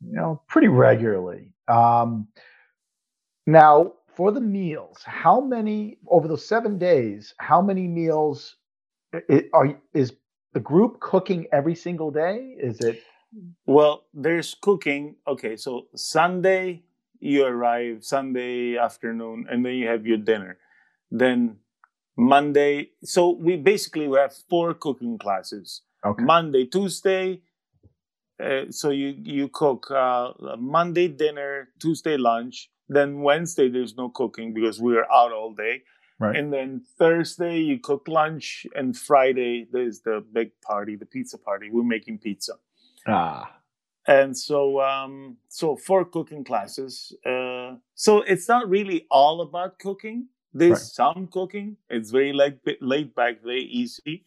you 0.02 0.14
know, 0.14 0.42
pretty 0.48 0.68
regularly. 0.68 1.54
Um, 1.68 2.28
now, 3.46 3.94
for 4.16 4.32
the 4.32 4.42
meals, 4.42 4.98
how 5.04 5.40
many 5.40 5.98
over 6.08 6.28
those 6.28 6.46
seven 6.46 6.78
days? 6.78 7.34
How 7.38 7.62
many 7.62 7.88
meals 7.88 8.56
it, 9.14 9.50
are 9.54 9.80
is 9.94 10.14
the 10.54 10.60
group 10.60 11.00
cooking 11.00 11.48
every 11.52 11.76
single 11.76 12.12
day? 12.12 12.56
Is 12.60 12.80
it? 12.82 13.02
Well, 13.66 14.06
there's 14.14 14.56
cooking. 14.60 15.16
Okay, 15.28 15.56
so 15.56 15.88
Sunday 15.96 16.84
you 17.20 17.46
arrive 17.46 18.04
Sunday 18.04 18.78
afternoon, 18.78 19.46
and 19.50 19.66
then 19.66 19.74
you 19.74 19.88
have 19.88 20.06
your 20.06 20.18
dinner. 20.18 20.58
Then 21.12 21.58
Monday. 22.18 22.90
So 23.04 23.30
we 23.30 23.56
basically 23.56 24.08
we 24.08 24.18
have 24.18 24.34
four 24.50 24.74
cooking 24.74 25.18
classes. 25.18 25.82
Okay. 26.06 26.24
Monday, 26.24 26.66
Tuesday. 26.66 27.42
Uh, 28.44 28.66
so 28.70 28.90
you 28.92 29.16
you 29.24 29.48
cook 29.50 29.90
uh, 29.92 30.32
Monday 30.58 31.08
dinner, 31.08 31.70
Tuesday 31.80 32.18
lunch. 32.18 32.70
Then 32.90 33.22
Wednesday 33.22 33.68
there's 33.70 33.96
no 33.98 34.10
cooking 34.10 34.54
because 34.54 34.80
we 34.82 34.96
are 34.98 35.12
out 35.12 35.32
all 35.32 35.54
day. 35.54 35.84
Right. 36.20 36.36
And 36.36 36.52
then 36.52 36.82
Thursday 36.98 37.60
you 37.60 37.80
cook 37.80 38.08
lunch, 38.08 38.66
and 38.76 38.98
Friday 38.98 39.68
there's 39.72 40.02
the 40.02 40.24
big 40.34 40.52
party, 40.62 40.96
the 40.96 41.06
pizza 41.06 41.38
party. 41.38 41.70
We're 41.72 41.84
making 41.84 42.20
pizza. 42.20 42.54
Ah. 43.08 43.54
And 44.08 44.38
so, 44.38 44.80
um, 44.82 45.38
so 45.50 45.76
four 45.76 46.06
cooking 46.06 46.44
classes. 46.46 47.14
Uh, 47.26 47.76
so 47.94 48.22
it's 48.22 48.48
not 48.48 48.70
really 48.70 49.06
all 49.12 49.42
about 49.42 49.80
cooking. 49.80 50.30
There's 50.54 50.72
Right. 50.72 50.80
some 50.80 51.28
cooking. 51.28 51.78
It's 51.90 52.10
very 52.10 52.32
laid, 52.34 52.60
laid 52.80 53.14
back, 53.14 53.44
very 53.44 53.64
easy, 53.64 54.24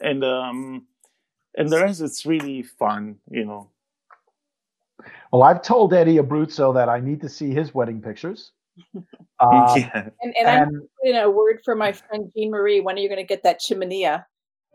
and 0.00 0.22
um, 0.22 0.86
and 1.56 1.68
the 1.68 1.78
rest 1.78 2.00
it's 2.00 2.26
really 2.26 2.62
fun. 2.62 3.16
You 3.30 3.44
know. 3.44 3.70
Well, 5.32 5.42
I've 5.42 5.62
told 5.62 5.92
Eddie 5.92 6.16
Abruzzo 6.16 6.72
that 6.74 6.88
I 6.88 7.00
need 7.00 7.20
to 7.22 7.28
see 7.28 7.50
his 7.50 7.74
wedding 7.74 8.00
pictures. 8.00 8.52
Um, 8.96 9.04
yeah. 9.76 10.08
And, 10.22 10.34
and 10.38 10.48
I'm 10.48 10.68
and 10.68 10.82
putting 11.02 11.16
a 11.16 11.30
word 11.30 11.60
for 11.64 11.74
my 11.74 11.92
friend 11.92 12.30
Jean 12.36 12.50
Marie. 12.50 12.80
When 12.80 12.96
are 12.96 13.00
you 13.00 13.08
going 13.08 13.20
to 13.20 13.26
get 13.26 13.42
that 13.42 13.60
chimenea? 13.60 14.24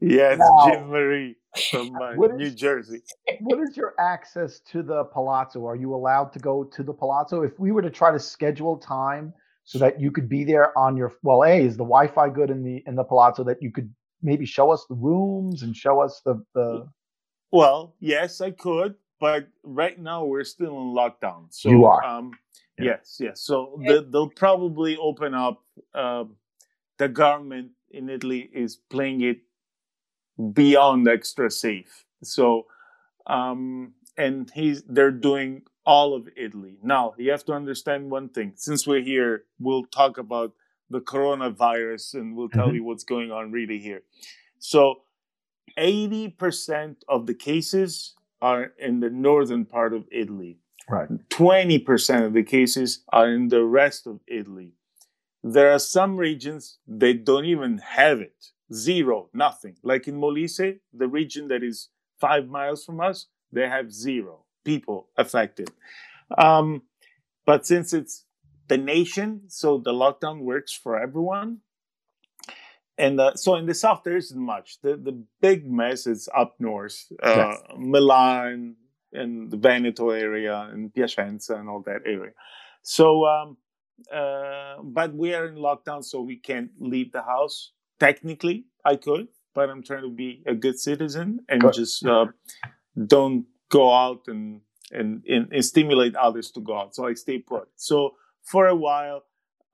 yes, 0.00 0.38
Now- 0.38 0.66
Jean 0.66 0.88
Marie 0.88 1.36
from 1.70 1.94
uh, 1.96 2.14
What 2.14 2.36
New 2.36 2.50
Jersey. 2.50 3.02
what 3.40 3.60
is 3.60 3.76
your 3.76 3.94
access 3.98 4.60
to 4.70 4.82
the 4.82 5.04
Palazzo? 5.04 5.66
Are 5.66 5.76
you 5.76 5.94
allowed 5.94 6.32
to 6.32 6.38
go 6.38 6.64
to 6.64 6.82
the 6.82 6.92
Palazzo? 6.92 7.42
If 7.42 7.58
we 7.58 7.72
were 7.72 7.82
to 7.82 7.90
try 7.90 8.12
to 8.12 8.18
schedule 8.18 8.76
time 8.76 9.32
so 9.70 9.78
that 9.78 10.00
you 10.00 10.10
could 10.10 10.28
be 10.28 10.42
there 10.42 10.76
on 10.76 10.96
your 10.96 11.12
well, 11.22 11.44
A, 11.44 11.64
is 11.64 11.76
the 11.76 11.84
Wi-Fi 11.84 12.30
good 12.30 12.50
in 12.50 12.64
the 12.64 12.82
in 12.88 12.96
the 12.96 13.04
Palazzo 13.04 13.44
that 13.44 13.62
you 13.62 13.70
could 13.70 13.88
maybe 14.20 14.44
show 14.44 14.72
us 14.72 14.84
the 14.88 14.96
rooms 14.96 15.62
and 15.62 15.76
show 15.76 16.00
us 16.00 16.20
the 16.24 16.44
the 16.56 16.88
Well, 17.52 17.94
yes, 18.00 18.40
I 18.40 18.50
could, 18.50 18.96
but 19.20 19.46
right 19.62 19.96
now 19.96 20.24
we're 20.24 20.42
still 20.42 20.74
in 20.80 20.88
lockdown. 20.88 21.46
So 21.50 21.70
You 21.70 21.84
are. 21.84 22.02
Um, 22.02 22.32
Yeah. 22.78 22.86
Yes, 22.86 23.18
yes. 23.20 23.42
So 23.42 23.78
the, 23.86 24.02
they'll 24.10 24.34
probably 24.44 24.96
open 24.96 25.34
up. 25.34 25.62
Um, 25.94 26.34
the 26.98 27.08
government 27.08 27.70
in 27.92 28.10
Italy 28.10 28.50
is 28.52 28.74
playing 28.90 29.20
it 29.20 29.38
beyond 30.52 31.06
extra 31.06 31.48
safe. 31.48 32.06
So, 32.24 32.66
um, 33.28 33.94
and 34.16 34.50
he's 34.50 34.82
they're 34.82 35.12
doing 35.14 35.62
all 35.90 36.14
of 36.14 36.28
Italy 36.36 36.74
now. 36.84 37.14
You 37.18 37.32
have 37.32 37.44
to 37.46 37.52
understand 37.52 38.10
one 38.12 38.28
thing. 38.28 38.52
Since 38.54 38.86
we're 38.86 39.02
here, 39.14 39.32
we'll 39.58 39.86
talk 40.00 40.18
about 40.18 40.52
the 40.88 41.00
coronavirus 41.00 42.14
and 42.14 42.36
we'll 42.36 42.48
tell 42.58 42.68
Mhm. 42.68 42.74
you 42.76 42.84
what's 42.84 43.02
going 43.14 43.30
on 43.32 43.50
really 43.58 43.78
here. 43.88 44.02
So, 44.58 45.02
eighty 45.76 46.28
percent 46.42 47.04
of 47.08 47.26
the 47.26 47.34
cases 47.34 48.14
are 48.40 48.64
in 48.78 49.00
the 49.00 49.10
northern 49.10 49.64
part 49.76 49.92
of 49.98 50.06
Italy. 50.24 50.58
right. 50.98 51.08
20% 51.28 52.24
of 52.26 52.32
the 52.32 52.42
cases 52.42 53.04
are 53.18 53.28
in 53.36 53.46
the 53.48 53.64
rest 53.80 54.06
of 54.08 54.18
Italy. 54.26 54.72
There 55.56 55.70
are 55.74 55.78
some 55.96 56.16
regions 56.16 56.78
they 57.02 57.12
don't 57.28 57.44
even 57.54 57.78
have 58.00 58.18
it. 58.20 58.38
Zero, 58.86 59.28
nothing. 59.32 59.76
Like 59.90 60.08
in 60.08 60.16
Molise, 60.22 60.80
the 61.02 61.06
region 61.20 61.46
that 61.52 61.62
is 61.62 61.90
five 62.24 62.44
miles 62.48 62.84
from 62.84 62.98
us, 63.00 63.18
they 63.52 63.68
have 63.76 63.92
zero 63.92 64.34
people 64.64 65.08
affected. 65.16 65.70
Um, 66.36 66.82
but 67.46 67.66
since 67.66 67.92
it's 67.92 68.24
the 68.68 68.78
nation, 68.78 69.42
so 69.48 69.78
the 69.78 69.92
lockdown 69.92 70.40
works 70.40 70.72
for 70.72 71.00
everyone. 71.00 71.58
And 72.98 73.18
uh, 73.18 73.34
so 73.34 73.56
in 73.56 73.66
the 73.66 73.74
south, 73.74 74.02
there 74.04 74.16
isn't 74.16 74.38
much. 74.38 74.80
The, 74.82 74.96
the 74.96 75.24
big 75.40 75.70
mess 75.70 76.06
is 76.06 76.28
up 76.36 76.56
north, 76.58 77.06
uh, 77.22 77.34
Yes. 77.34 77.58
Milan 77.78 78.76
and 79.12 79.50
the 79.50 79.56
Veneto 79.56 80.10
area 80.10 80.68
and 80.70 80.92
Piacenza 80.92 81.56
and 81.56 81.68
all 81.68 81.82
that 81.86 82.02
area. 82.06 82.32
So, 82.82 83.24
um, 83.26 83.56
uh, 84.14 84.76
but 84.82 85.14
we 85.14 85.34
are 85.34 85.46
in 85.46 85.56
lockdown, 85.56 86.04
so 86.04 86.20
we 86.20 86.36
can't 86.36 86.70
leave 86.78 87.12
the 87.12 87.22
house. 87.22 87.72
Technically, 87.98 88.66
I 88.84 88.96
could, 88.96 89.28
but 89.54 89.68
I'm 89.70 89.82
trying 89.82 90.02
to 90.02 90.10
be 90.10 90.42
a 90.46 90.54
good 90.54 90.78
citizen 90.78 91.40
and 91.48 91.62
just 91.72 92.04
uh, 92.06 92.26
don't 93.06 93.46
go 93.70 93.92
out 93.94 94.22
and, 94.28 94.62
and 94.92 95.24
and 95.28 95.52
and 95.52 95.66
stimulate 95.66 96.16
others 96.16 96.52
to 96.52 96.60
go 96.62 96.78
out. 96.78 96.96
So 96.96 97.06
I 97.08 97.14
stay 97.14 97.40
put. 97.40 97.68
So 97.76 98.16
for 98.44 98.68
a 98.68 98.76
while, 98.76 99.24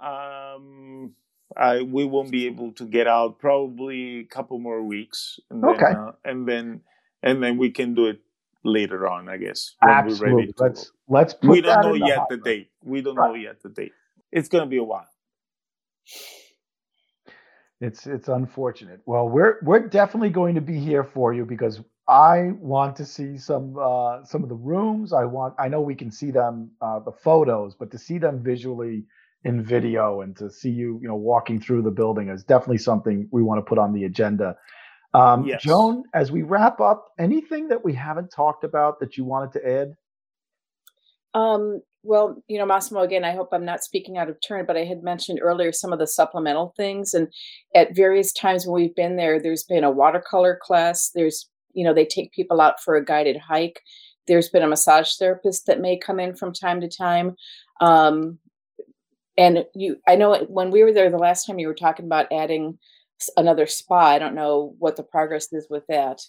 um, 0.00 1.14
I 1.56 1.82
we 1.82 2.06
won't 2.06 2.32
be 2.32 2.46
able 2.46 2.72
to 2.74 2.86
get 2.86 3.08
out. 3.08 3.40
Probably 3.40 4.20
a 4.20 4.24
couple 4.26 4.58
more 4.60 4.82
weeks, 4.84 5.40
and 5.50 5.68
then, 5.68 5.74
Okay. 5.74 5.92
uh, 5.92 6.12
and 6.24 6.48
then 6.48 6.82
and 7.22 7.42
then 7.42 7.58
we 7.58 7.70
can 7.72 7.94
do 7.94 8.06
it 8.06 8.20
later 8.64 9.08
on, 9.08 9.28
I 9.30 9.38
guess. 9.38 9.76
when 9.82 10.04
we're 10.04 10.16
ready 10.16 10.48
Absolutely. 10.48 10.54
to 10.58 10.64
Let's 10.64 10.92
let's 11.08 11.34
put 11.34 11.48
We 11.48 11.62
don't 11.62 11.80
know 11.80 11.94
the 11.94 12.06
yet 12.06 12.28
the 12.28 12.38
date. 12.38 12.70
We 12.84 13.02
don't 13.02 13.16
Right. 13.16 13.22
know 13.22 13.34
yet 13.34 13.62
the 13.62 13.70
date. 13.70 13.92
It's 14.32 14.48
gonna 14.48 14.66
be 14.66 14.78
a 14.78 14.84
while. 14.84 15.08
It's 17.80 18.06
it's 18.06 18.28
unfortunate. 18.28 19.02
Well, 19.06 19.28
we're 19.28 19.58
we're 19.62 19.88
definitely 19.88 20.30
going 20.30 20.56
to 20.56 20.62
be 20.62 20.80
here 20.80 21.04
for 21.04 21.34
you 21.34 21.44
because 21.46 21.80
I 22.08 22.52
want 22.60 22.94
to 22.96 23.04
see 23.04 23.36
some 23.36 23.76
uh, 23.80 24.24
some 24.24 24.42
of 24.42 24.48
the 24.48 24.54
rooms. 24.54 25.12
I 25.12 25.24
want. 25.24 25.54
I 25.58 25.68
know 25.68 25.80
we 25.80 25.94
can 25.94 26.10
see 26.10 26.30
them 26.30 26.70
uh, 26.80 27.00
the 27.00 27.12
photos, 27.12 27.74
but 27.74 27.90
to 27.90 27.98
see 27.98 28.18
them 28.18 28.42
visually 28.42 29.04
in 29.44 29.62
video 29.62 30.22
and 30.22 30.36
to 30.36 30.50
see 30.50 30.70
you 30.70 30.98
you 31.02 31.08
know 31.08 31.16
walking 31.16 31.60
through 31.60 31.82
the 31.82 31.90
building 31.90 32.28
is 32.28 32.44
definitely 32.44 32.78
something 32.78 33.28
we 33.32 33.42
want 33.42 33.58
to 33.58 33.62
put 33.62 33.78
on 33.78 33.92
the 33.92 34.04
agenda. 34.04 34.56
Um, 35.14 35.44
Yes. 35.46 35.62
Joan, 35.62 36.04
as 36.14 36.30
we 36.30 36.42
wrap 36.42 36.80
up, 36.80 37.12
anything 37.18 37.68
that 37.68 37.84
we 37.84 37.94
haven't 37.94 38.30
talked 38.30 38.64
about 38.64 39.00
that 39.00 39.16
you 39.16 39.24
wanted 39.24 39.52
to 39.52 39.68
add? 39.68 39.96
Um, 41.34 41.80
well, 42.02 42.42
you 42.48 42.58
know, 42.58 42.66
Massimo, 42.66 43.00
again, 43.00 43.24
I 43.24 43.32
hope 43.32 43.48
I'm 43.52 43.64
not 43.64 43.82
speaking 43.82 44.16
out 44.16 44.28
of 44.28 44.36
turn, 44.46 44.64
but 44.66 44.76
I 44.76 44.84
had 44.84 45.02
mentioned 45.02 45.40
earlier 45.42 45.72
some 45.72 45.92
of 45.92 45.98
the 45.98 46.06
supplemental 46.06 46.72
things. 46.76 47.14
And 47.14 47.28
at 47.74 47.96
various 47.96 48.32
times 48.32 48.66
when 48.66 48.80
we've 48.80 48.94
been 48.94 49.16
there, 49.16 49.40
there's 49.40 49.64
been 49.64 49.84
a 49.84 49.90
watercolor 49.90 50.58
class. 50.60 51.10
There's, 51.14 51.48
you 51.76 51.84
know, 51.84 51.94
they 51.94 52.06
take 52.06 52.32
people 52.32 52.60
out 52.60 52.82
for 52.82 52.96
a 52.96 53.04
guided 53.04 53.36
hike. 53.36 53.82
There's 54.26 54.48
been 54.48 54.62
a 54.62 54.68
massage 54.68 55.14
therapist 55.16 55.66
that 55.66 55.80
may 55.80 55.98
come 55.98 56.18
in 56.18 56.34
from 56.34 56.52
time 56.52 56.80
to 56.80 56.88
time. 56.88 57.36
Um, 57.80 58.38
and 59.36 59.66
you, 59.74 59.98
I 60.08 60.16
know 60.16 60.44
when 60.48 60.70
we 60.70 60.82
were 60.82 60.92
there 60.92 61.10
the 61.10 61.18
last 61.18 61.46
time, 61.46 61.58
you 61.58 61.68
were 61.68 61.74
talking 61.74 62.06
about 62.06 62.32
adding 62.32 62.78
another 63.36 63.66
spa. 63.66 64.06
I 64.06 64.18
don't 64.18 64.34
know 64.34 64.74
what 64.78 64.96
the 64.96 65.02
progress 65.02 65.52
is 65.52 65.66
with 65.68 65.86
that. 65.88 66.22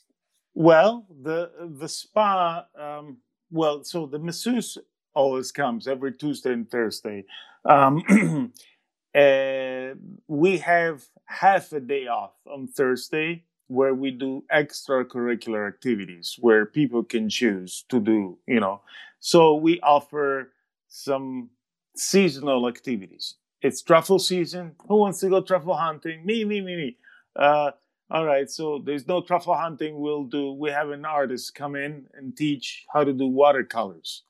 Well, 0.54 1.06
the 1.24 1.52
the 1.80 1.88
spa. 1.88 2.66
Um, 2.78 3.18
well, 3.50 3.86
so 3.86 4.06
the 4.06 4.20
masseuse 4.20 4.78
always 5.14 5.54
comes 5.54 5.88
every 5.88 6.14
Tuesday 6.14 6.52
and 6.52 6.70
Thursday. 6.70 7.24
Um, 7.64 8.52
uh, 9.16 9.96
we 10.28 10.58
have 10.58 11.06
half 11.26 11.72
a 11.72 11.80
day 11.80 12.08
off 12.08 12.34
on 12.46 12.68
Thursday 12.68 13.46
where 13.68 13.94
we 13.94 14.12
do 14.12 14.44
extracurricular 14.54 15.68
activities 15.68 16.36
where 16.40 16.66
people 16.66 17.04
can 17.04 17.30
choose 17.30 17.84
to 17.90 18.00
do. 18.00 18.38
You 18.48 18.60
know, 18.60 18.82
so 19.20 19.56
we 19.56 19.80
offer 19.82 20.52
some 20.88 21.50
seasonal 21.96 22.68
activities. 22.68 23.36
It's 23.62 23.82
truffle 23.82 24.20
season. 24.20 24.76
Who 24.88 24.98
wants 24.98 25.20
to 25.20 25.30
go 25.30 25.42
truffle 25.42 25.76
hunting? 25.76 26.26
Me, 26.26 26.46
me, 26.46 26.62
me, 26.62 26.76
me. 26.76 26.98
Uh, 27.36 27.72
all 28.10 28.26
right, 28.26 28.50
so 28.50 28.82
there's 28.84 29.08
no 29.08 29.22
truffle 29.22 29.56
hunting. 29.56 30.00
We'll 30.00 30.24
do. 30.24 30.54
We 30.54 30.70
have 30.70 30.92
an 30.92 31.04
artist 31.04 31.56
come 31.56 31.76
in 31.76 32.06
and 32.14 32.36
teach 32.38 32.86
how 32.94 33.04
to 33.04 33.12
do 33.12 33.28
watercolors, 33.28 34.24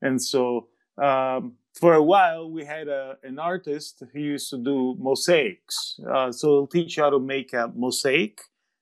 and 0.00 0.22
so 0.22 0.68
um, 0.96 1.54
for 1.74 1.94
a 1.94 2.02
while 2.02 2.50
we 2.50 2.64
had 2.64 2.88
a, 2.88 3.18
an 3.22 3.38
artist 3.38 4.02
who 4.12 4.18
used 4.18 4.50
to 4.50 4.58
do 4.58 4.96
mosaics. 4.98 6.00
Uh, 6.10 6.32
so 6.32 6.48
he'll 6.48 6.66
teach 6.66 6.96
you 6.96 7.02
how 7.02 7.10
to 7.10 7.18
make 7.18 7.52
a 7.52 7.70
mosaic. 7.74 8.40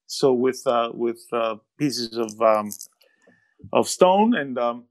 So 0.08 0.32
with 0.32 0.66
uh, 0.66 0.90
with 0.94 1.20
uh, 1.32 1.56
pieces 1.78 2.16
of 2.16 2.40
um, 2.40 2.70
of 3.74 3.86
stone, 3.88 4.34
and 4.34 4.58
um, 4.58 4.84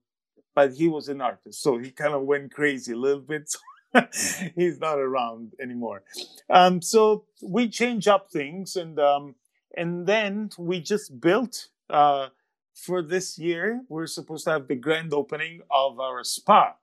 but 0.53 0.73
he 0.73 0.87
was 0.87 1.09
an 1.09 1.21
artist, 1.21 1.61
so 1.61 1.79
he 1.79 1.89
kind 1.89 2.13
of 2.13 2.21
went 2.21 2.53
crazy 2.53 2.93
a 2.93 2.97
little 2.97 3.21
bit. 3.21 3.51
he's 4.55 4.79
not 4.79 4.99
around 4.99 5.53
anymore. 5.59 6.03
Um, 6.51 6.83
so 6.83 7.25
we 7.41 7.67
change 7.67 8.07
up 8.07 8.29
things, 8.29 8.75
and 8.75 8.99
um, 8.99 9.33
and 9.75 10.05
then 10.05 10.51
we 10.55 10.81
just 10.81 11.19
built 11.19 11.69
uh, 11.89 12.27
for 12.75 13.01
this 13.01 13.39
year. 13.39 13.81
We're 13.89 14.05
supposed 14.05 14.43
to 14.45 14.51
have 14.51 14.67
the 14.67 14.75
grand 14.75 15.13
opening 15.13 15.61
of 15.71 15.99
our 15.99 16.23
spa. 16.23 16.75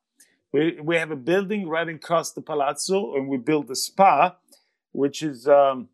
We 0.52 0.80
we 0.82 0.96
have 0.96 1.12
a 1.12 1.16
building 1.16 1.68
right 1.68 1.88
across 1.88 2.32
the 2.32 2.42
palazzo, 2.42 3.14
and 3.14 3.28
we 3.28 3.36
built 3.36 3.70
a 3.70 3.76
spa, 3.76 4.34
which 4.90 5.22
is. 5.22 5.46
Um, 5.46 5.88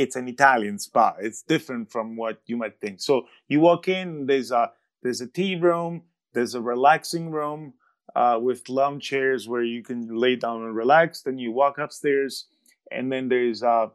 it's 0.00 0.16
an 0.16 0.28
Italian 0.28 0.78
spa. 0.78 1.14
It's 1.20 1.42
different 1.42 1.92
from 1.92 2.16
what 2.16 2.40
you 2.46 2.56
might 2.56 2.80
think. 2.80 3.00
So 3.00 3.26
you 3.48 3.60
walk 3.60 3.86
in, 3.86 4.26
there's 4.26 4.50
a 4.50 4.72
there's 5.02 5.20
a 5.20 5.26
tea 5.26 5.56
room, 5.56 6.02
there's 6.32 6.54
a 6.54 6.62
relaxing 6.62 7.30
room, 7.30 7.74
uh, 8.16 8.38
with 8.40 8.68
lounge 8.68 9.04
chairs 9.04 9.46
where 9.46 9.62
you 9.62 9.82
can 9.82 10.14
lay 10.14 10.36
down 10.36 10.62
and 10.62 10.74
relax. 10.74 11.22
Then 11.22 11.38
you 11.38 11.52
walk 11.52 11.76
upstairs, 11.78 12.46
and 12.90 13.12
then 13.12 13.28
there's 13.28 13.62
a, 13.62 13.90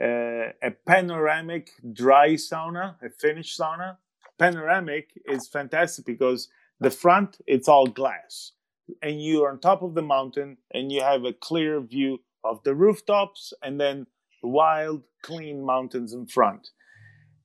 a, 0.00 0.52
a 0.62 0.70
panoramic 0.84 1.70
dry 1.92 2.30
sauna, 2.34 2.96
a 3.00 3.10
Finnish 3.10 3.56
sauna. 3.56 3.98
Panoramic 4.38 5.10
is 5.26 5.48
fantastic 5.48 6.04
because 6.04 6.48
the 6.80 6.90
front 6.90 7.38
it's 7.46 7.68
all 7.68 7.86
glass, 7.86 8.52
and 9.00 9.22
you 9.22 9.44
are 9.44 9.52
on 9.52 9.60
top 9.60 9.82
of 9.82 9.94
the 9.94 10.02
mountain, 10.02 10.58
and 10.72 10.90
you 10.90 11.02
have 11.02 11.24
a 11.24 11.32
clear 11.32 11.80
view 11.80 12.18
of 12.42 12.62
the 12.64 12.74
rooftops, 12.74 13.52
and 13.62 13.80
then 13.80 14.06
wild, 14.42 15.02
clean 15.22 15.64
mountains 15.64 16.12
in 16.12 16.26
front. 16.26 16.68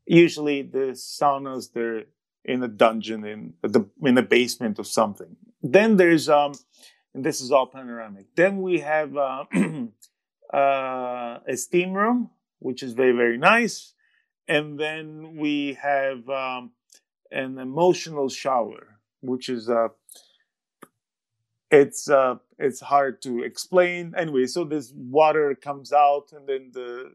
Usually, 0.05 0.61
the 0.61 0.93
saunas 0.93 1.71
they're 1.73 2.03
in 2.43 2.63
a 2.63 2.67
dungeon 2.67 3.23
in 3.25 3.53
the 3.61 3.85
in 4.03 4.17
a 4.17 4.23
basement 4.23 4.79
of 4.79 4.87
something. 4.87 5.35
Then 5.61 5.97
there's 5.97 6.27
um, 6.29 6.53
and 7.13 7.23
this 7.23 7.41
is 7.41 7.51
all 7.51 7.67
panoramic. 7.67 8.35
Then 8.35 8.61
we 8.61 8.79
have 8.79 9.15
uh, 9.15 9.45
uh, 10.53 11.39
a 11.47 11.55
steam 11.55 11.93
room, 11.93 12.29
which 12.59 12.83
is 12.83 12.93
very 12.93 13.11
very 13.13 13.37
nice, 13.37 13.93
and 14.47 14.79
then 14.79 15.37
we 15.37 15.77
have 15.81 16.27
um, 16.29 16.71
an 17.31 17.57
emotional 17.57 18.29
shower, 18.29 18.99
which 19.21 19.49
is 19.49 19.69
uh, 19.69 19.89
it's 21.71 22.09
uh, 22.09 22.35
it's 22.59 22.81
hard 22.81 23.21
to 23.23 23.43
explain. 23.43 24.13
Anyway, 24.17 24.45
so 24.47 24.63
this 24.65 24.91
water 24.95 25.55
comes 25.55 25.93
out, 25.93 26.31
and 26.33 26.47
then 26.47 26.71
the 26.73 27.11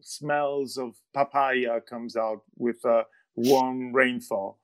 smells 0.00 0.78
of 0.78 0.94
papaya 1.14 1.80
comes 1.82 2.16
out 2.16 2.42
with 2.56 2.84
a 2.84 3.04
warm 3.36 3.92
rainfall. 3.92 4.58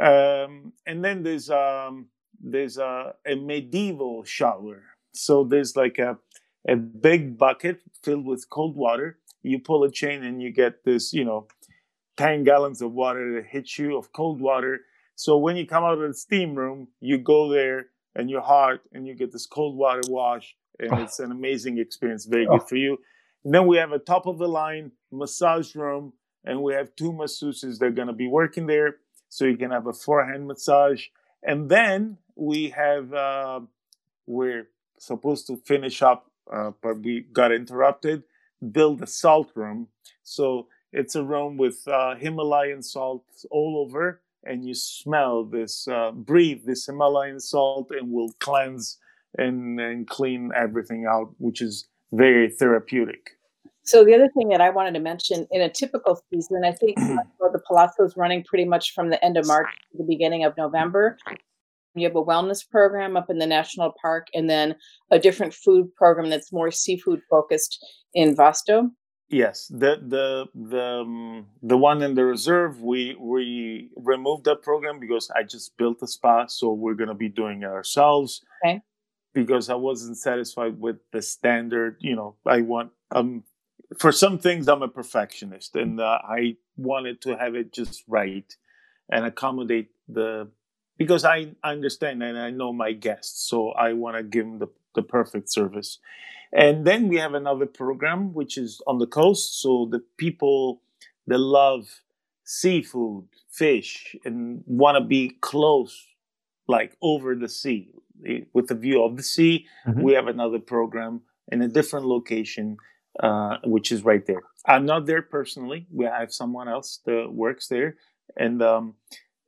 Um, 0.00 0.72
and 0.86 1.04
then 1.04 1.22
there's 1.22 1.50
um, 1.50 2.06
there's 2.40 2.78
a, 2.78 3.14
a 3.26 3.34
medieval 3.36 4.24
shower. 4.24 4.82
So 5.12 5.44
there's 5.44 5.76
like 5.76 5.98
a 5.98 6.18
a 6.68 6.76
big 6.76 7.38
bucket 7.38 7.80
filled 8.02 8.26
with 8.26 8.48
cold 8.50 8.76
water. 8.76 9.18
You 9.42 9.60
pull 9.60 9.84
a 9.84 9.90
chain 9.90 10.24
and 10.24 10.42
you 10.42 10.50
get 10.52 10.84
this, 10.84 11.12
you 11.12 11.24
know, 11.24 11.46
10 12.16 12.44
gallons 12.44 12.82
of 12.82 12.92
water 12.92 13.34
that 13.36 13.46
hits 13.46 13.78
you 13.78 13.96
of 13.96 14.12
cold 14.12 14.40
water. 14.40 14.80
So 15.14 15.38
when 15.38 15.56
you 15.56 15.66
come 15.66 15.84
out 15.84 15.98
of 15.98 16.08
the 16.08 16.14
steam 16.14 16.54
room, 16.56 16.88
you 17.00 17.18
go 17.18 17.48
there 17.50 17.86
and 18.16 18.28
your 18.28 18.40
heart, 18.40 18.80
and 18.92 19.06
you 19.06 19.14
get 19.14 19.30
this 19.30 19.46
cold 19.46 19.76
water 19.76 20.00
wash 20.08 20.56
and 20.78 20.92
oh. 20.92 21.02
it's 21.02 21.18
an 21.18 21.30
amazing 21.30 21.78
experience. 21.78 22.24
Very 22.24 22.46
oh. 22.46 22.58
good 22.58 22.68
for 22.68 22.76
you. 22.76 22.98
And 23.44 23.54
then 23.54 23.66
we 23.66 23.76
have 23.76 23.92
a 23.92 23.98
top 23.98 24.26
of 24.26 24.38
the 24.38 24.48
line 24.48 24.92
massage 25.12 25.74
room 25.74 26.12
and 26.44 26.62
we 26.62 26.74
have 26.74 26.94
two 26.96 27.12
masseuses 27.12 27.78
that 27.78 27.86
are 27.86 27.90
going 27.90 28.08
to 28.08 28.14
be 28.14 28.26
working 28.26 28.66
there. 28.66 28.96
So 29.28 29.44
you 29.44 29.56
can 29.56 29.70
have 29.70 29.86
a 29.86 29.92
four-hand 29.92 30.46
massage. 30.46 31.06
And 31.42 31.68
then 31.68 32.18
we 32.34 32.70
have 32.70 33.12
uh, 33.12 33.60
we're 34.26 34.68
supposed 34.98 35.46
to 35.48 35.56
finish 35.56 36.02
up, 36.02 36.30
uh, 36.52 36.72
but 36.82 37.00
we 37.00 37.20
got 37.32 37.52
interrupted. 37.52 38.22
Build 38.72 39.02
a 39.02 39.06
salt 39.06 39.50
room, 39.54 39.88
so 40.22 40.68
it's 40.90 41.14
a 41.14 41.22
room 41.22 41.58
with 41.58 41.86
uh, 41.86 42.14
Himalayan 42.14 42.82
salt 42.82 43.24
all 43.50 43.84
over, 43.86 44.22
and 44.48 44.64
you 44.64 44.74
smell 44.74 45.44
this, 45.44 45.86
uh, 45.88 46.12
breathe 46.12 46.62
this 46.64 46.86
Himalayan 46.86 47.40
salt, 47.40 47.90
and 47.90 48.10
will 48.10 48.32
cleanse 48.40 48.98
and, 49.38 49.80
and 49.80 50.06
clean 50.08 50.50
everything 50.56 51.06
out, 51.08 51.34
which 51.38 51.60
is 51.60 51.86
very 52.12 52.50
therapeutic. 52.50 53.30
So 53.86 54.04
the 54.04 54.14
other 54.14 54.28
thing 54.36 54.48
that 54.48 54.60
I 54.60 54.70
wanted 54.70 54.94
to 54.94 55.00
mention 55.00 55.46
in 55.52 55.62
a 55.62 55.68
typical 55.70 56.20
season, 56.32 56.62
I 56.64 56.72
think 56.72 56.96
the 56.96 57.62
Palazzo 57.66 58.04
is 58.04 58.16
running 58.16 58.42
pretty 58.42 58.64
much 58.64 58.92
from 58.94 59.10
the 59.10 59.24
end 59.24 59.36
of 59.36 59.46
March 59.46 59.68
to 59.92 59.98
the 59.98 60.04
beginning 60.04 60.44
of 60.44 60.56
November. 60.56 61.16
You 61.94 62.06
have 62.06 62.16
a 62.16 62.22
wellness 62.22 62.68
program 62.68 63.16
up 63.16 63.30
in 63.30 63.38
the 63.38 63.46
national 63.46 63.94
park, 64.02 64.26
and 64.34 64.50
then 64.50 64.74
a 65.10 65.18
different 65.18 65.54
food 65.54 65.94
program 65.94 66.28
that's 66.28 66.52
more 66.52 66.70
seafood 66.70 67.20
focused 67.30 67.78
in 68.12 68.36
Vasto. 68.36 68.90
Yes, 69.28 69.66
the 69.66 70.00
the 70.06 70.46
the 70.54 71.00
um, 71.00 71.46
the 71.60 71.76
one 71.76 72.00
in 72.02 72.14
the 72.14 72.24
reserve 72.24 72.80
we 72.80 73.16
we 73.18 73.90
removed 73.96 74.44
that 74.44 74.62
program 74.62 75.00
because 75.00 75.30
I 75.34 75.42
just 75.42 75.76
built 75.76 76.00
a 76.02 76.06
spa, 76.06 76.46
so 76.46 76.72
we're 76.72 76.94
gonna 76.94 77.14
be 77.14 77.28
doing 77.28 77.62
it 77.62 77.66
ourselves. 77.66 78.42
Okay. 78.64 78.82
Because 79.34 79.68
I 79.68 79.74
wasn't 79.74 80.16
satisfied 80.16 80.80
with 80.80 80.96
the 81.12 81.20
standard, 81.22 81.96
you 82.00 82.14
know, 82.14 82.36
I 82.46 82.60
want 82.60 82.92
um 83.10 83.42
for 83.98 84.12
some 84.12 84.38
things 84.38 84.68
I'm 84.68 84.82
a 84.82 84.88
perfectionist, 84.88 85.74
and 85.74 86.00
uh, 86.00 86.18
I 86.22 86.56
wanted 86.76 87.20
to 87.22 87.36
have 87.36 87.56
it 87.56 87.72
just 87.72 88.04
right 88.06 88.54
and 89.10 89.24
accommodate 89.24 89.90
the 90.08 90.48
because 90.98 91.24
I 91.24 91.48
understand 91.64 92.22
and 92.22 92.38
I 92.38 92.50
know 92.50 92.72
my 92.72 92.92
guests, 92.92 93.48
so 93.48 93.70
I 93.70 93.92
want 93.92 94.16
to 94.16 94.22
give 94.22 94.46
them 94.46 94.58
the, 94.60 94.68
the 94.94 95.02
perfect 95.02 95.50
service. 95.50 95.98
And 96.52 96.86
then 96.86 97.08
we 97.08 97.16
have 97.16 97.34
another 97.34 97.66
program 97.66 98.32
which 98.32 98.56
is 98.56 98.80
on 98.86 98.98
the 98.98 99.06
coast, 99.06 99.60
so 99.60 99.88
the 99.90 100.02
people 100.16 100.82
that 101.26 101.38
love 101.38 102.02
seafood, 102.44 103.24
fish, 103.50 104.14
and 104.24 104.62
want 104.66 104.96
to 104.96 105.04
be 105.04 105.36
close, 105.40 106.06
like 106.68 106.96
over 107.02 107.34
the 107.34 107.48
sea, 107.48 107.90
eh, 108.26 108.40
with 108.52 108.68
the 108.68 108.74
view 108.74 109.02
of 109.02 109.16
the 109.16 109.22
sea. 109.22 109.66
Mm-hmm. 109.86 110.02
We 110.02 110.12
have 110.14 110.28
another 110.28 110.60
program 110.60 111.22
in 111.48 111.62
a 111.62 111.68
different 111.68 112.06
location, 112.06 112.76
uh, 113.20 113.56
which 113.64 113.90
is 113.90 114.04
right 114.04 114.24
there. 114.26 114.42
I'm 114.66 114.86
not 114.86 115.06
there 115.06 115.22
personally. 115.22 115.86
We 115.92 116.06
have 116.06 116.32
someone 116.32 116.68
else 116.68 117.00
that 117.06 117.32
works 117.32 117.68
there, 117.68 117.96
and 118.36 118.62
um, 118.62 118.94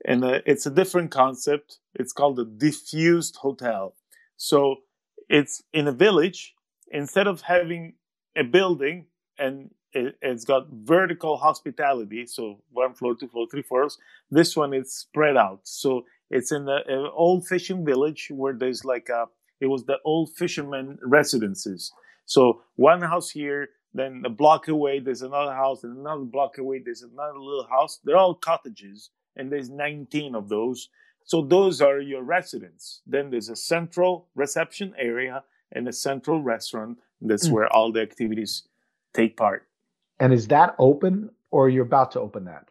and 0.04 0.24
uh, 0.24 0.40
it's 0.46 0.66
a 0.66 0.70
different 0.70 1.10
concept. 1.10 1.78
It's 1.94 2.12
called 2.12 2.38
a 2.38 2.44
diffused 2.44 3.36
hotel. 3.36 3.94
So 4.36 4.76
it's 5.28 5.62
in 5.72 5.88
a 5.88 5.92
village. 5.92 6.54
Instead 6.90 7.26
of 7.26 7.42
having 7.42 7.94
a 8.36 8.44
building 8.44 9.06
and 9.38 9.70
it, 9.92 10.16
has 10.22 10.44
got 10.44 10.68
vertical 10.70 11.36
hospitality, 11.36 12.26
so 12.26 12.60
one 12.70 12.94
floor, 12.94 13.14
two 13.14 13.28
floor, 13.28 13.46
three 13.50 13.62
floors. 13.62 13.98
This 14.30 14.56
one 14.56 14.74
is 14.74 14.92
spread 14.92 15.36
out. 15.36 15.60
So 15.64 16.04
it's 16.30 16.52
in 16.52 16.68
an 16.68 17.08
old 17.14 17.46
fishing 17.46 17.84
village 17.84 18.28
where 18.30 18.52
there's 18.52 18.84
like 18.84 19.08
a. 19.08 19.26
It 19.60 19.66
was 19.66 19.84
the 19.84 19.98
old 20.04 20.30
fishermen 20.36 20.98
residences. 21.02 21.92
So 22.26 22.62
one 22.76 23.02
house 23.02 23.30
here, 23.30 23.70
then 23.94 24.22
a 24.24 24.30
block 24.30 24.68
away 24.68 25.00
there's 25.00 25.22
another 25.22 25.54
house, 25.54 25.82
and 25.82 25.96
another 25.96 26.24
block 26.24 26.58
away 26.58 26.80
there's 26.84 27.02
another 27.02 27.38
little 27.38 27.66
house. 27.68 27.98
They're 28.04 28.16
all 28.16 28.34
cottages 28.34 29.10
and 29.38 29.50
there's 29.50 29.70
19 29.70 30.34
of 30.34 30.48
those. 30.48 30.90
So 31.24 31.42
those 31.42 31.80
are 31.80 32.00
your 32.00 32.22
residents. 32.22 33.02
Then 33.06 33.30
there's 33.30 33.48
a 33.48 33.56
central 33.56 34.28
reception 34.34 34.94
area 34.98 35.44
and 35.72 35.88
a 35.88 35.92
central 35.92 36.42
restaurant. 36.42 36.98
That's 37.20 37.48
mm. 37.48 37.52
where 37.52 37.72
all 37.72 37.92
the 37.92 38.00
activities 38.00 38.64
take 39.12 39.36
part. 39.36 39.66
And 40.20 40.32
is 40.32 40.48
that 40.48 40.74
open 40.78 41.30
or 41.50 41.68
you're 41.68 41.84
about 41.84 42.12
to 42.12 42.20
open 42.20 42.44
that? 42.44 42.68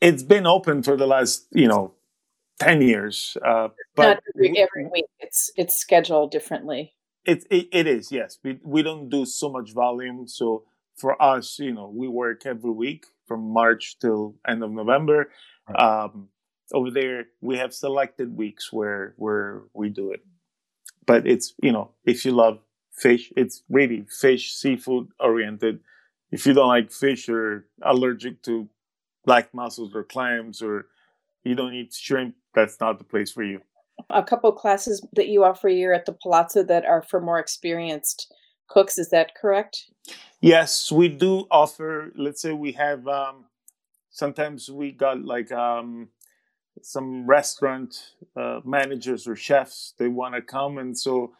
It's 0.00 0.22
been 0.22 0.46
open 0.46 0.82
for 0.82 0.96
the 0.96 1.06
last, 1.06 1.46
you 1.52 1.68
know, 1.68 1.94
10 2.60 2.82
years. 2.82 3.36
Uh, 3.44 3.68
but 3.94 4.02
Not 4.02 4.22
every, 4.34 4.58
every 4.58 4.90
week. 4.92 5.06
It's 5.20 5.50
it's 5.56 5.76
scheduled 5.76 6.30
differently. 6.30 6.94
It, 7.24 7.44
it, 7.50 7.68
it 7.72 7.86
is, 7.86 8.10
yes. 8.10 8.38
We, 8.42 8.58
we 8.64 8.82
don't 8.82 9.08
do 9.08 9.24
so 9.24 9.48
much 9.48 9.72
volume. 9.72 10.26
So 10.26 10.64
for 10.96 11.20
us, 11.22 11.58
you 11.58 11.72
know, 11.72 11.92
we 11.94 12.08
work 12.08 12.44
every 12.46 12.70
week 12.70 13.06
from 13.26 13.52
March 13.52 13.96
till 14.00 14.34
end 14.46 14.62
of 14.64 14.72
November. 14.72 15.30
Um, 15.74 16.28
over 16.72 16.90
there, 16.90 17.26
we 17.40 17.58
have 17.58 17.72
selected 17.72 18.36
weeks 18.36 18.72
where 18.72 19.14
where 19.16 19.62
we 19.74 19.88
do 19.88 20.12
it, 20.12 20.24
but 21.06 21.26
it's 21.26 21.54
you 21.62 21.72
know 21.72 21.90
if 22.04 22.24
you 22.24 22.32
love 22.32 22.58
fish, 22.92 23.32
it's 23.36 23.62
really 23.68 24.06
fish 24.08 24.54
seafood 24.54 25.08
oriented. 25.18 25.80
If 26.30 26.46
you 26.46 26.54
don't 26.54 26.68
like 26.68 26.90
fish 26.90 27.28
or 27.28 27.66
allergic 27.82 28.42
to 28.42 28.68
black 29.24 29.52
mussels 29.52 29.94
or 29.94 30.04
clams 30.04 30.62
or 30.62 30.86
you 31.44 31.54
don't 31.54 31.74
eat 31.74 31.92
shrimp, 31.92 32.34
that's 32.54 32.80
not 32.80 32.98
the 32.98 33.04
place 33.04 33.30
for 33.30 33.42
you. 33.42 33.60
A 34.10 34.22
couple 34.22 34.50
classes 34.52 35.06
that 35.14 35.28
you 35.28 35.44
offer 35.44 35.68
here 35.68 35.92
at 35.92 36.06
the 36.06 36.12
Palazzo 36.12 36.62
that 36.64 36.84
are 36.84 37.02
for 37.02 37.20
more 37.20 37.38
experienced 37.38 38.32
cooks. 38.68 38.98
Is 38.98 39.10
that 39.10 39.34
correct? 39.34 39.90
Yes, 40.40 40.90
we 40.90 41.08
do 41.08 41.46
offer. 41.50 42.12
Let's 42.16 42.40
say 42.40 42.52
we 42.52 42.72
have 42.72 43.06
um, 43.06 43.44
sometimes 44.10 44.70
we 44.70 44.92
got 44.92 45.24
like 45.24 45.52
um, 45.52 46.08
some 46.80 47.26
restaurant 47.26 48.12
uh, 48.36 48.60
managers 48.64 49.26
or 49.28 49.36
chefs 49.36 49.94
they 49.98 50.08
want 50.08 50.34
to 50.34 50.42
come 50.42 50.78
and 50.78 50.98
so 50.98 51.32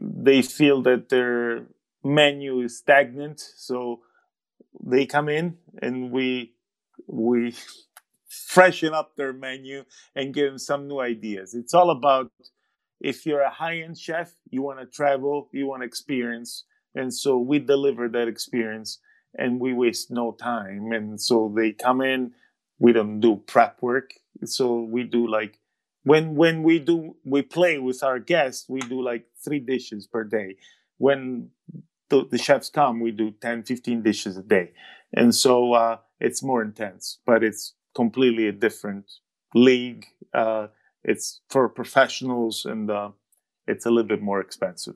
they 0.00 0.42
feel 0.42 0.82
that 0.82 1.08
their 1.08 1.66
menu 2.04 2.60
is 2.60 2.78
stagnant, 2.78 3.40
so 3.40 4.00
they 4.82 5.06
come 5.06 5.28
in 5.28 5.56
and 5.80 6.10
we 6.10 6.52
we 7.06 7.54
freshen 8.28 8.94
up 8.94 9.16
their 9.16 9.32
menu 9.32 9.84
and 10.14 10.34
give 10.34 10.48
them 10.50 10.58
some 10.58 10.88
new 10.88 11.00
ideas. 11.00 11.54
It's 11.54 11.74
all 11.74 11.90
about 11.90 12.30
if 13.00 13.26
you're 13.26 13.42
a 13.42 13.50
high-end 13.50 13.98
chef, 13.98 14.32
you 14.50 14.62
want 14.62 14.78
to 14.78 14.86
travel, 14.86 15.48
you 15.52 15.66
want 15.66 15.82
to 15.82 15.86
experience, 15.86 16.64
and 16.94 17.12
so 17.12 17.38
we 17.38 17.58
deliver 17.58 18.08
that 18.08 18.28
experience 18.28 18.98
and 19.34 19.58
we 19.60 19.72
waste 19.72 20.10
no 20.10 20.32
time. 20.32 20.92
And 20.92 21.20
so 21.20 21.52
they 21.56 21.72
come 21.72 22.02
in, 22.02 22.32
we 22.78 22.92
don't 22.92 23.18
do 23.20 23.36
prep 23.46 23.80
work, 23.80 24.12
so 24.48 24.82
we 24.82 25.04
do 25.04 25.26
like 25.26 25.58
when 26.04 26.34
when 26.34 26.62
we 26.62 26.78
do 26.78 27.16
we 27.24 27.42
play 27.42 27.78
with 27.78 28.02
our 28.02 28.18
guests, 28.18 28.68
we 28.68 28.80
do 28.80 29.02
like 29.02 29.26
three 29.44 29.60
dishes 29.60 30.06
per 30.06 30.24
day. 30.24 30.56
When 30.98 31.50
the, 32.12 32.26
the 32.30 32.38
chefs 32.38 32.68
come, 32.68 33.00
we 33.00 33.10
do 33.10 33.30
10, 33.40 33.62
15 33.64 34.02
dishes 34.02 34.36
a 34.36 34.42
day. 34.42 34.72
And 35.14 35.34
so 35.34 35.72
uh, 35.72 35.96
it's 36.20 36.42
more 36.42 36.62
intense, 36.62 37.18
but 37.26 37.42
it's 37.42 37.74
completely 37.94 38.48
a 38.48 38.52
different 38.52 39.10
league. 39.54 40.06
Uh, 40.34 40.68
it's 41.04 41.40
for 41.48 41.68
professionals 41.68 42.64
and 42.64 42.90
uh, 42.90 43.10
it's 43.66 43.86
a 43.86 43.90
little 43.90 44.08
bit 44.08 44.22
more 44.22 44.40
expensive. 44.40 44.94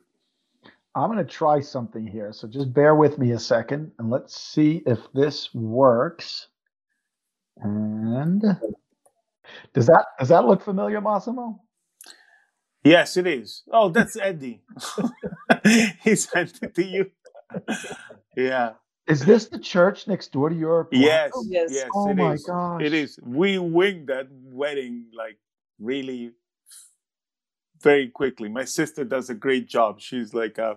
I'm 0.95 1.11
going 1.11 1.25
to 1.25 1.31
try 1.31 1.61
something 1.61 2.07
here. 2.07 2.33
So 2.33 2.49
just 2.49 2.73
bear 2.73 2.95
with 2.95 3.19
me 3.19 3.33
a 3.33 3.39
second 3.39 3.93
and 3.99 4.11
let's 4.11 4.39
see 4.39 4.83
if 4.87 4.99
this 5.13 5.55
works. 5.55 6.49
And 7.57 8.43
does 9.75 9.87
that 9.87 10.05
does 10.19 10.29
that 10.29 10.47
look 10.47 10.63
familiar, 10.63 11.01
Massimo? 11.01 11.61
Yes, 12.85 13.17
it 13.17 13.27
is. 13.27 13.63
Oh, 13.73 13.89
that's 13.89 14.17
Eddie. 14.17 14.63
he 16.05 16.15
sent 16.15 16.59
it 16.63 16.75
to 16.77 16.85
you. 16.85 17.11
yeah. 18.37 18.75
Is 19.09 19.25
this 19.25 19.47
the 19.49 19.59
church 19.59 20.07
next 20.09 20.33
door 20.33 20.49
to 20.51 20.55
your? 20.55 20.89
Yes, 20.93 21.31
oh, 21.35 21.45
yes, 21.49 21.71
yes. 21.73 21.89
Oh 21.95 22.13
my 22.15 22.35
is. 22.35 22.45
gosh, 22.45 22.83
it 22.83 22.93
is. 22.93 23.19
We 23.25 23.59
winged 23.59 24.09
that 24.09 24.29
wedding 24.31 25.07
like 25.17 25.39
really 25.79 26.33
very 27.83 28.09
quickly. 28.09 28.49
My 28.49 28.65
sister 28.65 29.05
does 29.05 29.31
a 29.31 29.35
great 29.35 29.69
job. 29.69 30.01
She's 30.01 30.35
like, 30.35 30.59
uh, 30.59 30.75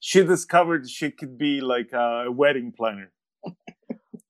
she 0.00 0.24
discovered 0.24 0.88
she 0.88 1.10
could 1.10 1.38
be 1.38 1.60
like 1.60 1.92
a 1.92 2.26
wedding 2.30 2.72
planner. 2.72 3.12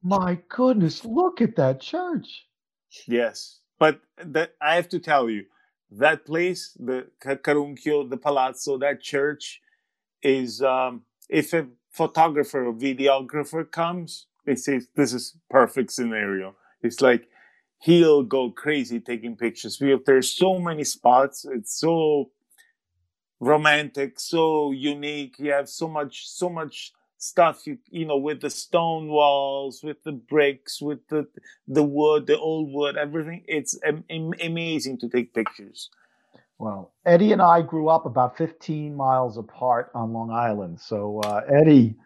my 0.02 0.38
goodness, 0.48 1.04
look 1.04 1.40
at 1.40 1.56
that 1.56 1.80
church. 1.80 2.46
Yes, 3.06 3.59
but 3.80 4.00
that 4.18 4.54
I 4.62 4.76
have 4.76 4.90
to 4.90 5.00
tell 5.00 5.28
you, 5.28 5.46
that 5.90 6.26
place, 6.26 6.76
the 6.78 7.08
Carunchio, 7.24 8.08
the 8.08 8.18
Palazzo, 8.18 8.78
that 8.78 9.02
church, 9.02 9.60
is 10.22 10.62
um, 10.62 11.02
if 11.28 11.52
a 11.52 11.66
photographer 11.90 12.66
or 12.66 12.74
videographer 12.74 13.68
comes, 13.70 14.26
they 14.46 14.54
say 14.54 14.82
this 14.94 15.12
is 15.12 15.36
perfect 15.50 15.92
scenario. 15.92 16.54
It's 16.82 17.00
like 17.00 17.28
he'll 17.80 18.22
go 18.22 18.50
crazy 18.50 19.00
taking 19.00 19.36
pictures. 19.36 19.80
Have, 19.80 20.04
there's 20.06 20.30
so 20.30 20.58
many 20.60 20.84
spots. 20.84 21.46
It's 21.50 21.78
so 21.80 22.30
romantic, 23.40 24.20
so 24.20 24.72
unique. 24.72 25.36
You 25.38 25.52
have 25.52 25.68
so 25.68 25.88
much, 25.88 26.28
so 26.28 26.48
much 26.50 26.92
stuff. 27.20 27.66
You 27.66 27.78
you 27.90 28.06
know, 28.06 28.16
with 28.16 28.40
the 28.40 28.50
stone 28.50 29.08
walls, 29.08 29.82
with 29.82 30.02
the 30.02 30.12
bricks, 30.12 30.82
with 30.82 31.06
the 31.08 31.26
the 31.68 31.84
wood, 31.84 32.26
the 32.26 32.38
old 32.38 32.72
wood, 32.72 32.96
everything. 32.96 33.44
It's 33.46 33.78
am- 33.84 34.04
amazing 34.10 34.98
to 34.98 35.08
take 35.08 35.32
pictures. 35.34 35.90
Well, 36.58 36.92
Eddie 37.06 37.32
and 37.32 37.40
I 37.40 37.62
grew 37.62 37.88
up 37.88 38.04
about 38.04 38.36
15 38.36 38.94
miles 38.94 39.38
apart 39.38 39.90
on 39.94 40.12
Long 40.12 40.30
Island. 40.30 40.78
So, 40.78 41.20
uh, 41.20 41.40
Eddie, 41.48 41.96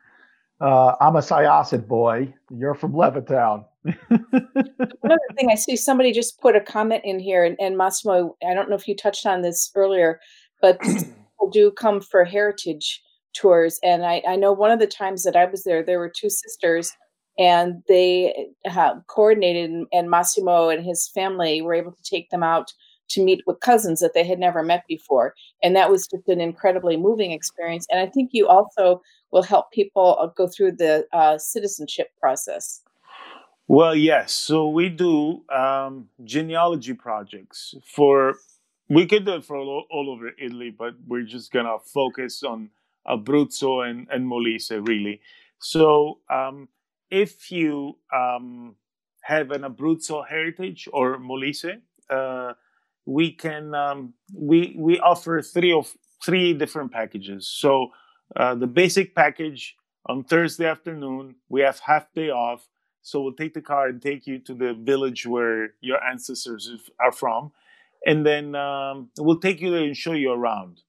uh, 0.60 0.94
I'm 1.00 1.16
a 1.16 1.20
Syosset 1.20 1.88
boy. 1.88 2.32
You're 2.50 2.74
from 2.74 2.92
Levittown. 2.92 3.64
Another 3.84 5.18
thing, 5.36 5.50
I 5.50 5.56
see 5.56 5.74
somebody 5.76 6.12
just 6.12 6.40
put 6.40 6.54
a 6.54 6.60
comment 6.60 7.02
in 7.04 7.18
here, 7.18 7.44
and, 7.44 7.56
and 7.60 7.76
Massimo, 7.76 8.36
I 8.48 8.54
don't 8.54 8.70
know 8.70 8.76
if 8.76 8.86
you 8.86 8.94
touched 8.94 9.26
on 9.26 9.42
this 9.42 9.72
earlier, 9.74 10.20
but 10.62 10.80
people 10.80 11.50
do 11.52 11.72
come 11.72 12.00
for 12.00 12.24
heritage 12.24 13.02
tours. 13.34 13.78
And 13.82 14.04
I, 14.04 14.22
I 14.26 14.36
know 14.36 14.52
one 14.52 14.70
of 14.70 14.78
the 14.78 14.86
times 14.86 15.22
that 15.24 15.36
I 15.36 15.44
was 15.44 15.64
there, 15.64 15.82
there 15.82 15.98
were 15.98 16.12
two 16.14 16.30
sisters, 16.30 16.92
and 17.38 17.82
they 17.88 18.46
uh, 18.64 18.94
coordinated, 19.08 19.86
and, 19.92 20.10
Massimo 20.10 20.68
and 20.68 20.84
his 20.84 21.08
family 21.08 21.62
were 21.62 21.74
able 21.74 21.92
to 21.92 22.02
take 22.02 22.30
them 22.30 22.42
out 22.42 22.72
to 23.08 23.22
meet 23.22 23.42
with 23.46 23.60
cousins 23.60 24.00
that 24.00 24.14
they 24.14 24.24
had 24.24 24.38
never 24.38 24.62
met 24.62 24.84
before. 24.88 25.34
And 25.62 25.76
that 25.76 25.90
was 25.90 26.06
just 26.06 26.28
an 26.28 26.40
incredibly 26.40 26.96
moving 26.96 27.32
experience. 27.32 27.86
And 27.90 28.00
I 28.00 28.06
think 28.06 28.30
you 28.32 28.48
also 28.48 29.02
will 29.30 29.42
help 29.42 29.70
people 29.72 30.16
uh, 30.20 30.28
go 30.28 30.46
through 30.46 30.76
the 30.76 31.06
uh, 31.12 31.36
citizenship 31.38 32.08
process. 32.18 32.82
Well, 33.66 33.94
yes. 33.94 34.32
So 34.32 34.68
we 34.68 34.88
do 34.88 35.42
um, 35.50 36.08
genealogy 36.24 36.94
projects 36.94 37.74
for, 37.84 38.36
we 38.88 39.06
could 39.06 39.24
do 39.24 39.34
it 39.34 39.44
for 39.44 39.56
all, 39.56 39.84
all 39.90 40.10
over 40.10 40.30
Italy, 40.38 40.70
but 40.70 40.94
we're 41.06 41.22
just 41.22 41.50
to 41.52 41.78
focus 41.92 42.42
on 42.42 42.70
Abruzzo 43.06 43.88
and, 43.88 44.08
and 44.10 44.26
Molise, 44.26 44.70
really. 44.86 45.20
So 45.58 46.20
um, 46.30 46.68
if 47.10 47.50
you 47.50 47.98
um, 48.14 48.76
have 49.22 49.50
an 49.50 49.62
Abruzzo 49.62 50.26
heritage 50.28 50.88
or 50.92 51.18
Molise, 51.18 51.80
uh, 52.10 52.52
we 53.06 53.32
can 53.32 53.74
um, 53.74 54.14
we 54.34 54.74
we 54.78 54.98
offer 54.98 55.42
three 55.42 55.72
of 55.72 55.94
three 56.24 56.54
different 56.54 56.92
packages. 56.92 57.48
So 57.48 57.88
uh, 58.36 58.54
the 58.54 58.66
basic 58.66 59.14
package 59.14 59.76
on 60.06 60.24
Thursday 60.24 60.66
afternoon 60.66 61.36
we 61.48 61.60
have 61.62 61.80
half 61.80 62.12
day 62.14 62.30
off. 62.30 62.68
So 63.02 63.20
we'll 63.20 63.34
take 63.34 63.52
the 63.52 63.60
car 63.60 63.88
and 63.88 64.00
take 64.00 64.26
you 64.26 64.38
to 64.40 64.54
the 64.54 64.72
village 64.72 65.26
where 65.26 65.74
your 65.82 66.02
ancestors 66.02 66.70
are 66.98 67.12
from, 67.12 67.52
and 68.06 68.24
then 68.24 68.54
um, 68.54 69.10
we'll 69.18 69.40
take 69.40 69.60
you 69.60 69.70
there 69.70 69.84
and 69.84 69.96
show 69.96 70.12
you 70.12 70.32
around. 70.32 70.80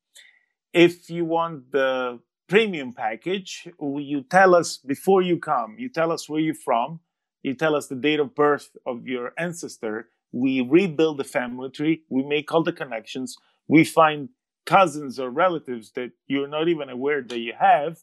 If 0.76 1.10
you 1.10 1.24
want 1.24 1.72
the 1.72 2.20
premium 2.50 2.92
package, 2.92 3.66
you 3.80 4.24
tell 4.30 4.54
us 4.54 4.76
before 4.78 5.22
you 5.22 5.40
come. 5.40 5.78
You 5.80 5.88
tell 5.88 6.12
us 6.12 6.28
where 6.28 6.42
you're 6.42 6.54
from. 6.54 7.00
You 7.44 7.54
tell 7.54 7.78
us 7.78 7.88
the 7.88 7.96
date 7.96 8.20
of 8.20 8.36
birth 8.36 8.76
of 8.86 9.08
your 9.08 9.32
ancestor, 9.38 10.10
we 10.34 10.60
rebuild 10.60 11.18
the 11.20 11.24
family 11.24 11.70
tree, 11.70 12.04
we 12.10 12.24
make 12.24 12.52
all 12.52 12.62
the 12.62 12.74
connections, 12.74 13.38
we 13.70 13.86
find 13.86 14.30
cousins 14.66 15.18
or 15.18 15.30
relatives 15.30 15.92
that 15.92 16.12
you're 16.28 16.50
not 16.50 16.68
even 16.68 16.90
aware 16.90 17.22
that 17.22 17.40
you 17.40 17.54
have. 17.58 18.00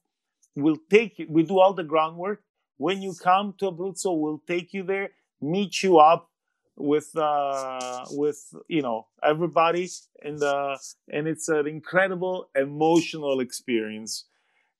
We'll 0.57 0.79
take 0.89 1.19
you, 1.19 1.27
we 1.29 1.43
do 1.43 1.61
all 1.61 1.75
the 1.75 1.85
groundwork. 1.85 2.43
When 2.79 3.03
you 3.03 3.13
come 3.13 3.55
to 3.59 3.71
Abruzzo, 3.71 4.19
we'll 4.19 4.43
take 4.47 4.73
you 4.73 4.83
there, 4.83 5.11
meet 5.43 5.83
you 5.83 5.99
up 5.99 6.31
with 6.77 7.17
uh 7.17 8.05
with 8.11 8.55
you 8.69 8.83
know 8.83 9.07
everybody 9.23 9.89
and 10.23 10.43
uh 10.43 10.77
and 11.11 11.29
it's 11.29 11.49
an 11.49 11.67
incredible 11.67 12.49
emotional 12.55 13.41
experience. 13.41 14.27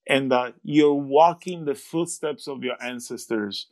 And 0.09 0.33
uh, 0.33 0.51
you're 0.65 0.93
walking 0.95 1.65
the 1.65 1.77
footsteps 1.77 2.49
of 2.49 2.65
your 2.65 2.75
ancestors. 2.83 3.69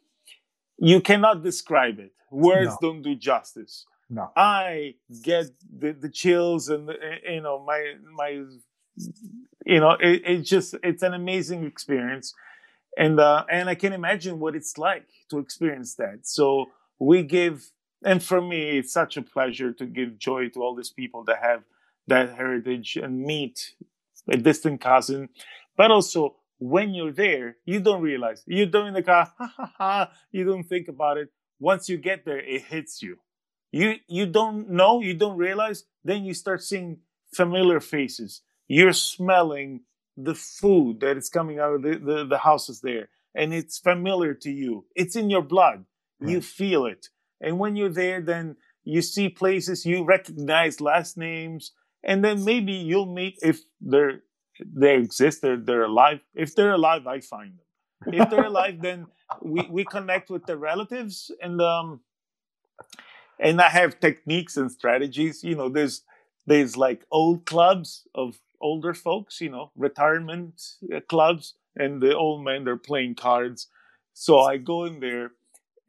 You 0.78 1.00
cannot 1.00 1.42
describe 1.42 1.98
it. 1.98 2.12
Words 2.30 2.76
no. 2.80 2.88
don't 2.88 3.02
do 3.02 3.16
justice. 3.16 3.84
No. 4.08 4.30
I 4.36 4.94
get 5.22 5.46
the, 5.76 5.92
the 5.92 6.08
chills 6.08 6.68
and 6.68 6.88
the, 6.88 6.94
you 7.28 7.40
know 7.40 7.64
my 7.64 7.94
my 8.14 8.44
you 9.66 9.80
know 9.80 9.96
it, 9.98 10.22
it's 10.24 10.48
just 10.48 10.76
it's 10.84 11.02
an 11.02 11.14
amazing 11.14 11.64
experience. 11.64 12.32
And 12.96 13.18
uh 13.18 13.44
and 13.50 13.68
i 13.68 13.74
can 13.74 13.92
imagine 13.92 14.38
what 14.38 14.54
it's 14.54 14.78
like 14.78 15.06
to 15.30 15.38
experience 15.38 15.96
that. 15.96 16.20
So 16.22 16.66
we 17.00 17.22
give 17.24 17.70
and 18.04 18.22
for 18.22 18.40
me 18.40 18.78
it's 18.78 18.92
such 18.92 19.16
a 19.16 19.22
pleasure 19.22 19.72
to 19.72 19.86
give 19.86 20.18
joy 20.18 20.48
to 20.48 20.62
all 20.62 20.74
these 20.74 20.90
people 20.90 21.24
that 21.24 21.38
have 21.42 21.62
that 22.06 22.34
heritage 22.34 22.96
and 22.96 23.22
meet 23.22 23.74
a 24.28 24.36
distant 24.36 24.80
cousin 24.80 25.28
but 25.76 25.90
also 25.90 26.36
when 26.60 26.92
you're 26.92 27.12
there, 27.12 27.56
you 27.64 27.80
don't 27.80 28.02
realize. 28.02 28.44
You're 28.46 28.66
doing 28.66 28.92
the 28.92 29.02
car, 29.02 29.32
ha 29.38 29.52
ha 29.56 29.72
ha. 29.78 30.12
You 30.30 30.44
don't 30.44 30.62
think 30.64 30.88
about 30.88 31.16
it. 31.16 31.30
Once 31.58 31.88
you 31.88 31.96
get 31.96 32.24
there, 32.24 32.38
it 32.38 32.62
hits 32.62 33.02
you. 33.02 33.18
You 33.72 33.96
you 34.06 34.26
don't 34.26 34.68
know, 34.70 35.00
you 35.00 35.14
don't 35.14 35.38
realize. 35.38 35.84
Then 36.04 36.24
you 36.24 36.34
start 36.34 36.62
seeing 36.62 36.98
familiar 37.34 37.80
faces. 37.80 38.42
You're 38.68 38.92
smelling 38.92 39.80
the 40.16 40.34
food 40.34 41.00
that 41.00 41.16
is 41.16 41.30
coming 41.30 41.58
out 41.58 41.74
of 41.74 41.82
the, 41.82 41.96
the, 41.98 42.26
the 42.26 42.38
houses 42.38 42.80
there, 42.82 43.08
and 43.34 43.54
it's 43.54 43.78
familiar 43.78 44.34
to 44.34 44.50
you. 44.50 44.84
It's 44.94 45.16
in 45.16 45.30
your 45.30 45.42
blood. 45.42 45.84
Right. 46.20 46.32
You 46.32 46.40
feel 46.42 46.84
it. 46.84 47.08
And 47.40 47.58
when 47.58 47.76
you're 47.76 47.88
there, 47.88 48.20
then 48.20 48.56
you 48.84 49.02
see 49.02 49.28
places 49.28 49.86
you 49.86 50.04
recognize 50.04 50.80
last 50.80 51.16
names, 51.16 51.72
and 52.02 52.24
then 52.24 52.44
maybe 52.44 52.72
you'll 52.72 53.12
meet 53.12 53.38
if 53.42 53.60
they're 53.80 54.22
they 54.62 54.96
exist, 54.96 55.40
they're, 55.40 55.56
they're 55.56 55.84
alive. 55.84 56.20
If 56.34 56.54
they're 56.54 56.72
alive, 56.72 57.06
I 57.06 57.20
find 57.20 57.52
them. 57.56 58.14
If 58.14 58.28
they're 58.30 58.44
alive, 58.54 58.82
then 58.82 59.06
we, 59.40 59.66
we 59.70 59.84
connect 59.84 60.28
with 60.28 60.44
the 60.46 60.56
relatives 60.56 61.30
and 61.40 61.60
um 61.60 62.00
and 63.38 63.60
I 63.60 63.68
have 63.70 64.00
techniques 64.00 64.56
and 64.56 64.70
strategies. 64.70 65.42
You 65.42 65.54
know, 65.54 65.68
there's 65.68 66.02
there's 66.46 66.76
like 66.76 67.04
old 67.10 67.46
clubs 67.46 68.06
of 68.14 68.40
older 68.60 68.94
folks, 68.94 69.40
you 69.40 69.50
know, 69.50 69.70
retirement 69.76 70.60
uh, 70.94 71.00
clubs, 71.08 71.54
and 71.76 72.02
the 72.02 72.16
old 72.16 72.44
men 72.44 72.64
they're 72.64 72.76
playing 72.76 73.14
cards. 73.14 73.68
So 74.12 74.40
I 74.40 74.56
go 74.58 74.84
in 74.84 75.00
there, 75.00 75.32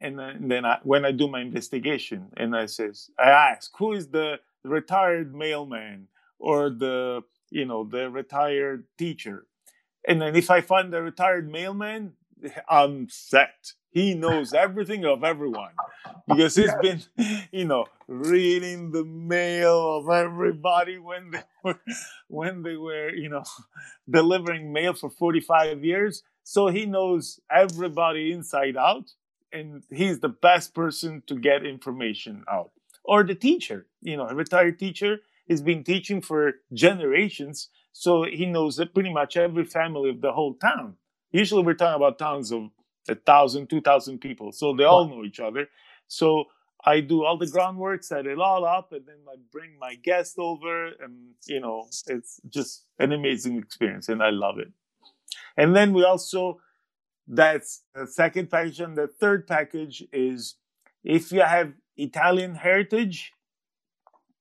and 0.02 0.50
then, 0.50 0.64
I, 0.64 0.78
when 0.82 1.04
I 1.04 1.12
do 1.12 1.28
my 1.28 1.40
investigation, 1.40 2.28
and 2.36 2.56
I 2.56 2.66
says, 2.66 3.10
I 3.18 3.30
ask, 3.30 3.70
who 3.78 3.92
is 3.92 4.08
the 4.08 4.40
retired 4.64 5.34
mailman 5.34 6.08
or 6.38 6.70
the 6.70 7.22
you 7.50 7.64
know 7.64 7.84
the 7.84 8.10
retired 8.10 8.84
teacher, 8.98 9.46
and 10.06 10.20
then 10.20 10.36
if 10.36 10.50
I 10.50 10.60
find 10.60 10.92
the 10.92 11.02
retired 11.02 11.50
mailman, 11.50 12.12
I'm 12.68 13.08
set. 13.08 13.72
He 13.90 14.14
knows 14.14 14.54
everything 14.66 15.04
of 15.04 15.22
everyone 15.22 15.72
because 16.26 16.56
he's 16.56 16.74
been, 16.80 17.02
you 17.52 17.64
know, 17.64 17.86
reading 18.08 18.90
the 18.90 19.04
mail 19.04 19.96
of 19.98 20.08
everybody 20.08 20.98
when 20.98 21.30
they 21.30 21.42
were, 21.62 21.80
when 22.28 22.62
they 22.62 22.76
were, 22.76 23.10
you 23.10 23.28
know, 23.28 23.44
delivering 24.08 24.72
mail 24.72 24.94
for 24.94 25.10
45 25.10 25.84
years. 25.84 26.22
So 26.44 26.68
he 26.68 26.86
knows 26.86 27.40
everybody 27.50 28.32
inside 28.32 28.76
out, 28.76 29.12
and 29.52 29.82
he's 29.90 30.20
the 30.20 30.28
best 30.28 30.74
person 30.74 31.22
to 31.26 31.38
get 31.38 31.64
information 31.64 32.44
out. 32.50 32.70
Or 33.04 33.24
the 33.24 33.34
teacher, 33.34 33.86
you 34.00 34.16
know, 34.16 34.28
a 34.28 34.34
retired 34.34 34.78
teacher 34.78 35.18
has 35.48 35.60
been 35.60 35.84
teaching 35.84 36.22
for 36.22 36.52
generations, 36.72 37.68
so 37.92 38.24
he 38.24 38.46
knows 38.46 38.76
that 38.76 38.94
pretty 38.94 39.12
much 39.12 39.36
every 39.36 39.64
family 39.64 40.10
of 40.10 40.20
the 40.20 40.32
whole 40.32 40.54
town. 40.54 40.96
Usually, 41.32 41.62
we're 41.62 41.74
talking 41.74 41.96
about 41.96 42.18
towns 42.18 42.52
of 42.52 42.70
a 43.08 43.14
thousand, 43.14 43.68
two 43.68 43.80
thousand 43.80 44.20
people. 44.20 44.52
So 44.52 44.74
they 44.74 44.84
all 44.84 45.08
know 45.08 45.24
each 45.24 45.40
other. 45.40 45.68
So 46.06 46.44
I 46.84 47.00
do 47.00 47.24
all 47.24 47.38
the 47.38 47.46
groundwork, 47.46 48.04
set 48.04 48.26
it 48.26 48.38
all 48.38 48.64
up, 48.64 48.92
and 48.92 49.06
then 49.06 49.18
I 49.28 49.36
bring 49.50 49.78
my 49.78 49.94
guest 49.94 50.38
over, 50.38 50.86
and 50.86 51.34
you 51.46 51.60
know, 51.60 51.86
it's 52.06 52.40
just 52.48 52.84
an 52.98 53.12
amazing 53.12 53.56
experience, 53.58 54.08
and 54.08 54.22
I 54.22 54.30
love 54.30 54.58
it. 54.58 54.72
And 55.56 55.74
then 55.74 55.92
we 55.92 56.04
also, 56.04 56.60
that's 57.34 57.82
the 57.94 58.06
second 58.06 58.50
package, 58.50 58.80
and 58.80 58.96
the 58.96 59.08
third 59.08 59.46
package 59.46 60.04
is 60.12 60.56
if 61.02 61.32
you 61.32 61.40
have 61.40 61.72
Italian 61.96 62.54
heritage, 62.54 63.32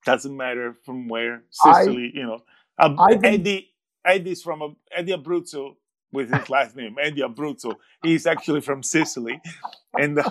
doesn't 0.06 0.36
matter 0.36 0.76
from 0.84 1.08
where, 1.08 1.44
Sicily, 1.52 2.12
I, 2.14 2.20
you 2.20 2.26
know. 2.26 2.39
Um, 2.78 2.98
Eddie, 3.24 3.72
Eddie's 4.06 4.42
from 4.42 4.62
a, 4.62 4.70
Eddie 4.92 5.14
Abruzzo 5.14 5.76
with 6.12 6.34
his 6.34 6.50
last 6.50 6.76
name, 6.76 6.98
Eddie 7.02 7.22
Abruzzo. 7.22 7.76
He's 8.04 8.26
actually 8.26 8.60
from 8.60 8.84
Sicily. 8.84 9.39
And 9.98 10.20
uh, 10.20 10.30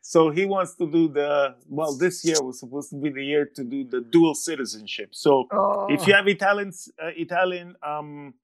so 0.00 0.30
he 0.30 0.46
wants 0.46 0.74
to 0.76 0.90
do 0.90 1.08
the, 1.08 1.56
well, 1.68 1.94
this 1.94 2.24
year 2.24 2.36
was 2.40 2.60
supposed 2.60 2.90
to 2.90 2.96
be 2.96 3.10
the 3.10 3.24
year 3.24 3.44
to 3.54 3.64
do 3.64 3.84
the 3.84 4.00
dual 4.00 4.34
citizenship. 4.34 5.10
So 5.12 5.46
oh. 5.52 5.88
if 5.90 6.06
you 6.06 6.14
have 6.14 6.26
Italian, 6.26 6.72
uh, 7.02 7.10
Italian 7.16 7.74
um, 7.82 8.34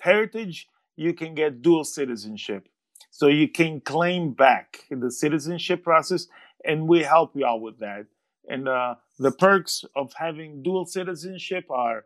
heritage, 0.00 0.66
you 0.96 1.12
can 1.12 1.34
get 1.34 1.62
dual 1.62 1.84
citizenship. 1.84 2.68
So 3.16 3.28
you 3.28 3.48
can 3.48 3.80
claim 3.80 4.32
back 4.32 4.80
the 4.90 5.10
citizenship 5.10 5.82
process, 5.82 6.26
and 6.62 6.86
we 6.86 7.02
help 7.02 7.34
you 7.34 7.46
out 7.46 7.62
with 7.62 7.78
that. 7.78 8.04
And 8.46 8.68
uh, 8.68 8.96
the 9.18 9.32
perks 9.32 9.86
of 9.96 10.12
having 10.18 10.62
dual 10.62 10.84
citizenship 10.84 11.64
are 11.70 12.04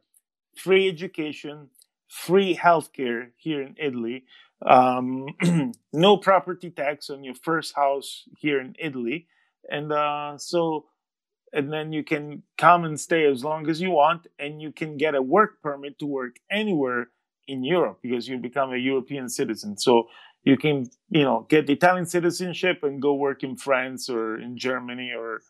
free 0.57 0.89
education, 0.89 1.71
free 2.07 2.55
healthcare 2.57 3.31
here 3.37 3.61
in 3.61 3.75
Italy, 3.77 4.25
um, 4.65 5.27
no 5.93 6.17
property 6.17 6.71
tax 6.71 7.11
on 7.11 7.25
your 7.25 7.35
first 7.35 7.75
house 7.75 8.29
here 8.39 8.61
in 8.61 8.77
Italy, 8.79 9.27
and 9.69 9.93
uh, 9.93 10.39
so 10.39 10.87
and 11.53 11.73
then 11.73 11.93
you 11.93 12.05
can 12.05 12.45
come 12.57 12.85
and 12.85 13.01
stay 13.01 13.27
as 13.27 13.43
long 13.43 13.69
as 13.69 13.81
you 13.81 13.91
want, 13.91 14.29
and 14.39 14.63
you 14.63 14.71
can 14.71 14.97
get 14.97 15.17
a 15.17 15.23
work 15.23 15.61
permit 15.61 15.99
to 15.99 16.07
work 16.07 16.37
anywhere 16.53 17.09
in 17.49 17.65
Europe 17.65 17.99
because 18.01 18.29
you 18.29 18.39
become 18.39 18.73
a 18.73 18.77
European 18.77 19.29
citizen. 19.29 19.77
So 19.77 20.09
you 20.45 20.57
can 20.57 20.91
you 21.11 21.23
know 21.23 21.47
get 21.49 21.69
Italian 21.71 22.07
citizenship 22.07 22.83
and 22.83 23.01
go 23.01 23.15
work 23.15 23.43
in 23.43 23.57
France 23.57 24.09
or 24.09 24.39
in 24.39 24.57
Germany 24.57 25.13
or 25.17 25.43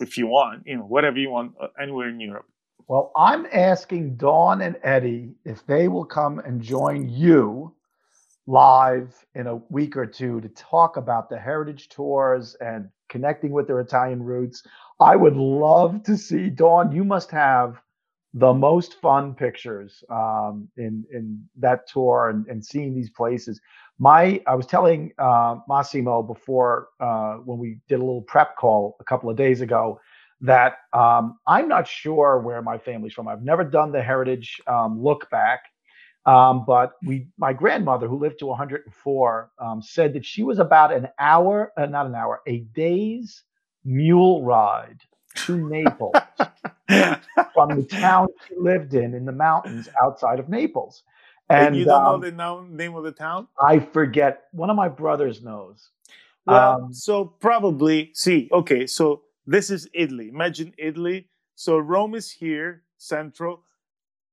if 0.00 0.16
you 0.16 0.26
want, 0.26 0.66
you 0.66 0.76
know, 0.76 0.84
whatever 0.84 1.18
you 1.18 1.30
want, 1.30 1.52
uh, 1.60 1.68
anywhere 1.80 2.08
in 2.08 2.18
Europe. 2.18 2.46
Well, 2.88 3.12
I'm 3.16 3.46
asking 3.52 4.16
Dawn 4.16 4.62
and 4.62 4.76
Eddie 4.82 5.34
if 5.44 5.64
they 5.66 5.86
will 5.86 6.04
come 6.04 6.40
and 6.40 6.60
join 6.60 7.08
you 7.08 7.74
live 8.46 9.14
in 9.34 9.46
a 9.46 9.56
week 9.68 9.96
or 9.96 10.06
two 10.06 10.40
to 10.40 10.48
talk 10.48 10.96
about 10.96 11.30
the 11.30 11.38
heritage 11.38 11.88
tours 11.88 12.56
and 12.60 12.88
connecting 13.08 13.52
with 13.52 13.68
their 13.68 13.78
Italian 13.78 14.22
roots. 14.22 14.64
I 14.98 15.14
would 15.14 15.36
love 15.36 16.02
to 16.04 16.16
see 16.16 16.50
Dawn. 16.50 16.90
You 16.90 17.04
must 17.04 17.30
have 17.30 17.80
the 18.34 18.52
most 18.52 18.94
fun 19.00 19.34
pictures 19.34 20.02
um, 20.10 20.68
in 20.76 21.04
in 21.12 21.44
that 21.58 21.86
tour 21.88 22.30
and, 22.30 22.46
and 22.46 22.64
seeing 22.64 22.94
these 22.94 23.10
places. 23.10 23.60
My, 24.00 24.40
I 24.46 24.54
was 24.54 24.64
telling 24.64 25.12
uh, 25.18 25.56
Massimo 25.68 26.22
before 26.22 26.88
uh, 27.00 27.34
when 27.44 27.58
we 27.58 27.78
did 27.86 27.96
a 27.96 27.98
little 28.02 28.22
prep 28.22 28.56
call 28.56 28.96
a 28.98 29.04
couple 29.04 29.28
of 29.28 29.36
days 29.36 29.60
ago 29.60 30.00
that 30.40 30.78
um, 30.94 31.38
I'm 31.46 31.68
not 31.68 31.86
sure 31.86 32.38
where 32.38 32.62
my 32.62 32.78
family's 32.78 33.12
from. 33.12 33.28
I've 33.28 33.42
never 33.42 33.62
done 33.62 33.92
the 33.92 34.00
heritage 34.02 34.58
um, 34.66 35.02
look 35.02 35.28
back, 35.28 35.64
um, 36.24 36.64
but 36.66 36.92
we, 37.04 37.28
my 37.36 37.52
grandmother, 37.52 38.08
who 38.08 38.18
lived 38.18 38.38
to 38.38 38.46
104, 38.46 39.50
um, 39.58 39.82
said 39.82 40.14
that 40.14 40.24
she 40.24 40.42
was 40.42 40.58
about 40.58 40.94
an 40.94 41.08
hour, 41.18 41.70
uh, 41.76 41.84
not 41.84 42.06
an 42.06 42.14
hour, 42.14 42.40
a 42.46 42.60
day's 42.74 43.42
mule 43.84 44.42
ride 44.42 44.98
to 45.44 45.68
Naples 45.68 46.14
from 46.88 47.76
the 47.76 47.86
town 47.90 48.28
she 48.48 48.54
lived 48.56 48.94
in 48.94 49.12
in 49.14 49.26
the 49.26 49.32
mountains 49.32 49.90
outside 50.02 50.38
of 50.38 50.48
Naples. 50.48 51.02
And, 51.50 51.76
you 51.76 51.84
don't 51.84 52.04
know 52.36 52.58
um, 52.58 52.70
the 52.70 52.76
name 52.76 52.94
of 52.94 53.04
the 53.04 53.12
town? 53.12 53.48
I 53.60 53.80
forget. 53.80 54.44
One 54.52 54.70
of 54.70 54.76
my 54.76 54.88
brothers 54.88 55.42
knows. 55.42 55.90
Well, 56.46 56.84
um, 56.84 56.94
so 56.94 57.24
probably 57.24 58.10
see. 58.14 58.48
Okay, 58.52 58.86
so 58.86 59.22
this 59.46 59.70
is 59.70 59.88
Italy. 59.92 60.28
Imagine 60.28 60.72
Italy. 60.78 61.28
So 61.56 61.78
Rome 61.78 62.14
is 62.14 62.30
here, 62.30 62.82
central. 62.98 63.62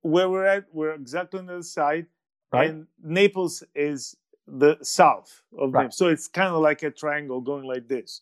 Where 0.01 0.29
we're 0.29 0.45
at, 0.45 0.65
we're 0.71 0.93
exactly 0.93 1.39
on 1.39 1.47
the 1.47 1.63
side. 1.63 2.05
Right. 2.53 2.69
And 2.69 2.87
Naples 3.03 3.63
is 3.75 4.15
the 4.47 4.77
south 4.81 5.41
of 5.57 5.73
right. 5.73 5.83
Naples. 5.83 5.97
So 5.97 6.07
it's 6.07 6.27
kind 6.27 6.53
of 6.53 6.61
like 6.61 6.83
a 6.83 6.91
triangle 6.91 7.41
going 7.41 7.65
like 7.65 7.87
this. 7.87 8.21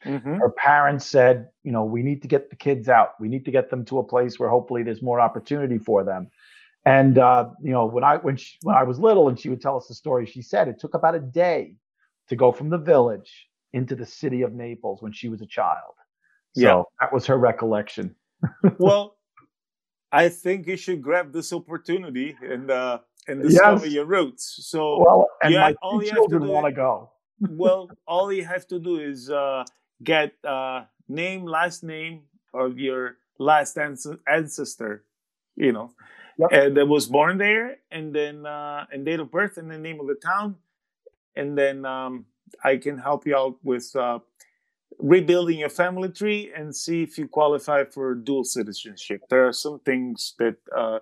Mm-hmm. 0.05 0.35
Her 0.35 0.49
parents 0.49 1.05
said, 1.05 1.49
you 1.63 1.71
know, 1.71 1.83
we 1.83 2.03
need 2.03 2.21
to 2.21 2.27
get 2.27 2.49
the 2.49 2.55
kids 2.55 2.87
out. 2.87 3.19
We 3.19 3.27
need 3.27 3.45
to 3.45 3.51
get 3.51 3.69
them 3.69 3.83
to 3.85 3.99
a 3.99 4.03
place 4.03 4.39
where 4.39 4.49
hopefully 4.49 4.83
there's 4.83 5.01
more 5.01 5.19
opportunity 5.19 5.77
for 5.77 6.03
them. 6.03 6.29
And 6.85 7.17
uh, 7.17 7.49
you 7.61 7.71
know, 7.71 7.85
when 7.85 8.03
I 8.03 8.17
when 8.17 8.37
she, 8.37 8.57
when 8.63 8.75
I 8.75 8.83
was 8.83 8.99
little, 8.99 9.27
and 9.27 9.37
she 9.37 9.49
would 9.49 9.61
tell 9.61 9.75
us 9.75 9.87
the 9.87 9.93
story, 9.93 10.25
she 10.25 10.41
said 10.41 10.67
it 10.67 10.79
took 10.79 10.93
about 10.93 11.15
a 11.15 11.19
day 11.19 11.75
to 12.29 12.35
go 12.35 12.51
from 12.51 12.69
the 12.69 12.77
village 12.77 13.47
into 13.73 13.95
the 13.95 14.05
city 14.05 14.41
of 14.43 14.53
Naples 14.53 15.01
when 15.01 15.11
she 15.11 15.27
was 15.27 15.41
a 15.41 15.45
child. 15.45 15.93
So 16.55 16.61
yeah. 16.61 16.81
that 17.01 17.13
was 17.13 17.25
her 17.25 17.37
recollection. 17.37 18.15
well, 18.79 19.17
I 20.11 20.29
think 20.29 20.67
you 20.67 20.77
should 20.77 21.01
grab 21.01 21.33
this 21.33 21.53
opportunity 21.53 22.35
and 22.41 22.71
uh, 22.71 22.99
and 23.27 23.43
discover 23.43 23.85
yes. 23.85 23.93
your 23.93 24.05
roots. 24.05 24.59
So 24.63 24.99
well, 24.99 25.27
and 25.43 25.53
my 25.53 25.75
all 25.81 26.01
children 26.01 26.47
want 26.47 26.65
to 26.65 26.71
go. 26.71 27.11
well, 27.41 27.89
all 28.07 28.31
you 28.31 28.45
have 28.45 28.67
to 28.67 28.79
do 28.79 28.99
is 28.99 29.29
uh, 29.29 29.63
get 30.03 30.33
uh, 30.43 30.83
name, 31.07 31.45
last 31.45 31.83
name 31.83 32.23
of 32.53 32.79
your 32.79 33.17
last 33.37 33.77
ancestor. 33.77 35.03
You 35.55 35.73
know, 35.73 35.91
yep. 36.37 36.49
and 36.51 36.77
that 36.77 36.87
was 36.87 37.07
born 37.07 37.37
there, 37.37 37.77
and 37.91 38.13
then 38.15 38.45
uh, 38.45 38.85
and 38.91 39.05
date 39.05 39.19
of 39.19 39.29
birth, 39.31 39.57
and 39.57 39.69
the 39.69 39.77
name 39.77 39.99
of 39.99 40.07
the 40.07 40.15
town, 40.15 40.55
and 41.35 41.57
then 41.57 41.85
um, 41.85 42.25
I 42.63 42.77
can 42.77 42.97
help 42.97 43.27
you 43.27 43.35
out 43.35 43.57
with 43.63 43.93
uh, 43.95 44.19
rebuilding 44.97 45.59
your 45.59 45.69
family 45.69 46.09
tree 46.09 46.51
and 46.55 46.75
see 46.75 47.03
if 47.03 47.17
you 47.17 47.27
qualify 47.27 47.83
for 47.85 48.15
dual 48.15 48.43
citizenship. 48.43 49.21
There 49.29 49.47
are 49.47 49.53
some 49.53 49.79
things 49.79 50.33
that 50.39 50.55
uh, 50.75 50.99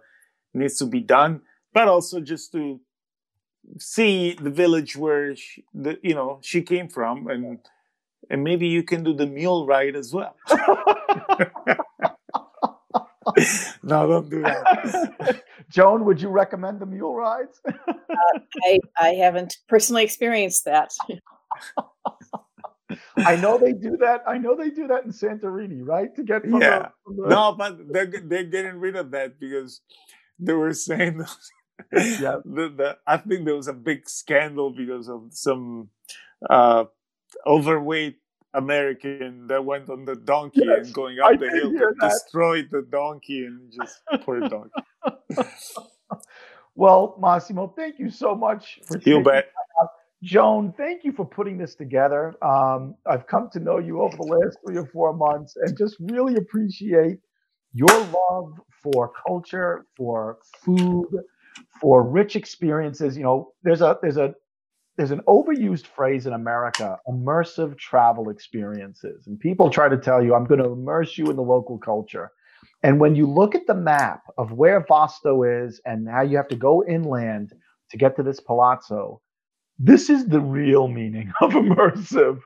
needs 0.53 0.77
to 0.77 0.85
be 0.85 1.01
done, 1.01 1.41
but 1.73 1.87
also 1.87 2.19
just 2.19 2.51
to 2.53 2.79
see 3.79 4.33
the 4.33 4.49
village 4.49 4.95
where 4.95 5.35
she, 5.35 5.63
the, 5.73 5.99
you 6.01 6.15
know 6.15 6.39
she 6.41 6.61
came 6.61 6.87
from 6.87 7.27
and 7.27 7.59
and 8.29 8.43
maybe 8.43 8.67
you 8.67 8.83
can 8.83 9.03
do 9.03 9.13
the 9.13 9.25
mule 9.25 9.65
ride 9.65 9.95
as 9.95 10.13
well. 10.13 10.35
no, 13.83 14.07
don't 14.07 14.29
do 14.29 14.41
that. 14.41 15.43
Joan, 15.69 16.05
would 16.05 16.21
you 16.21 16.29
recommend 16.29 16.79
the 16.79 16.85
mule 16.85 17.15
rides? 17.15 17.59
uh, 17.65 17.73
I, 18.63 18.79
I 18.99 19.09
haven't 19.09 19.57
personally 19.67 20.03
experienced 20.03 20.65
that. 20.65 20.93
I 23.17 23.35
know 23.35 23.57
they 23.57 23.73
do 23.73 23.97
that. 23.97 24.23
I 24.25 24.37
know 24.37 24.55
they 24.55 24.69
do 24.69 24.87
that 24.87 25.03
in 25.03 25.11
Santorini, 25.11 25.85
right? 25.85 26.15
To 26.15 26.23
get 26.23 26.43
from 26.43 26.61
yeah. 26.61 26.89
The, 27.05 27.23
the... 27.23 27.27
No, 27.27 27.53
but 27.57 27.91
they're 27.91 28.05
they're 28.05 28.43
getting 28.45 28.79
rid 28.79 28.95
of 28.95 29.11
that 29.11 29.39
because 29.39 29.81
they 30.39 30.53
were 30.53 30.73
saying 30.73 31.25
yeah. 31.93 32.37
the, 32.45 32.73
the, 32.75 32.97
I 33.05 33.17
think 33.17 33.45
there 33.45 33.55
was 33.55 33.67
a 33.67 33.73
big 33.73 34.09
scandal 34.09 34.71
because 34.71 35.09
of 35.09 35.29
some 35.31 35.89
uh, 36.49 36.85
overweight 37.45 38.17
American 38.53 39.47
that 39.47 39.63
went 39.63 39.89
on 39.89 40.05
the 40.05 40.15
donkey 40.15 40.61
yes, 40.63 40.85
and 40.85 40.93
going 40.93 41.19
up 41.19 41.31
I 41.31 41.35
the 41.37 41.49
hill 41.49 41.71
destroyed 41.99 42.69
the 42.71 42.81
donkey 42.89 43.45
and 43.45 43.71
just 43.71 44.01
poor 44.21 44.39
donkey. 44.39 44.71
well, 46.75 47.17
Massimo, 47.21 47.73
thank 47.75 47.99
you 47.99 48.09
so 48.09 48.35
much 48.35 48.79
for 48.85 48.97
you 49.05 49.23
bet. 49.23 49.51
Joan, 50.23 50.73
thank 50.75 51.03
you 51.03 51.11
for 51.11 51.25
putting 51.25 51.59
this 51.59 51.75
together. 51.75 52.33
Um, 52.43 52.95
I've 53.05 53.27
come 53.27 53.49
to 53.53 53.59
know 53.59 53.77
you 53.77 54.01
over 54.01 54.17
the 54.17 54.23
last 54.23 54.57
three 54.65 54.77
or 54.77 54.87
four 54.87 55.13
months 55.13 55.55
and 55.57 55.77
just 55.77 55.95
really 55.99 56.37
appreciate 56.37 57.19
your 57.73 57.87
love 57.89 58.59
for 58.81 59.11
culture, 59.27 59.85
for 59.95 60.39
food, 60.63 61.07
for 61.79 62.01
rich 62.01 62.35
experiences. 62.35 63.15
You 63.15 63.23
know, 63.23 63.53
there's 63.61 63.81
a 63.81 63.99
there's 64.01 64.17
a 64.17 64.33
there's 64.97 65.11
an 65.11 65.21
overused 65.27 65.85
phrase 65.85 66.25
in 66.25 66.33
America, 66.33 66.97
immersive 67.07 67.77
travel 67.77 68.29
experiences. 68.29 69.27
And 69.27 69.39
people 69.39 69.69
try 69.69 69.87
to 69.87 69.97
tell 69.97 70.23
you, 70.23 70.33
I'm 70.33 70.45
going 70.45 70.61
to 70.61 70.71
immerse 70.71 71.17
you 71.17 71.29
in 71.29 71.35
the 71.35 71.43
local 71.43 71.77
culture. 71.77 72.31
And 72.83 72.99
when 72.99 73.15
you 73.15 73.27
look 73.27 73.55
at 73.55 73.67
the 73.67 73.75
map 73.75 74.23
of 74.37 74.51
where 74.53 74.81
Vasto 74.81 75.67
is 75.67 75.79
and 75.85 76.09
how 76.09 76.21
you 76.21 76.37
have 76.37 76.47
to 76.49 76.55
go 76.55 76.83
inland 76.83 77.53
to 77.91 77.97
get 77.97 78.15
to 78.15 78.23
this 78.23 78.39
palazzo, 78.39 79.21
this 79.77 80.09
is 80.09 80.25
the 80.27 80.41
real 80.41 80.87
meaning 80.87 81.31
of 81.41 81.51
immersive 81.53 82.39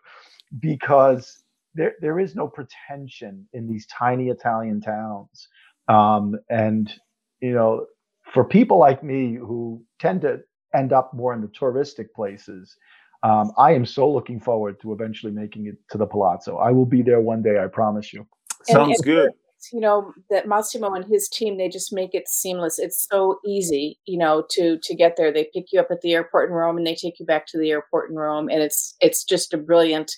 because 0.59 1.43
there, 1.73 1.93
there 2.01 2.19
is 2.19 2.35
no 2.35 2.47
pretension 2.47 3.47
in 3.53 3.67
these 3.67 3.87
tiny 3.87 4.27
Italian 4.27 4.81
towns. 4.81 5.47
Um, 5.87 6.35
and, 6.49 6.93
you 7.41 7.53
know, 7.53 7.85
for 8.33 8.43
people 8.43 8.77
like 8.77 9.03
me 9.03 9.35
who 9.35 9.83
tend 9.99 10.21
to 10.21 10.41
end 10.73 10.93
up 10.93 11.13
more 11.13 11.33
in 11.33 11.41
the 11.41 11.47
touristic 11.47 12.13
places. 12.15 12.75
Um, 13.23 13.51
I 13.57 13.73
am 13.73 13.85
so 13.85 14.11
looking 14.11 14.39
forward 14.39 14.79
to 14.81 14.93
eventually 14.93 15.31
making 15.31 15.67
it 15.67 15.75
to 15.91 15.97
the 15.97 16.07
Palazzo. 16.07 16.57
I 16.57 16.71
will 16.71 16.85
be 16.85 17.01
there 17.01 17.21
one 17.21 17.43
day, 17.43 17.63
I 17.63 17.67
promise 17.67 18.11
you. 18.13 18.25
Sounds 18.63 18.99
and, 18.99 19.05
good. 19.05 19.31
You 19.71 19.79
know 19.79 20.11
that 20.31 20.47
Massimo 20.47 20.91
and 20.95 21.05
his 21.05 21.29
team 21.29 21.59
they 21.59 21.69
just 21.69 21.93
make 21.93 22.15
it 22.15 22.27
seamless. 22.27 22.79
It's 22.79 23.07
so 23.07 23.39
easy, 23.45 23.99
you 24.05 24.17
know, 24.17 24.43
to 24.51 24.79
to 24.81 24.95
get 24.95 25.17
there. 25.17 25.31
They 25.31 25.49
pick 25.53 25.65
you 25.71 25.79
up 25.79 25.89
at 25.91 26.01
the 26.01 26.13
airport 26.13 26.49
in 26.49 26.55
Rome 26.55 26.77
and 26.77 26.87
they 26.87 26.95
take 26.95 27.19
you 27.19 27.27
back 27.27 27.45
to 27.47 27.59
the 27.59 27.69
airport 27.69 28.09
in 28.09 28.15
Rome, 28.15 28.49
and 28.49 28.63
it's 28.63 28.95
it's 29.01 29.23
just 29.23 29.53
a 29.53 29.57
brilliant 29.57 30.11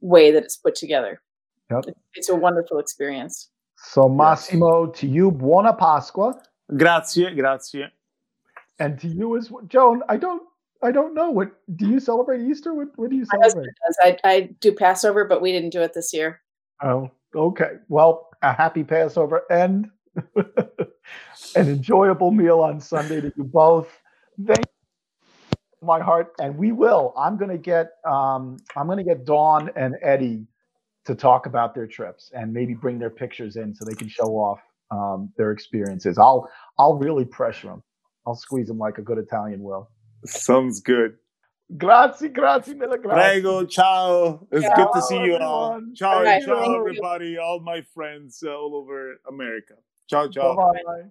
way 0.00 0.32
that 0.32 0.42
it's 0.42 0.56
put 0.56 0.74
together. 0.74 1.22
Yep. 1.70 1.94
It's 2.14 2.28
a 2.28 2.34
wonderful 2.34 2.80
experience. 2.80 3.50
So 3.76 4.08
Massimo, 4.08 4.86
to 4.86 5.06
you, 5.06 5.30
buona 5.30 5.74
Pasqua. 5.74 6.34
Grazie, 6.76 7.32
grazie 7.36 7.92
and 8.82 8.98
to 8.98 9.08
you 9.08 9.36
as 9.36 9.50
well. 9.50 9.62
Joan, 9.66 10.02
I 10.08 10.16
don't 10.16 10.42
I 10.82 10.90
don't 10.90 11.14
know 11.14 11.30
what 11.30 11.52
do 11.76 11.88
you 11.88 12.00
celebrate 12.00 12.40
Easter? 12.42 12.74
What, 12.74 12.88
what 12.96 13.10
do 13.10 13.16
you 13.16 13.24
celebrate? 13.24 13.68
I, 14.02 14.18
I 14.24 14.40
do 14.58 14.72
Passover, 14.72 15.24
but 15.24 15.40
we 15.40 15.52
didn't 15.52 15.70
do 15.70 15.80
it 15.80 15.94
this 15.94 16.12
year. 16.12 16.40
Oh, 16.82 17.08
okay. 17.36 17.74
Well, 17.88 18.30
a 18.42 18.52
happy 18.52 18.82
Passover 18.82 19.44
and 19.48 19.88
an 20.36 21.68
enjoyable 21.68 22.32
meal 22.32 22.58
on 22.58 22.80
Sunday 22.80 23.20
to 23.20 23.32
you 23.36 23.44
both. 23.44 23.88
Thank 24.44 24.66
my 25.80 26.00
heart, 26.00 26.32
and 26.40 26.56
we 26.56 26.72
will. 26.72 27.12
I'm 27.16 27.36
gonna 27.36 27.58
get 27.58 27.92
um, 28.04 28.56
I'm 28.76 28.88
gonna 28.88 29.04
get 29.04 29.24
Dawn 29.24 29.70
and 29.76 29.96
Eddie 30.02 30.46
to 31.04 31.14
talk 31.14 31.46
about 31.46 31.74
their 31.74 31.86
trips 31.86 32.32
and 32.34 32.52
maybe 32.52 32.74
bring 32.74 32.98
their 32.98 33.10
pictures 33.10 33.56
in 33.56 33.74
so 33.74 33.84
they 33.84 33.94
can 33.94 34.08
show 34.08 34.36
off 34.36 34.60
um, 34.90 35.32
their 35.36 35.52
experiences. 35.52 36.18
I'll 36.18 36.50
I'll 36.78 36.94
really 36.94 37.24
pressure 37.24 37.68
them. 37.68 37.82
I'll 38.26 38.34
squeeze 38.34 38.70
him 38.70 38.78
like 38.78 38.98
a 38.98 39.02
good 39.02 39.18
Italian 39.18 39.62
will. 39.62 39.90
Sounds 40.24 40.80
good. 40.80 41.16
Grazie, 41.76 42.28
grazie 42.28 42.74
mille, 42.74 42.98
grazie. 42.98 43.40
Prego, 43.40 43.64
ciao. 43.64 44.46
It's 44.50 44.64
ciao, 44.66 44.74
good 44.74 44.88
to 44.94 45.02
see 45.02 45.18
you 45.18 45.36
all. 45.36 45.80
Ciao, 45.94 46.22
right, 46.22 46.44
ciao, 46.44 46.76
everybody, 46.78 47.30
you. 47.30 47.40
all 47.40 47.60
my 47.60 47.82
friends 47.94 48.42
uh, 48.46 48.50
all 48.50 48.74
over 48.76 49.14
America. 49.28 49.74
Ciao, 50.08 50.28
ciao. 50.28 50.54
Bye-bye. 50.54 51.04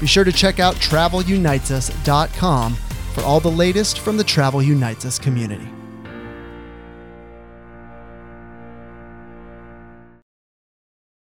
Be 0.00 0.06
sure 0.06 0.24
to 0.24 0.32
check 0.32 0.58
out 0.58 0.74
travelunitesus.com 0.76 2.74
for 3.14 3.22
all 3.22 3.40
the 3.40 3.50
latest 3.50 4.00
from 4.00 4.16
the 4.16 4.24
Travel 4.24 4.62
Unites 4.62 5.04
Us 5.04 5.18
community. 5.18 5.68